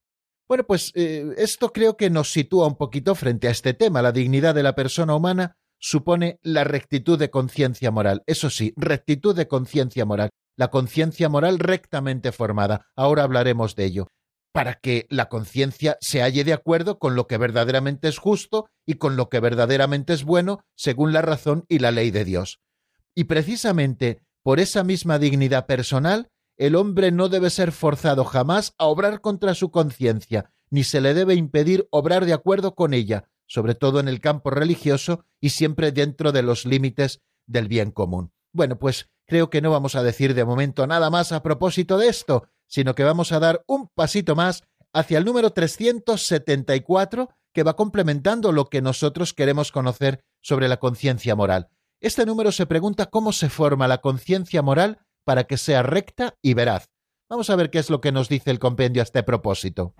Bueno, 0.49 0.65
pues 0.65 0.93
eh, 0.95 1.35
esto 1.39 1.73
creo 1.73 1.97
que 1.97 2.09
nos 2.09 2.31
sitúa 2.31 2.67
un 2.67 2.77
poquito 2.77 3.15
frente 3.15 3.49
a 3.49 3.51
este 3.51 3.75
tema. 3.75 4.03
La 4.03 4.13
dignidad 4.13 4.55
de 4.55 4.63
la 4.63 4.75
persona 4.75 5.15
humana 5.15 5.57
supone 5.79 6.39
la 6.43 6.65
rectitud 6.65 7.19
de 7.19 7.31
conciencia 7.31 7.91
moral. 7.91 8.23
Eso 8.27 8.49
sí, 8.49 8.73
rectitud 8.77 9.35
de 9.35 9.49
conciencia 9.49 10.05
moral. 10.05 10.31
La 10.57 10.69
conciencia 10.69 11.29
moral 11.29 11.59
rectamente 11.59 12.33
formada. 12.33 12.87
Ahora 12.95 13.25
hablaremos 13.25 13.75
de 13.75 13.85
ello. 13.85 14.07
Para 14.53 14.75
que 14.75 15.07
la 15.11 15.29
conciencia 15.29 15.99
se 16.01 16.23
halle 16.23 16.45
de 16.45 16.55
acuerdo 16.55 16.99
con 16.99 17.15
lo 17.15 17.27
que 17.27 17.37
verdaderamente 17.37 18.09
es 18.09 18.19
justo 18.19 18.67
y 18.87 18.95
con 18.95 19.17
lo 19.17 19.29
que 19.29 19.41
verdaderamente 19.41 20.15
es 20.15 20.25
bueno 20.25 20.61
según 20.77 21.13
la 21.13 21.23
razón 21.23 21.65
y 21.69 21.81
la 21.81 21.91
ley 21.91 22.11
de 22.11 22.25
Dios. 22.25 22.61
Y 23.15 23.25
precisamente 23.25 24.21
por 24.43 24.61
esa 24.61 24.85
misma 24.85 25.19
dignidad 25.19 25.67
personal, 25.67 26.29
el 26.57 26.75
hombre 26.75 27.13
no 27.13 27.29
debe 27.29 27.51
ser 27.51 27.73
forzado 27.73 28.25
jamás 28.25 28.75
a 28.79 28.87
obrar 28.87 29.21
contra 29.21 29.55
su 29.55 29.71
conciencia, 29.71 30.53
ni 30.71 30.85
se 30.85 31.01
le 31.01 31.15
debe 31.15 31.35
impedir 31.35 31.87
obrar 31.91 32.25
de 32.25 32.33
acuerdo 32.33 32.75
con 32.75 32.95
ella, 32.95 33.29
sobre 33.47 33.75
todo 33.75 34.01
en 34.01 34.09
el 34.09 34.21
campo 34.21 34.51
religioso 34.51 35.25
y 35.41 35.51
siempre 35.51 35.93
dentro 35.93 36.33
de 36.33 36.43
los 36.43 36.67
límites 36.67 37.21
del 37.47 37.69
bien 37.69 37.91
común. 37.91 38.33
Bueno, 38.53 38.79
pues 38.79 39.09
creo 39.27 39.51
que 39.51 39.61
no 39.61 39.71
vamos 39.71 39.95
a 39.95 40.03
decir 40.03 40.35
de 40.35 40.45
momento 40.45 40.87
nada 40.87 41.11
más 41.11 41.33
a 41.33 41.43
propósito 41.43 41.99
de 41.99 42.09
esto, 42.09 42.49
sino 42.67 42.95
que 42.95 43.05
vamos 43.05 43.33
a 43.33 43.39
dar 43.39 43.63
un 43.67 43.89
pasito 43.89 44.35
más 44.35 44.65
hacia 44.93 45.19
el 45.19 45.25
número 45.25 45.51
374 45.51 47.29
que 47.53 47.63
va 47.63 47.77
complementando 47.77 48.53
lo 48.53 48.67
que 48.67 48.83
nosotros 48.83 49.33
queremos 49.33 49.73
conocer 49.73 50.25
sobre 50.41 50.69
la 50.69 50.79
conciencia 50.79 51.37
moral. 51.37 51.69
Este 52.01 52.27
número 52.27 52.53
se 52.53 52.67
pregunta 52.67 53.07
cómo 53.07 53.33
se 53.33 53.49
forma 53.49 53.89
la 53.89 53.99
conciencia 53.99 54.63
moral 54.63 54.99
para 55.27 55.45
que 55.45 55.59
sea 55.59 55.83
recta 55.83 56.37
y 56.41 56.55
veraz. 56.55 56.89
Vamos 57.29 57.51
a 57.51 57.57
ver 57.57 57.71
qué 57.71 57.81
es 57.81 57.91
lo 57.91 58.01
que 58.01 58.13
nos 58.13 58.29
dice 58.29 58.53
el 58.53 58.61
compendio 58.61 59.03
a 59.03 59.05
este 59.05 59.25
propósito. 59.25 59.93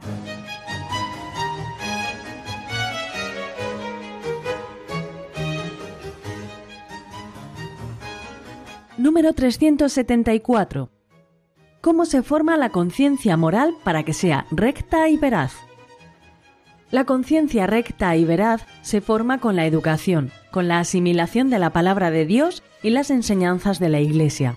Número 8.97 9.33
374. 9.35 10.91
¿Cómo 11.81 12.05
se 12.05 12.23
forma 12.23 12.57
la 12.57 12.71
conciencia 12.71 13.37
moral 13.37 13.75
para 13.85 14.05
que 14.05 14.13
sea 14.13 14.47
recta 14.53 15.09
y 15.09 15.17
veraz? 15.17 15.55
La 16.93 17.05
conciencia 17.05 17.67
recta 17.67 18.15
y 18.17 18.25
veraz 18.25 18.65
se 18.83 19.01
forma 19.01 19.41
con 19.41 19.57
la 19.57 19.67
educación, 19.67 20.31
con 20.53 20.69
la 20.69 20.79
asimilación 20.79 21.51
de 21.51 21.59
la 21.59 21.71
palabra 21.71 22.13
de 22.13 22.27
Dios 22.27 22.63
y 22.83 22.91
las 22.91 23.11
enseñanzas 23.11 23.81
de 23.81 23.89
la 23.89 24.01
Iglesia. 24.01 24.57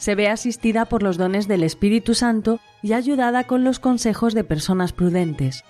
Se 0.00 0.14
ve 0.14 0.28
asistida 0.28 0.86
por 0.86 1.02
los 1.02 1.18
dones 1.18 1.46
del 1.46 1.62
Espíritu 1.62 2.14
Santo 2.14 2.58
y 2.82 2.94
ayudada 2.94 3.44
con 3.44 3.64
los 3.64 3.78
consejos 3.78 4.32
de 4.32 4.44
personas 4.44 4.94
prudentes. 4.94 5.62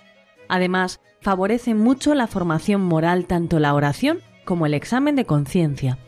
Además, 0.48 1.00
favorece 1.20 1.74
mucho 1.74 2.14
la 2.14 2.28
formación 2.28 2.80
moral 2.80 3.26
tanto 3.26 3.58
la 3.58 3.74
oración 3.74 4.20
como 4.44 4.66
el 4.66 4.74
examen 4.74 5.16
de 5.16 5.24
conciencia. 5.24 5.98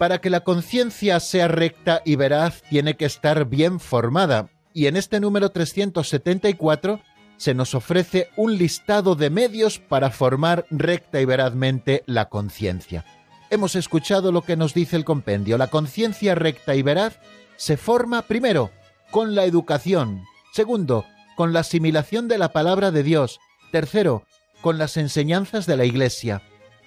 Para 0.00 0.18
que 0.18 0.28
la 0.28 0.40
conciencia 0.40 1.20
sea 1.20 1.46
recta 1.46 2.02
y 2.04 2.16
veraz 2.16 2.62
tiene 2.68 2.96
que 2.96 3.04
estar 3.04 3.44
bien 3.44 3.78
formada, 3.78 4.50
y 4.74 4.86
en 4.88 4.96
este 4.96 5.20
número 5.20 5.50
374 5.50 7.00
se 7.36 7.54
nos 7.54 7.74
ofrece 7.74 8.30
un 8.36 8.56
listado 8.56 9.14
de 9.14 9.30
medios 9.30 9.78
para 9.78 10.10
formar 10.10 10.66
recta 10.70 11.20
y 11.20 11.24
verazmente 11.24 12.02
la 12.06 12.28
conciencia. 12.28 13.04
Hemos 13.50 13.76
escuchado 13.76 14.32
lo 14.32 14.42
que 14.42 14.56
nos 14.56 14.74
dice 14.74 14.96
el 14.96 15.04
compendio. 15.04 15.56
La 15.58 15.68
conciencia 15.68 16.34
recta 16.34 16.74
y 16.74 16.82
veraz 16.82 17.20
se 17.56 17.76
forma 17.76 18.22
primero 18.22 18.70
con 19.10 19.34
la 19.34 19.44
educación, 19.44 20.22
segundo, 20.52 21.04
con 21.36 21.52
la 21.52 21.60
asimilación 21.60 22.28
de 22.28 22.38
la 22.38 22.52
palabra 22.52 22.90
de 22.90 23.02
Dios, 23.02 23.38
tercero, 23.70 24.24
con 24.62 24.78
las 24.78 24.96
enseñanzas 24.96 25.66
de 25.66 25.76
la 25.76 25.84
Iglesia, 25.84 26.42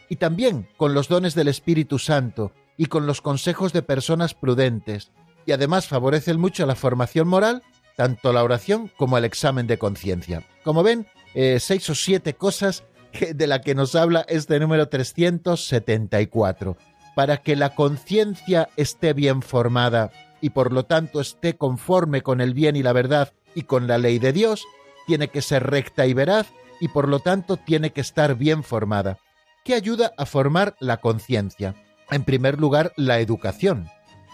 y 0.09 0.17
también 0.17 0.67
con 0.75 0.93
los 0.93 1.07
dones 1.07 1.35
del 1.35 1.47
Espíritu 1.47 1.99
Santo, 1.99 2.51
y 2.75 2.87
con 2.87 3.05
los 3.05 3.21
consejos 3.21 3.73
de 3.73 3.83
personas 3.83 4.33
prudentes, 4.33 5.11
y 5.45 5.51
además 5.51 5.87
favorecen 5.87 6.39
mucho 6.39 6.65
la 6.65 6.75
formación 6.75 7.27
moral, 7.27 7.63
tanto 7.99 8.31
la 8.31 8.45
oración 8.45 8.89
como 8.95 9.17
el 9.17 9.25
examen 9.25 9.67
de 9.67 9.77
conciencia. 9.77 10.43
Como 10.63 10.83
ven, 10.83 11.05
eh, 11.33 11.59
seis 11.59 11.89
o 11.89 11.95
siete 11.95 12.33
cosas 12.33 12.85
de 13.33 13.45
la 13.45 13.59
que 13.59 13.75
nos 13.75 13.93
habla 13.93 14.25
este 14.29 14.57
número 14.57 14.87
374. 14.87 16.77
Para 17.13 17.35
que 17.41 17.57
la 17.57 17.75
conciencia 17.75 18.69
esté 18.77 19.11
bien 19.11 19.41
formada 19.41 20.11
y 20.39 20.51
por 20.51 20.71
lo 20.71 20.85
tanto 20.85 21.19
esté 21.19 21.57
conforme 21.57 22.21
con 22.21 22.39
el 22.39 22.53
bien 22.53 22.77
y 22.77 22.83
la 22.83 22.93
verdad 22.93 23.33
y 23.53 23.63
con 23.63 23.85
la 23.85 23.97
ley 23.97 24.17
de 24.17 24.31
Dios, 24.31 24.63
tiene 25.05 25.27
que 25.27 25.41
ser 25.41 25.69
recta 25.69 26.05
y 26.05 26.13
veraz 26.13 26.47
y 26.79 26.87
por 26.87 27.09
lo 27.09 27.19
tanto 27.19 27.57
tiene 27.57 27.89
que 27.89 27.99
estar 27.99 28.35
bien 28.35 28.63
formada. 28.63 29.17
¿Qué 29.65 29.73
ayuda 29.73 30.13
a 30.17 30.25
formar 30.25 30.77
la 30.79 31.01
conciencia? 31.01 31.75
en 32.11 32.23
primer 32.23 32.59
lugar, 32.59 32.91
la 32.95 33.19
educación. 33.19 33.89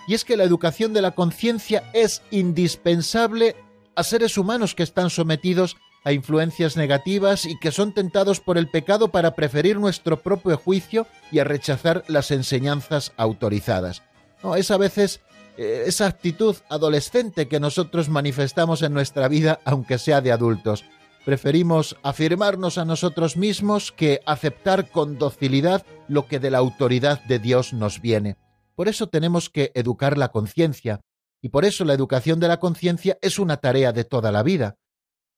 Y 0.08 0.14
es 0.14 0.26
que 0.26 0.38
la 0.38 0.44
educación 0.44 0.94
de 0.94 1.02
la 1.02 1.12
conciencia 1.12 1.90
es 1.94 2.22
indispensable 2.32 3.56
a 3.96 4.04
seres 4.04 4.38
humanos 4.38 4.76
que 4.76 4.84
están 4.84 5.10
sometidos 5.10 5.78
a 6.04 6.12
influencias 6.12 6.78
negativas 6.78 7.46
y 7.46 7.58
que 7.60 7.72
son 7.72 7.94
tentados 7.94 8.40
por 8.40 8.58
el 8.58 8.70
pecado 8.70 9.10
para 9.10 9.36
preferir 9.36 9.80
nuestro 9.80 10.22
propio 10.22 10.56
juicio 10.58 11.08
y 11.32 11.40
a 11.40 11.44
rechazar 11.44 12.04
las 12.08 12.30
enseñanzas 12.30 13.12
autorizadas. 13.18 14.04
No, 14.44 14.56
es 14.56 14.70
a 14.70 14.78
veces 14.78 15.22
eh, 15.58 15.86
esa 15.88 16.06
actitud 16.06 16.56
adolescente 16.70 17.48
que 17.48 17.60
nosotros 17.60 18.08
manifestamos 18.10 18.84
en 18.84 18.94
nuestra 18.94 19.28
vida, 19.28 19.60
aunque 19.66 19.98
sea 19.98 20.22
de 20.22 20.32
adultos. 20.32 20.86
Preferimos 21.26 21.98
afirmarnos 22.04 22.78
a 22.78 22.86
nosotros 22.86 23.36
mismos 23.36 23.92
que 23.92 24.22
aceptar 24.28 24.92
con 24.92 25.18
docilidad 25.18 25.84
lo 26.08 26.28
que 26.28 26.40
de 26.40 26.52
la 26.52 26.60
autoridad 26.60 27.24
de 27.24 27.40
Dios 27.40 27.74
nos 27.74 28.00
viene. 28.00 28.38
Por 28.76 28.88
eso 28.88 29.08
tenemos 29.08 29.50
que 29.50 29.72
educar 29.74 30.18
la 30.18 30.30
conciencia, 30.30 31.02
y 31.42 31.50
por 31.50 31.66
eso 31.66 31.86
la 31.86 31.94
educación 31.94 32.40
de 32.40 32.48
la 32.48 32.60
conciencia 32.60 33.18
es 33.22 33.40
una 33.40 33.58
tarea 33.58 33.94
de 33.94 34.04
toda 34.04 34.32
la 34.32 34.44
vida. 34.44 34.78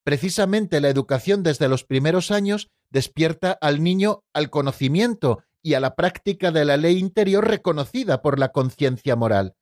Precisamente 0.03 0.79
la 0.79 0.89
educación 0.89 1.43
desde 1.43 1.67
los 1.67 1.83
primeros 1.83 2.31
años 2.31 2.69
despierta 2.89 3.51
al 3.51 3.83
niño 3.83 4.23
al 4.33 4.49
conocimiento 4.49 5.43
y 5.61 5.73
a 5.73 5.81
la 5.81 5.95
práctica 5.95 6.51
de 6.51 6.63
la 6.63 6.77
ley 6.77 6.97
interior 6.97 7.45
reconocida 7.45 8.21
por 8.21 8.39
la 8.39 8.53
conciencia 8.53 9.17
moral. 9.17 9.55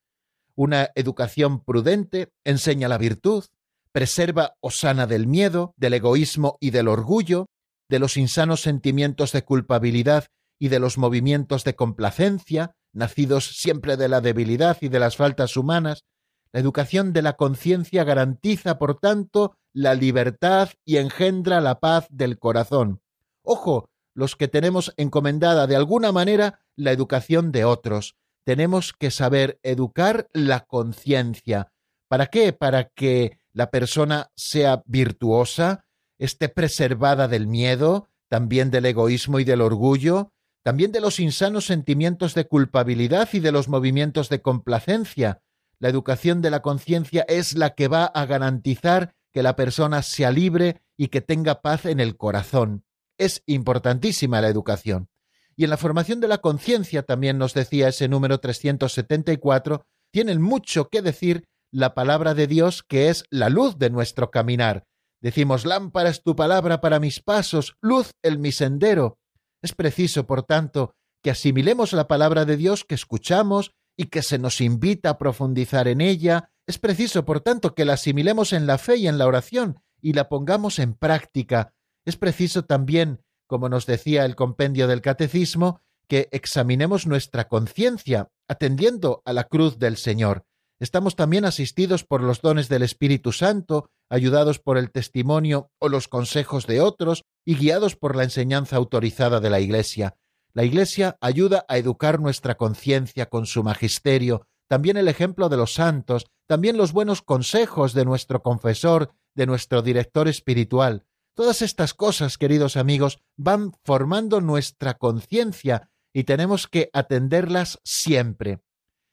Una 0.54 0.92
educación 0.94 1.64
prudente 1.64 2.30
enseña 2.44 2.88
la 2.88 3.00
virtud, 3.00 3.44
preserva 3.92 4.56
o 4.60 4.70
sana 4.70 5.08
del 5.08 5.26
miedo, 5.26 5.74
del 5.78 5.96
egoísmo 5.96 6.58
y 6.60 6.70
del 6.70 6.90
orgullo, 6.90 7.48
de 7.90 7.98
los 7.98 8.18
insanos 8.18 8.62
sentimientos 8.62 9.32
de 9.32 9.44
culpabilidad 9.44 10.26
y 10.60 10.68
de 10.68 10.80
los 10.80 10.98
movimientos 10.98 11.64
de 11.64 11.76
complacencia, 11.76 12.75
nacidos 12.96 13.58
siempre 13.58 13.98
de 13.98 14.08
la 14.08 14.22
debilidad 14.22 14.78
y 14.82 14.90
de 14.90 15.00
las 15.00 15.18
faltas 15.18 15.58
humanas, 15.58 16.06
la 16.52 16.62
educación 16.62 17.14
de 17.14 17.22
la 17.22 17.34
conciencia 17.34 18.04
garantiza, 18.04 18.80
por 18.80 19.00
tanto, 19.00 19.58
la 19.74 19.94
libertad 19.94 20.70
y 20.86 20.98
engendra 20.98 21.60
la 21.60 21.80
paz 21.80 22.08
del 22.10 22.40
corazón. 22.40 23.02
Ojo, 23.44 23.90
los 24.16 24.38
que 24.38 24.48
tenemos 24.48 24.94
encomendada 24.96 25.68
de 25.68 25.76
alguna 25.76 26.12
manera 26.12 26.62
la 26.76 26.92
educación 26.92 27.52
de 27.52 27.66
otros. 27.66 28.16
Tenemos 28.46 28.94
que 28.94 29.12
saber 29.12 29.60
educar 29.64 30.30
la 30.34 30.62
conciencia. 30.62 31.74
¿Para 32.08 32.28
qué? 32.28 32.54
Para 32.54 32.86
que 32.86 33.40
la 33.52 33.72
persona 33.72 34.32
sea 34.36 34.84
virtuosa, 34.86 35.86
esté 36.18 36.48
preservada 36.50 37.28
del 37.28 37.48
miedo, 37.48 38.08
también 38.30 38.72
del 38.72 38.86
egoísmo 38.86 39.40
y 39.40 39.44
del 39.44 39.62
orgullo, 39.62 40.32
también 40.66 40.92
de 40.92 41.00
los 41.00 41.20
insanos 41.20 41.68
sentimientos 41.68 42.34
de 42.34 42.48
culpabilidad 42.48 43.30
y 43.34 43.40
de 43.40 43.52
los 43.52 43.70
movimientos 43.70 44.30
de 44.30 44.42
complacencia. 44.42 45.44
La 45.78 45.90
educación 45.90 46.42
de 46.42 46.50
la 46.50 46.64
conciencia 46.64 47.24
es 47.28 47.56
la 47.56 47.76
que 47.76 47.88
va 47.88 48.06
a 48.06 48.26
garantizar 48.26 49.14
que 49.32 49.44
la 49.44 49.56
persona 49.56 50.02
sea 50.02 50.32
libre 50.32 50.82
y 50.98 51.10
que 51.10 51.22
tenga 51.22 51.62
paz 51.62 51.86
en 51.86 52.00
el 52.00 52.18
corazón. 52.18 52.84
Es 53.20 53.44
importantísima 53.46 54.42
la 54.42 54.48
educación. 54.48 55.08
Y 55.56 55.66
en 55.66 55.70
la 55.70 55.78
formación 55.78 56.20
de 56.20 56.30
la 56.30 56.40
conciencia, 56.40 57.04
también 57.04 57.38
nos 57.38 57.54
decía 57.54 57.90
ese 57.90 58.08
número 58.08 58.40
374, 58.40 59.86
tienen 60.10 60.42
mucho 60.42 60.90
que 60.90 61.04
decir 61.04 61.48
la 61.70 61.94
palabra 61.94 62.34
de 62.34 62.48
Dios 62.48 62.82
que 62.82 63.10
es 63.10 63.26
la 63.30 63.50
luz 63.50 63.78
de 63.78 63.92
nuestro 63.92 64.32
caminar. 64.32 64.88
Decimos, 65.22 65.64
lámpara 65.64 66.10
es 66.10 66.24
tu 66.24 66.36
palabra 66.36 66.82
para 66.82 67.00
mis 67.00 67.20
pasos, 67.20 67.76
luz 67.82 68.14
en 68.24 68.42
mi 68.42 68.52
sendero. 68.52 69.20
Es 69.62 69.74
preciso, 69.74 70.26
por 70.28 70.44
tanto, 70.44 70.96
que 71.24 71.32
asimilemos 71.32 71.94
la 71.94 72.08
palabra 72.08 72.46
de 72.46 72.58
Dios 72.58 72.84
que 72.84 72.96
escuchamos 72.96 73.72
y 73.98 74.06
que 74.06 74.22
se 74.22 74.38
nos 74.38 74.62
invita 74.62 75.12
a 75.12 75.18
profundizar 75.18 75.88
en 75.88 76.02
ella. 76.02 76.52
Es 76.68 76.78
preciso, 76.78 77.26
por 77.26 77.42
tanto, 77.42 77.74
que 77.74 77.86
la 77.86 77.94
asimilemos 77.94 78.54
en 78.54 78.68
la 78.68 78.78
fe 78.78 78.98
y 78.98 79.08
en 79.08 79.18
la 79.18 79.28
oración 79.28 79.80
y 80.02 80.14
la 80.14 80.30
pongamos 80.30 80.80
en 80.80 80.94
práctica. 80.94 81.74
Es 82.06 82.18
preciso 82.18 82.66
también, 82.66 83.22
como 83.48 83.70
nos 83.70 83.86
decía 83.86 84.26
el 84.26 84.36
compendio 84.36 84.88
del 84.88 85.02
Catecismo, 85.02 85.82
que 86.08 86.30
examinemos 86.32 87.08
nuestra 87.08 87.48
conciencia, 87.48 88.30
atendiendo 88.48 89.24
a 89.26 89.34
la 89.34 89.46
cruz 89.46 89.80
del 89.80 89.98
Señor. 89.98 90.46
Estamos 90.80 91.16
también 91.16 91.46
asistidos 91.46 92.04
por 92.04 92.22
los 92.22 92.42
dones 92.42 92.70
del 92.70 92.84
Espíritu 92.84 93.32
Santo, 93.32 93.90
ayudados 94.10 94.60
por 94.60 94.78
el 94.78 94.92
testimonio 94.92 95.72
o 95.80 95.90
los 95.90 96.08
consejos 96.08 96.68
de 96.68 96.82
otros 96.82 97.24
y 97.46 97.56
guiados 97.56 97.96
por 97.96 98.16
la 98.16 98.24
enseñanza 98.24 98.76
autorizada 98.76 99.40
de 99.40 99.50
la 99.50 99.60
Iglesia. 99.60 100.18
La 100.54 100.64
Iglesia 100.64 101.18
ayuda 101.22 101.66
a 101.68 101.78
educar 101.78 102.20
nuestra 102.20 102.56
conciencia 102.56 103.28
con 103.28 103.46
su 103.46 103.64
magisterio, 103.64 104.48
también 104.68 104.98
el 104.98 105.08
ejemplo 105.08 105.50
de 105.50 105.58
los 105.58 105.74
santos, 105.74 106.26
también 106.48 106.78
los 106.78 106.92
buenos 106.94 107.22
consejos 107.22 107.94
de 107.94 108.06
nuestro 108.06 108.42
confesor, 108.42 109.12
de 109.36 109.46
nuestro 109.46 109.82
director 109.82 110.28
espiritual. 110.28 111.06
Todas 111.36 111.62
estas 111.62 111.94
cosas, 111.94 112.38
queridos 112.38 112.78
amigos, 112.78 113.20
van 113.36 113.74
formando 113.84 114.40
nuestra 114.40 114.94
conciencia 114.98 115.90
y 116.14 116.24
tenemos 116.24 116.68
que 116.68 116.90
atenderlas 116.94 117.80
siempre. 117.84 118.62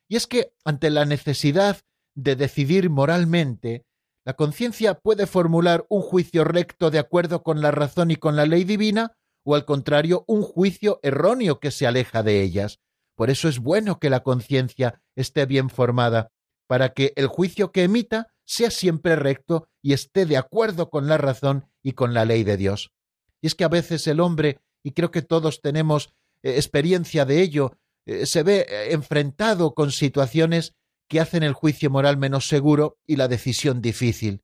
Y 0.07 0.15
es 0.15 0.27
que 0.27 0.53
ante 0.63 0.89
la 0.89 1.05
necesidad 1.05 1.81
de 2.15 2.35
decidir 2.37 2.89
moralmente, 2.89 3.85
la 4.25 4.33
conciencia 4.33 4.95
puede 4.95 5.27
formular 5.27 5.85
un 5.89 6.01
juicio 6.01 6.43
recto 6.43 6.91
de 6.91 6.99
acuerdo 6.99 7.43
con 7.43 7.61
la 7.61 7.71
razón 7.71 8.11
y 8.11 8.15
con 8.15 8.35
la 8.35 8.45
ley 8.45 8.63
divina, 8.63 9.17
o 9.43 9.55
al 9.55 9.65
contrario, 9.65 10.23
un 10.27 10.43
juicio 10.43 10.99
erróneo 11.03 11.59
que 11.59 11.71
se 11.71 11.85
aleja 11.85 12.23
de 12.23 12.41
ellas. 12.41 12.79
Por 13.15 13.29
eso 13.29 13.49
es 13.49 13.59
bueno 13.59 13.99
que 13.99 14.09
la 14.09 14.21
conciencia 14.23 15.01
esté 15.15 15.45
bien 15.45 15.69
formada, 15.69 16.31
para 16.67 16.93
que 16.93 17.11
el 17.17 17.27
juicio 17.27 17.71
que 17.71 17.83
emita 17.83 18.33
sea 18.45 18.71
siempre 18.71 19.15
recto 19.15 19.67
y 19.81 19.93
esté 19.93 20.25
de 20.25 20.37
acuerdo 20.37 20.89
con 20.89 21.07
la 21.07 21.17
razón 21.17 21.67
y 21.81 21.91
con 21.91 22.13
la 22.13 22.25
ley 22.25 22.43
de 22.43 22.57
Dios. 22.57 22.91
Y 23.41 23.47
es 23.47 23.55
que 23.55 23.65
a 23.65 23.69
veces 23.69 24.07
el 24.07 24.21
hombre, 24.21 24.59
y 24.83 24.91
creo 24.91 25.11
que 25.11 25.21
todos 25.21 25.61
tenemos 25.61 26.13
eh, 26.41 26.55
experiencia 26.55 27.25
de 27.25 27.41
ello, 27.41 27.77
eh, 28.05 28.25
se 28.25 28.43
ve 28.43 28.65
eh, 28.69 28.93
enfrentado 28.93 29.73
con 29.73 29.91
situaciones 29.91 30.73
que 31.13 31.19
hacen 31.19 31.43
el 31.43 31.53
juicio 31.53 31.91
moral 31.91 32.17
menos 32.17 32.47
seguro 32.47 32.97
y 33.05 33.17
la 33.17 33.27
decisión 33.27 33.83
difícil. 33.83 34.41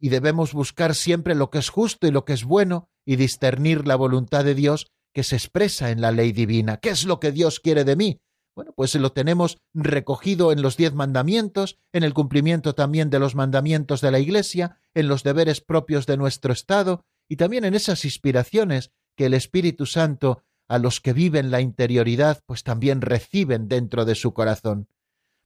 Y 0.00 0.08
debemos 0.08 0.52
buscar 0.52 0.96
siempre 0.96 1.36
lo 1.36 1.48
que 1.48 1.58
es 1.58 1.68
justo 1.68 2.08
y 2.08 2.10
lo 2.10 2.24
que 2.24 2.32
es 2.32 2.42
bueno 2.42 2.88
y 3.06 3.14
discernir 3.14 3.86
la 3.86 3.94
voluntad 3.94 4.44
de 4.44 4.56
Dios 4.56 4.90
que 5.14 5.22
se 5.22 5.36
expresa 5.36 5.92
en 5.92 6.00
la 6.00 6.10
ley 6.10 6.32
divina. 6.32 6.78
¿Qué 6.78 6.88
es 6.88 7.04
lo 7.04 7.20
que 7.20 7.30
Dios 7.30 7.60
quiere 7.60 7.84
de 7.84 7.94
mí? 7.94 8.20
Bueno, 8.56 8.72
pues 8.74 8.96
lo 8.96 9.12
tenemos 9.12 9.58
recogido 9.74 10.50
en 10.50 10.60
los 10.60 10.76
diez 10.76 10.92
mandamientos, 10.92 11.78
en 11.92 12.02
el 12.02 12.14
cumplimiento 12.14 12.74
también 12.74 13.10
de 13.10 13.20
los 13.20 13.36
mandamientos 13.36 14.00
de 14.00 14.10
la 14.10 14.18
Iglesia, 14.18 14.80
en 14.94 15.06
los 15.06 15.22
deberes 15.22 15.60
propios 15.60 16.04
de 16.06 16.16
nuestro 16.16 16.52
Estado 16.52 17.04
y 17.28 17.36
también 17.36 17.64
en 17.64 17.74
esas 17.74 18.04
inspiraciones 18.04 18.90
que 19.16 19.26
el 19.26 19.34
Espíritu 19.34 19.86
Santo 19.86 20.42
a 20.66 20.80
los 20.80 21.00
que 21.00 21.12
viven 21.12 21.52
la 21.52 21.60
interioridad 21.60 22.40
pues 22.44 22.64
también 22.64 23.02
reciben 23.02 23.68
dentro 23.68 24.04
de 24.04 24.16
su 24.16 24.34
corazón. 24.34 24.88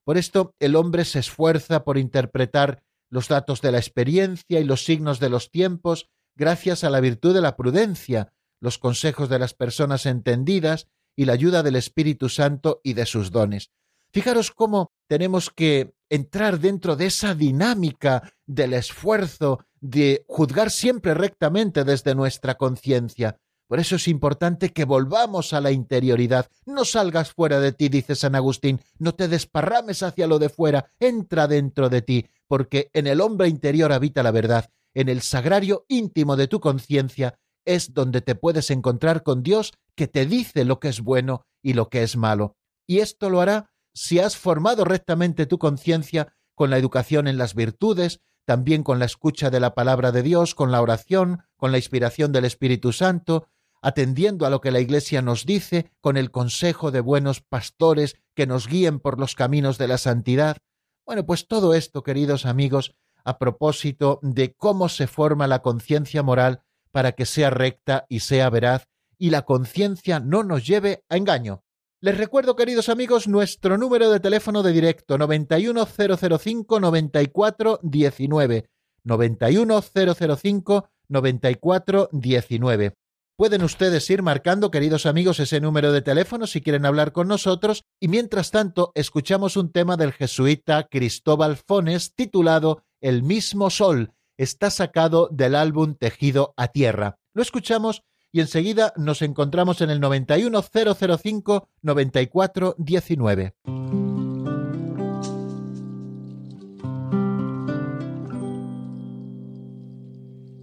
Por 0.04 0.18
esto 0.18 0.54
el 0.58 0.76
hombre 0.76 1.04
se 1.04 1.20
esfuerza 1.20 1.84
por 1.84 1.98
interpretar 1.98 2.82
los 3.10 3.28
datos 3.28 3.60
de 3.60 3.72
la 3.72 3.78
experiencia 3.78 4.58
y 4.58 4.64
los 4.64 4.84
signos 4.84 5.20
de 5.20 5.28
los 5.28 5.50
tiempos 5.50 6.08
gracias 6.34 6.82
a 6.82 6.90
la 6.90 7.00
virtud 7.00 7.34
de 7.34 7.42
la 7.42 7.56
prudencia, 7.56 8.32
los 8.60 8.78
consejos 8.78 9.28
de 9.28 9.38
las 9.38 9.54
personas 9.54 10.06
entendidas 10.06 10.88
y 11.14 11.26
la 11.26 11.34
ayuda 11.34 11.62
del 11.62 11.76
Espíritu 11.76 12.28
Santo 12.28 12.80
y 12.82 12.94
de 12.94 13.06
sus 13.06 13.30
dones. 13.30 13.70
Fijaros 14.12 14.50
cómo 14.50 14.92
tenemos 15.08 15.50
que 15.50 15.94
entrar 16.10 16.58
dentro 16.58 16.96
de 16.96 17.06
esa 17.06 17.34
dinámica 17.34 18.32
del 18.46 18.74
esfuerzo 18.74 19.64
de 19.80 20.24
juzgar 20.28 20.70
siempre 20.70 21.14
rectamente 21.14 21.84
desde 21.84 22.14
nuestra 22.14 22.56
conciencia. 22.56 23.38
Por 23.66 23.80
eso 23.80 23.96
es 23.96 24.08
importante 24.08 24.72
que 24.72 24.84
volvamos 24.84 25.52
a 25.52 25.60
la 25.60 25.70
interioridad. 25.70 26.48
No 26.66 26.84
salgas 26.84 27.32
fuera 27.32 27.58
de 27.60 27.72
ti, 27.72 27.88
dice 27.88 28.14
San 28.14 28.34
Agustín, 28.34 28.80
no 28.98 29.14
te 29.14 29.28
desparrames 29.28 30.02
hacia 30.02 30.26
lo 30.26 30.38
de 30.38 30.48
fuera, 30.48 30.90
entra 31.00 31.48
dentro 31.48 31.88
de 31.88 32.02
ti, 32.02 32.26
porque 32.46 32.90
en 32.92 33.06
el 33.06 33.20
hombre 33.20 33.48
interior 33.48 33.92
habita 33.92 34.22
la 34.22 34.30
verdad, 34.30 34.68
en 34.94 35.08
el 35.08 35.22
sagrario 35.22 35.86
íntimo 35.88 36.36
de 36.36 36.48
tu 36.48 36.60
conciencia 36.60 37.38
es 37.64 37.94
donde 37.94 38.20
te 38.20 38.34
puedes 38.34 38.70
encontrar 38.70 39.22
con 39.22 39.42
Dios 39.42 39.72
que 39.94 40.08
te 40.08 40.26
dice 40.26 40.64
lo 40.64 40.80
que 40.80 40.88
es 40.88 41.00
bueno 41.00 41.46
y 41.62 41.74
lo 41.74 41.88
que 41.88 42.02
es 42.02 42.16
malo. 42.16 42.56
Y 42.86 42.98
esto 42.98 43.30
lo 43.30 43.40
hará 43.40 43.70
si 43.94 44.18
has 44.18 44.36
formado 44.36 44.84
rectamente 44.84 45.46
tu 45.46 45.58
conciencia 45.58 46.34
con 46.54 46.70
la 46.70 46.78
educación 46.78 47.28
en 47.28 47.38
las 47.38 47.54
virtudes, 47.54 48.20
también 48.44 48.82
con 48.82 48.98
la 48.98 49.04
escucha 49.04 49.50
de 49.50 49.60
la 49.60 49.74
palabra 49.74 50.12
de 50.12 50.22
Dios, 50.22 50.54
con 50.54 50.72
la 50.72 50.80
oración, 50.80 51.42
con 51.56 51.72
la 51.72 51.78
inspiración 51.78 52.32
del 52.32 52.44
Espíritu 52.44 52.92
Santo, 52.92 53.48
atendiendo 53.80 54.46
a 54.46 54.50
lo 54.50 54.60
que 54.60 54.70
la 54.70 54.80
Iglesia 54.80 55.22
nos 55.22 55.44
dice, 55.44 55.90
con 56.00 56.16
el 56.16 56.30
consejo 56.30 56.90
de 56.90 57.00
buenos 57.00 57.40
pastores 57.40 58.16
que 58.34 58.46
nos 58.46 58.68
guíen 58.68 59.00
por 59.00 59.18
los 59.18 59.34
caminos 59.34 59.78
de 59.78 59.88
la 59.88 59.98
santidad. 59.98 60.58
Bueno, 61.04 61.26
pues 61.26 61.48
todo 61.48 61.74
esto, 61.74 62.02
queridos 62.02 62.46
amigos, 62.46 62.94
a 63.24 63.38
propósito 63.38 64.20
de 64.22 64.54
cómo 64.54 64.88
se 64.88 65.06
forma 65.06 65.46
la 65.46 65.62
conciencia 65.62 66.22
moral 66.22 66.62
para 66.90 67.12
que 67.12 67.26
sea 67.26 67.50
recta 67.50 68.06
y 68.08 68.20
sea 68.20 68.50
veraz 68.50 68.88
y 69.18 69.30
la 69.30 69.42
conciencia 69.42 70.20
no 70.20 70.42
nos 70.42 70.66
lleve 70.66 71.04
a 71.08 71.16
engaño. 71.16 71.64
Les 72.04 72.18
recuerdo, 72.18 72.56
queridos 72.56 72.88
amigos, 72.88 73.28
nuestro 73.28 73.78
número 73.78 74.10
de 74.10 74.18
teléfono 74.18 74.64
de 74.64 74.72
directo 74.72 75.18
91005 75.18 76.80
9419 76.80 78.68
91005 79.04 80.88
9419. 81.08 82.96
Pueden 83.36 83.62
ustedes 83.62 84.10
ir 84.10 84.22
marcando, 84.22 84.72
queridos 84.72 85.06
amigos, 85.06 85.38
ese 85.38 85.60
número 85.60 85.92
de 85.92 86.02
teléfono 86.02 86.48
si 86.48 86.60
quieren 86.60 86.86
hablar 86.86 87.12
con 87.12 87.28
nosotros 87.28 87.84
y 88.00 88.08
mientras 88.08 88.50
tanto 88.50 88.90
escuchamos 88.96 89.56
un 89.56 89.70
tema 89.70 89.96
del 89.96 90.12
jesuita 90.12 90.88
Cristóbal 90.90 91.56
Fones 91.56 92.16
titulado 92.16 92.82
El 93.00 93.22
mismo 93.22 93.70
sol, 93.70 94.12
está 94.36 94.70
sacado 94.70 95.28
del 95.30 95.54
álbum 95.54 95.94
Tejido 95.94 96.52
a 96.56 96.66
Tierra. 96.66 97.20
Lo 97.32 97.42
escuchamos 97.42 98.02
y 98.32 98.40
enseguida 98.40 98.92
nos 98.96 99.20
encontramos 99.22 99.82
en 99.82 99.90
el 99.90 100.00
91005 100.00 101.68
9419. 101.82 103.54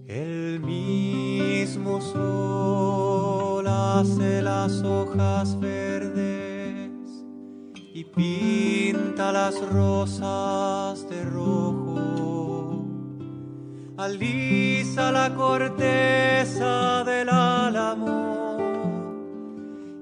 El 0.08 0.60
mismo 0.60 2.00
sol 2.00 3.66
hace 3.68 4.42
las 4.42 4.82
hojas 4.82 5.58
verdes 5.60 6.90
y 7.94 8.04
pinta 8.04 9.30
las 9.30 9.54
rosas 9.70 11.08
de 11.08 11.24
rojo 11.24 11.89
alisa 14.00 15.12
la 15.12 15.34
corteza 15.34 17.04
del 17.04 17.28
álamo 17.28 18.56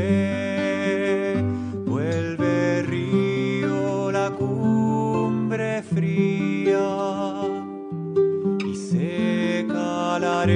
Vuelve 1.85 2.83
río 2.83 4.11
la 4.11 4.31
cumbre 4.31 5.83
fría 5.83 6.89
y 8.65 8.75
seca 8.75 10.19
la 10.19 10.47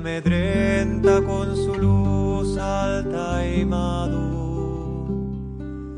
amedrenta 0.00 1.22
con 1.22 1.54
su 1.54 1.74
luz 1.74 2.56
alta 2.56 3.46
y 3.46 3.64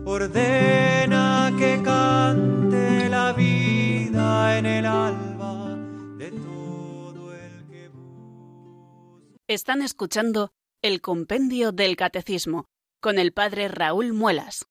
Ordena 0.04 1.52
que 1.56 1.80
cante 1.84 3.08
la 3.08 3.32
vida 3.32 4.58
en 4.58 4.66
el 4.66 4.86
alba 4.86 5.76
de 6.18 6.32
todo 6.32 7.32
el 7.32 7.64
que 7.70 7.90
Están 9.46 9.82
escuchando 9.82 10.50
el 10.82 11.00
Compendio 11.00 11.70
del 11.70 11.94
Catecismo 11.94 12.66
con 13.00 13.20
el 13.20 13.32
Padre 13.32 13.68
Raúl 13.68 14.12
Muelas. 14.12 14.66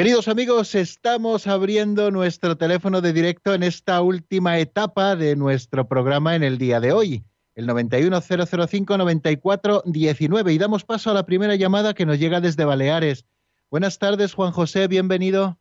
Queridos 0.00 0.28
amigos, 0.28 0.74
estamos 0.74 1.46
abriendo 1.46 2.10
nuestro 2.10 2.56
teléfono 2.56 3.02
de 3.02 3.12
directo 3.12 3.52
en 3.52 3.62
esta 3.62 4.00
última 4.00 4.58
etapa 4.58 5.14
de 5.14 5.36
nuestro 5.36 5.88
programa 5.88 6.34
en 6.34 6.42
el 6.42 6.56
día 6.56 6.80
de 6.80 6.90
hoy, 6.90 7.22
el 7.54 7.68
910059419. 7.68 10.54
Y 10.54 10.58
damos 10.58 10.86
paso 10.86 11.10
a 11.10 11.12
la 11.12 11.26
primera 11.26 11.54
llamada 11.54 11.92
que 11.92 12.06
nos 12.06 12.18
llega 12.18 12.40
desde 12.40 12.64
Baleares. 12.64 13.26
Buenas 13.70 13.98
tardes, 13.98 14.32
Juan 14.32 14.52
José, 14.52 14.88
bienvenido. 14.88 15.58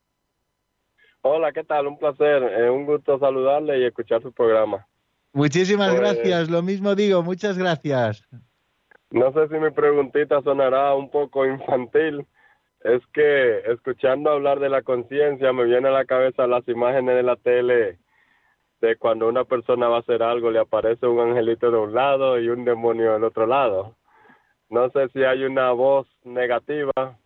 Hola, 1.22 1.52
¿qué 1.52 1.66
tal? 1.66 1.88
Un 1.88 2.00
placer, 2.00 2.42
eh, 2.42 2.70
un 2.70 2.86
gusto 2.86 3.20
saludarle 3.20 3.80
y 3.80 3.84
escuchar 3.84 4.22
su 4.22 4.32
programa. 4.32 4.88
Muchísimas 5.34 5.90
pues, 5.90 6.00
gracias, 6.00 6.50
lo 6.50 6.62
mismo 6.62 6.96
digo, 6.96 7.24
muchas 7.24 7.58
gracias. 7.58 8.26
No 9.12 9.34
sé 9.34 9.50
si 9.50 9.56
mi 9.56 9.72
preguntita 9.72 10.42
sonará 10.44 10.96
un 10.96 11.12
poco 11.12 11.46
infantil, 11.46 12.26
es 12.82 13.06
que 13.14 13.60
escuchando 13.72 14.30
hablar 14.30 14.60
de 14.60 14.70
la 14.70 14.82
conciencia 14.82 15.52
me 15.54 15.66
viene 15.66 15.90
a 15.90 15.92
la 15.92 16.06
cabeza 16.06 16.48
las 16.48 16.68
imágenes 16.68 17.16
de 17.16 17.24
la 17.24 17.36
tele 17.36 18.00
de 18.82 18.96
cuando 18.96 19.28
una 19.28 19.44
persona 19.44 19.90
va 19.90 19.98
a 19.98 20.00
hacer 20.00 20.24
algo 20.24 20.52
le 20.52 20.60
aparece 20.60 21.06
un 21.06 21.20
angelito 21.20 21.70
de 21.70 21.78
un 21.78 21.94
lado 21.94 22.40
y 22.40 22.50
un 22.50 22.64
demonio 22.64 23.14
del 23.14 23.26
otro 23.26 23.46
lado. 23.46 23.96
No 24.70 24.90
sé 24.92 25.10
si 25.10 25.24
hay 25.24 25.44
una 25.44 25.72
voz 25.72 26.08
negativa 26.24 27.18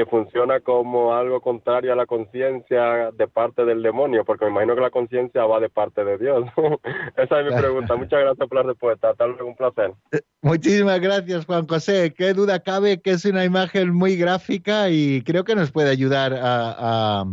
que 0.00 0.06
funciona 0.06 0.60
como 0.60 1.14
algo 1.14 1.42
contrario 1.42 1.92
a 1.92 1.96
la 1.96 2.06
conciencia 2.06 3.10
de 3.10 3.28
parte 3.28 3.66
del 3.66 3.82
demonio, 3.82 4.24
porque 4.24 4.46
me 4.46 4.50
imagino 4.52 4.74
que 4.74 4.80
la 4.80 4.90
conciencia 4.90 5.44
va 5.44 5.60
de 5.60 5.68
parte 5.68 6.04
de 6.04 6.16
Dios. 6.16 6.46
Esa 7.18 7.40
es 7.40 7.52
mi 7.52 7.60
pregunta. 7.60 7.96
Muchas 7.96 8.20
gracias 8.20 8.48
por 8.48 8.56
la 8.56 8.62
respuesta. 8.62 9.12
Tal 9.12 9.34
vez 9.34 9.42
un 9.42 9.54
placer. 9.54 9.92
Eh, 10.12 10.20
muchísimas 10.40 11.00
gracias, 11.00 11.44
Juan 11.44 11.66
José. 11.66 12.14
Qué 12.16 12.32
duda 12.32 12.60
cabe 12.60 13.02
que 13.02 13.10
es 13.10 13.26
una 13.26 13.44
imagen 13.44 13.94
muy 13.94 14.16
gráfica 14.16 14.88
y 14.88 15.22
creo 15.22 15.44
que 15.44 15.54
nos 15.54 15.70
puede 15.70 15.90
ayudar 15.90 16.32
a, 16.34 17.26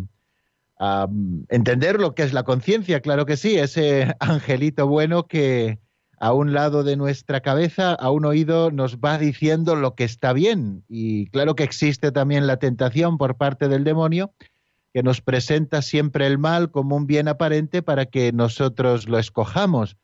a 0.78 1.08
entender 1.48 2.02
lo 2.02 2.16
que 2.16 2.24
es 2.24 2.34
la 2.34 2.44
conciencia. 2.44 3.00
Claro 3.00 3.26
que 3.26 3.38
sí, 3.38 3.58
ese 3.58 4.14
angelito 4.20 4.88
bueno 4.88 5.26
que 5.26 5.80
a 6.20 6.34
un 6.34 6.54
lado 6.54 6.84
de 6.84 6.98
nuestra 6.98 7.42
cabeza, 7.42 7.94
a 7.94 8.10
un 8.10 8.26
oído 8.26 8.72
nos 8.72 8.98
va 8.98 9.18
diciendo 9.18 9.76
lo 9.76 9.96
que 9.96 10.04
está 10.04 10.34
bien. 10.34 10.84
Y 10.90 11.28
claro 11.28 11.56
que 11.56 11.64
existe 11.64 12.12
también 12.12 12.48
la 12.48 12.58
tentación 12.58 13.18
por 13.18 13.38
parte 13.38 13.68
del 13.68 13.84
demonio, 13.84 14.34
que 14.94 15.04
nos 15.04 15.22
presenta 15.22 15.82
siempre 15.82 16.26
el 16.26 16.40
mal 16.40 16.72
como 16.72 16.96
un 16.96 17.06
bien 17.06 17.28
aparente 17.28 17.84
para 17.84 18.06
que 18.08 18.32
nosotros 18.32 19.08
lo 19.08 19.20
escojamos. 19.20 19.96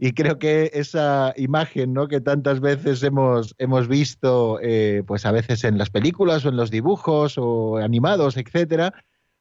Y 0.00 0.14
creo 0.14 0.38
que 0.40 0.70
esa 0.74 1.32
imagen 1.36 1.92
¿no? 1.92 2.08
que 2.08 2.20
tantas 2.20 2.58
veces 2.58 3.02
hemos, 3.04 3.54
hemos 3.58 3.86
visto, 3.86 4.58
eh, 4.60 5.04
pues 5.06 5.24
a 5.26 5.30
veces 5.30 5.62
en 5.62 5.78
las 5.78 5.90
películas 5.90 6.44
o 6.44 6.48
en 6.48 6.56
los 6.56 6.72
dibujos 6.72 7.34
o 7.36 7.76
animados, 7.76 8.36
etcétera, 8.36 8.94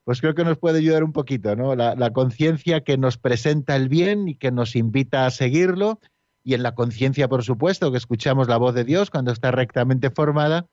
pues 0.03 0.21
creo 0.21 0.35
que 0.35 0.43
nos 0.43 0.57
puede 0.57 0.79
ayudar 0.79 1.03
un 1.03 1.13
poquito, 1.13 1.55
¿no? 1.55 1.75
la 1.75 2.13
conciencia 2.13 2.81
que 2.81 2.97
nos 2.97 3.17
presenta 3.17 3.75
el 3.75 3.89
bien 3.89 4.27
y 4.27 4.35
que 4.35 4.51
nos 4.51 4.75
invita 4.75 5.25
a 5.25 5.31
seguirlo 5.31 5.99
y 6.43 6.53
en 6.53 6.63
la 6.63 6.73
conciencia, 6.73 7.27
por 7.27 7.43
supuesto, 7.43 7.91
que 7.91 7.97
escuchamos 7.97 8.47
la 8.47 8.57
voz 8.57 8.73
de 8.73 8.83
Dios 8.83 9.09
cuando 9.09 9.31
está 9.31 9.51
rectamente 9.51 10.09
formada, 10.09 10.67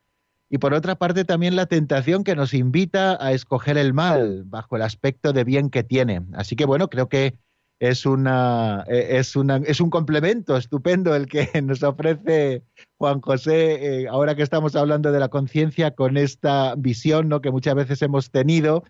y 0.49 0.57
por 0.57 0.73
otra 0.73 0.95
parte 0.95 1.25
también 1.25 1.55
la 1.55 1.67
tentación 1.67 2.23
que 2.23 2.35
nos 2.35 2.55
invita 2.55 3.23
a 3.23 3.33
escoger 3.33 3.77
el 3.77 3.93
mal 3.93 4.43
bajo 4.45 4.77
el 4.77 4.81
aspecto 4.81 5.31
de 5.31 5.43
bien 5.43 5.69
que 5.69 5.83
tiene. 5.83 6.23
Así 6.33 6.55
que 6.55 6.65
bueno, 6.65 6.89
creo 6.89 7.07
que 7.07 7.37
es 7.79 8.07
una 8.07 8.83
es 8.87 9.35
una 9.35 9.57
es 9.57 9.79
un 9.79 9.91
complemento 9.91 10.57
estupendo 10.57 11.15
el 11.15 11.27
que 11.27 11.49
nos 11.63 11.83
ofrece 11.83 12.63
Juan 12.97 13.21
José 13.21 14.01
eh, 14.01 14.07
ahora 14.09 14.35
que 14.35 14.41
estamos 14.41 14.75
hablando 14.75 15.13
de 15.13 15.19
la 15.19 15.29
conciencia 15.29 15.91
con 15.91 16.17
esta 16.17 16.75
visión 16.75 17.29
¿no? 17.29 17.39
que 17.39 17.51
muchas 17.51 17.75
veces 17.75 18.01
hemos 18.01 18.31
tenido 18.31 18.83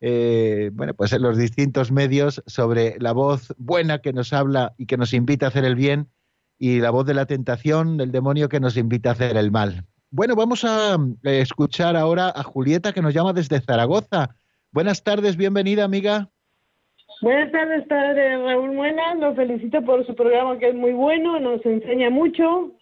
eh, 0.00 0.70
bueno 0.72 0.94
pues 0.94 1.12
en 1.12 1.22
los 1.22 1.38
distintos 1.38 1.90
medios 1.90 2.42
sobre 2.46 2.96
la 2.98 3.12
voz 3.12 3.54
buena 3.58 4.00
que 4.00 4.12
nos 4.12 4.32
habla 4.32 4.74
y 4.78 4.86
que 4.86 4.96
nos 4.96 5.12
invita 5.12 5.46
a 5.46 5.48
hacer 5.48 5.64
el 5.64 5.74
bien 5.74 6.08
y 6.58 6.80
la 6.80 6.90
voz 6.90 7.06
de 7.06 7.14
la 7.14 7.26
tentación 7.26 7.96
del 7.96 8.12
demonio 8.12 8.48
que 8.48 8.60
nos 8.60 8.76
invita 8.76 9.10
a 9.10 9.12
hacer 9.12 9.36
el 9.36 9.50
mal. 9.50 9.84
Bueno, 10.10 10.34
vamos 10.36 10.64
a 10.64 10.96
eh, 11.24 11.40
escuchar 11.40 11.96
ahora 11.96 12.32
a 12.34 12.42
Julieta 12.42 12.92
que 12.92 13.02
nos 13.02 13.12
llama 13.12 13.32
desde 13.32 13.60
Zaragoza. 13.60 14.36
Buenas 14.72 15.02
tardes, 15.02 15.36
bienvenida 15.36 15.84
amiga. 15.84 16.30
Buenas 17.22 17.50
tardes, 17.50 17.88
tardes 17.88 18.38
Raúl 18.40 18.72
Muena. 18.72 19.14
Lo 19.14 19.34
felicito 19.34 19.82
por 19.82 20.06
su 20.06 20.14
programa 20.14 20.58
que 20.58 20.68
es 20.68 20.74
muy 20.74 20.92
bueno, 20.92 21.40
nos 21.40 21.64
enseña 21.64 22.10
mucho. 22.10 22.72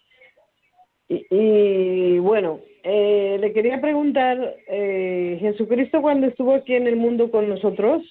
Y, 1.08 2.18
bueno, 2.18 2.60
eh, 2.84 3.38
le 3.40 3.52
quería 3.52 3.80
preguntar, 3.80 4.56
eh, 4.68 5.38
Jesucristo 5.40 6.00
cuando 6.00 6.28
estuvo 6.28 6.54
aquí 6.54 6.74
en 6.74 6.86
el 6.86 6.96
mundo 6.96 7.30
con 7.30 7.48
nosotros, 7.48 8.02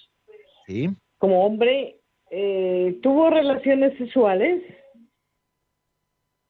¿Sí? 0.68 0.90
como 1.18 1.46
hombre, 1.46 1.98
¿tuvo 3.02 3.30
relaciones 3.30 3.98
sexuales? 3.98 4.62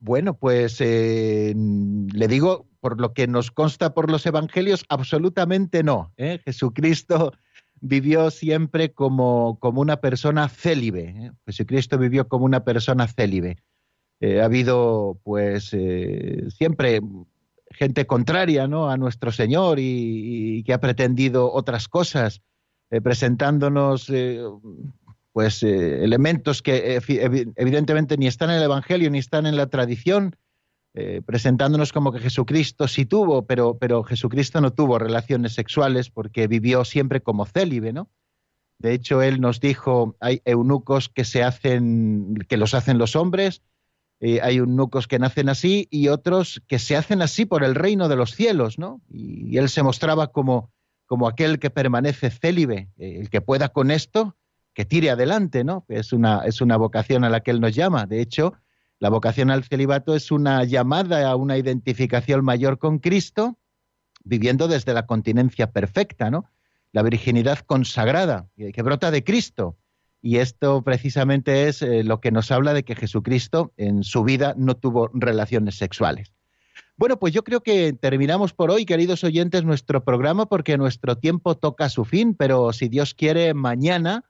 Bueno, 0.04 0.34
pues 0.34 0.82
eh, 0.82 1.56
le 1.56 2.28
digo, 2.28 2.68
por 2.82 3.00
lo 3.00 3.14
que 3.14 3.26
nos 3.26 3.52
consta 3.52 3.94
por 3.94 4.12
los 4.12 4.26
evangelios, 4.26 4.84
absolutamente 4.90 5.82
no. 5.82 6.12
¿eh? 6.18 6.42
Jesucristo 6.44 7.32
vivió 7.80 8.30
siempre 8.30 8.92
como, 8.92 9.58
como 9.62 9.80
una 9.80 10.02
persona 10.02 10.50
célibe. 10.50 11.16
¿eh? 11.18 11.32
Jesucristo 11.46 11.98
vivió 11.98 12.28
como 12.28 12.44
una 12.44 12.66
persona 12.66 13.08
célibe. 13.08 13.60
ha 14.22 14.44
habido, 14.44 15.22
pues, 15.24 15.74
siempre 16.50 17.00
gente 17.74 18.06
contraria 18.06 18.68
¿no? 18.68 18.90
a 18.90 18.98
nuestro 18.98 19.32
Señor 19.32 19.78
y, 19.80 20.64
que 20.66 20.74
ha 20.74 20.80
pretendido 20.80 21.52
otras 21.52 21.88
cosas, 21.88 22.42
presentándonos 23.04 24.10
pues 25.34 25.64
eh, 25.64 26.04
elementos 26.04 26.62
que 26.62 27.02
evidentemente 27.56 28.18
ni 28.18 28.28
están 28.28 28.52
en 28.52 28.58
el 28.58 28.64
Evangelio 28.64 29.10
ni 29.10 29.18
están 29.18 29.48
en 29.48 29.58
la 29.58 29.68
tradición, 29.68 30.38
eh, 30.94 31.22
presentándonos 31.26 31.92
como 31.92 32.12
que 32.12 32.20
Jesucristo 32.20 32.88
sí 32.88 33.06
tuvo, 33.06 33.48
pero, 33.48 33.80
pero 33.80 34.04
Jesucristo 34.04 34.62
no 34.62 34.74
tuvo 34.74 35.00
relaciones 35.00 35.54
sexuales 35.54 36.12
porque 36.12 36.48
vivió 36.48 36.86
siempre 36.86 37.22
como 37.22 37.48
célibe, 37.48 37.92
¿no? 37.92 38.10
De 38.78 38.94
hecho, 38.94 39.24
él 39.24 39.42
nos 39.42 39.60
dijo, 39.60 40.16
hay 40.20 40.42
eunucos 40.46 41.10
que 41.10 41.26
se 41.26 41.42
hacen, 41.42 42.36
que 42.48 42.58
los 42.58 42.76
hacen 42.76 43.00
los 43.00 43.16
hombres, 43.16 43.64
eh, 44.26 44.40
hay 44.42 44.56
eunucos 44.56 45.10
que 45.10 45.20
nacen 45.20 45.50
así 45.50 45.90
y 45.92 46.08
otros 46.08 46.64
que 46.70 46.80
se 46.80 46.96
hacen 46.96 47.22
así 47.22 47.46
por 47.46 47.62
el 47.62 47.76
reino 47.76 48.08
de 48.08 48.16
los 48.16 48.32
cielos, 48.32 48.80
¿no? 48.80 49.02
Y, 49.10 49.58
él 49.58 49.68
se 49.68 49.84
mostraba 49.84 50.28
como, 50.28 50.72
como 51.06 51.28
aquel 51.28 51.60
que 51.60 51.70
permanece 51.70 52.30
célibe, 52.30 52.88
el 52.98 53.30
que 53.30 53.42
pueda 53.42 53.68
con 53.68 53.92
esto, 53.92 54.38
que 54.74 54.86
tire 54.86 55.10
adelante, 55.10 55.66
¿no? 55.66 55.84
Es 55.90 56.14
una, 56.14 56.46
es 56.46 56.62
una 56.62 56.78
vocación 56.78 57.26
a 57.26 57.30
la 57.30 57.42
que 57.42 57.52
él 57.52 57.60
nos 57.60 57.76
llama. 57.76 58.06
De 58.06 58.22
hecho, 58.22 58.54
la 58.98 59.10
vocación 59.10 59.52
al 59.52 59.66
celibato 59.66 60.16
es 60.16 60.32
una 60.32 60.64
llamada 60.64 61.30
a 61.30 61.36
una 61.36 61.58
identificación 61.58 62.46
mayor 62.46 62.78
con 62.78 63.00
Cristo, 63.00 63.58
viviendo 64.24 64.70
desde 64.70 64.94
la 64.94 65.06
continencia 65.06 65.72
perfecta, 65.72 66.32
¿no? 66.32 66.46
La 66.94 67.04
virginidad 67.04 67.60
consagrada, 67.60 68.48
que 68.56 68.82
brota 68.84 69.12
de 69.12 69.26
Cristo. 69.26 69.76
Y 70.26 70.38
esto 70.38 70.82
precisamente 70.84 71.68
es 71.68 71.82
eh, 71.82 72.02
lo 72.06 72.22
que 72.22 72.32
nos 72.32 72.50
habla 72.50 72.74
de 72.74 72.84
que 72.84 72.96
Jesucristo 72.96 73.74
en 73.76 74.06
su 74.06 74.24
vida 74.24 74.56
no 74.58 74.76
tuvo 74.76 75.12
relaciones 75.14 75.76
sexuales. 75.76 76.32
Bueno, 76.96 77.20
pues 77.20 77.34
yo 77.34 77.44
creo 77.44 77.62
que 77.62 77.92
terminamos 77.92 78.54
por 78.54 78.72
hoy, 78.72 78.86
queridos 78.86 79.26
oyentes, 79.26 79.66
nuestro 79.66 80.06
programa 80.06 80.46
porque 80.46 80.78
nuestro 80.78 81.18
tiempo 81.18 81.58
toca 81.58 81.90
su 81.90 82.06
fin, 82.06 82.36
pero 82.36 82.72
si 82.72 82.88
Dios 82.88 83.14
quiere, 83.14 83.54
mañana 83.54 84.24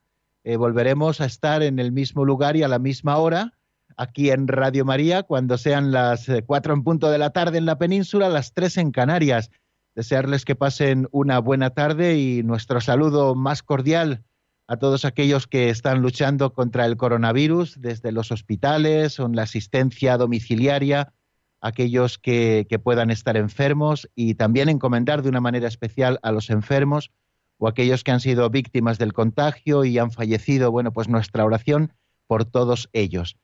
eh, 0.44 0.58
volveremos 0.58 1.22
a 1.22 1.26
estar 1.26 1.62
en 1.62 1.78
el 1.78 1.92
mismo 1.92 2.26
lugar 2.26 2.56
y 2.56 2.64
a 2.64 2.68
la 2.68 2.80
misma 2.80 3.18
hora 3.18 3.54
aquí 3.96 4.32
en 4.32 4.48
Radio 4.48 4.86
María 4.86 5.22
cuando 5.22 5.60
sean 5.60 5.92
las 5.92 6.28
eh, 6.28 6.44
cuatro 6.44 6.74
en 6.74 6.84
punto 6.84 7.12
de 7.12 7.20
la 7.20 7.30
tarde 7.30 7.60
en 7.60 7.68
la 7.68 7.78
península, 7.78 8.30
las 8.30 8.56
tres 8.56 8.78
en 8.78 8.92
Canarias. 8.92 9.52
Desearles 9.94 10.44
que 10.44 10.56
pasen 10.56 11.08
una 11.12 11.38
buena 11.38 11.70
tarde 11.70 12.18
y 12.18 12.42
nuestro 12.42 12.82
saludo 12.82 13.36
más 13.36 13.62
cordial 13.62 14.24
a 14.68 14.78
todos 14.78 15.06
aquellos 15.06 15.48
que 15.48 15.70
están 15.70 16.02
luchando 16.02 16.54
contra 16.54 16.86
el 16.86 16.98
coronavirus 16.98 17.82
desde 17.82 18.12
los 18.12 18.32
hospitales 18.32 19.20
o 19.20 19.26
en 19.26 19.36
la 19.36 19.44
asistencia 19.44 20.18
domiciliaria, 20.18 21.14
aquellos 21.62 22.18
que, 22.18 22.66
que 22.70 22.80
puedan 22.80 23.12
estar 23.12 23.38
enfermos 23.38 24.10
y 24.16 24.36
también 24.36 24.70
encomendar 24.70 25.22
de 25.22 25.30
una 25.30 25.42
manera 25.42 25.68
especial 25.68 26.20
a 26.24 26.32
los 26.32 26.50
enfermos 26.50 27.12
o 27.58 27.68
aquellos 27.68 28.04
que 28.04 28.12
han 28.12 28.20
sido 28.20 28.50
víctimas 28.50 28.98
del 28.98 29.14
contagio 29.14 29.86
y 29.86 29.98
han 29.98 30.12
fallecido, 30.12 30.72
bueno, 30.72 30.92
pues 30.92 31.08
nuestra 31.08 31.46
oración 31.46 31.94
por 32.28 32.46
todos 32.46 32.90
ellos. 32.94 33.38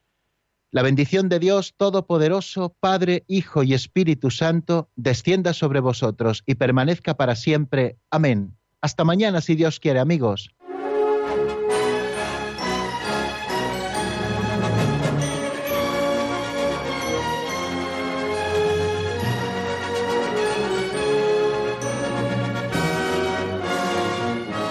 La 0.72 0.82
bendición 0.82 1.28
de 1.28 1.40
Dios 1.40 1.74
Todopoderoso, 1.76 2.76
Padre, 2.78 3.24
Hijo 3.26 3.64
y 3.64 3.74
Espíritu 3.74 4.30
Santo, 4.30 4.88
descienda 4.94 5.52
sobre 5.52 5.80
vosotros 5.80 6.44
y 6.46 6.54
permanezca 6.54 7.14
para 7.16 7.34
siempre. 7.34 7.96
Amén. 8.10 8.56
Hasta 8.80 9.04
mañana, 9.04 9.40
si 9.40 9.56
Dios 9.56 9.80
quiere, 9.80 9.98
amigos. 9.98 10.54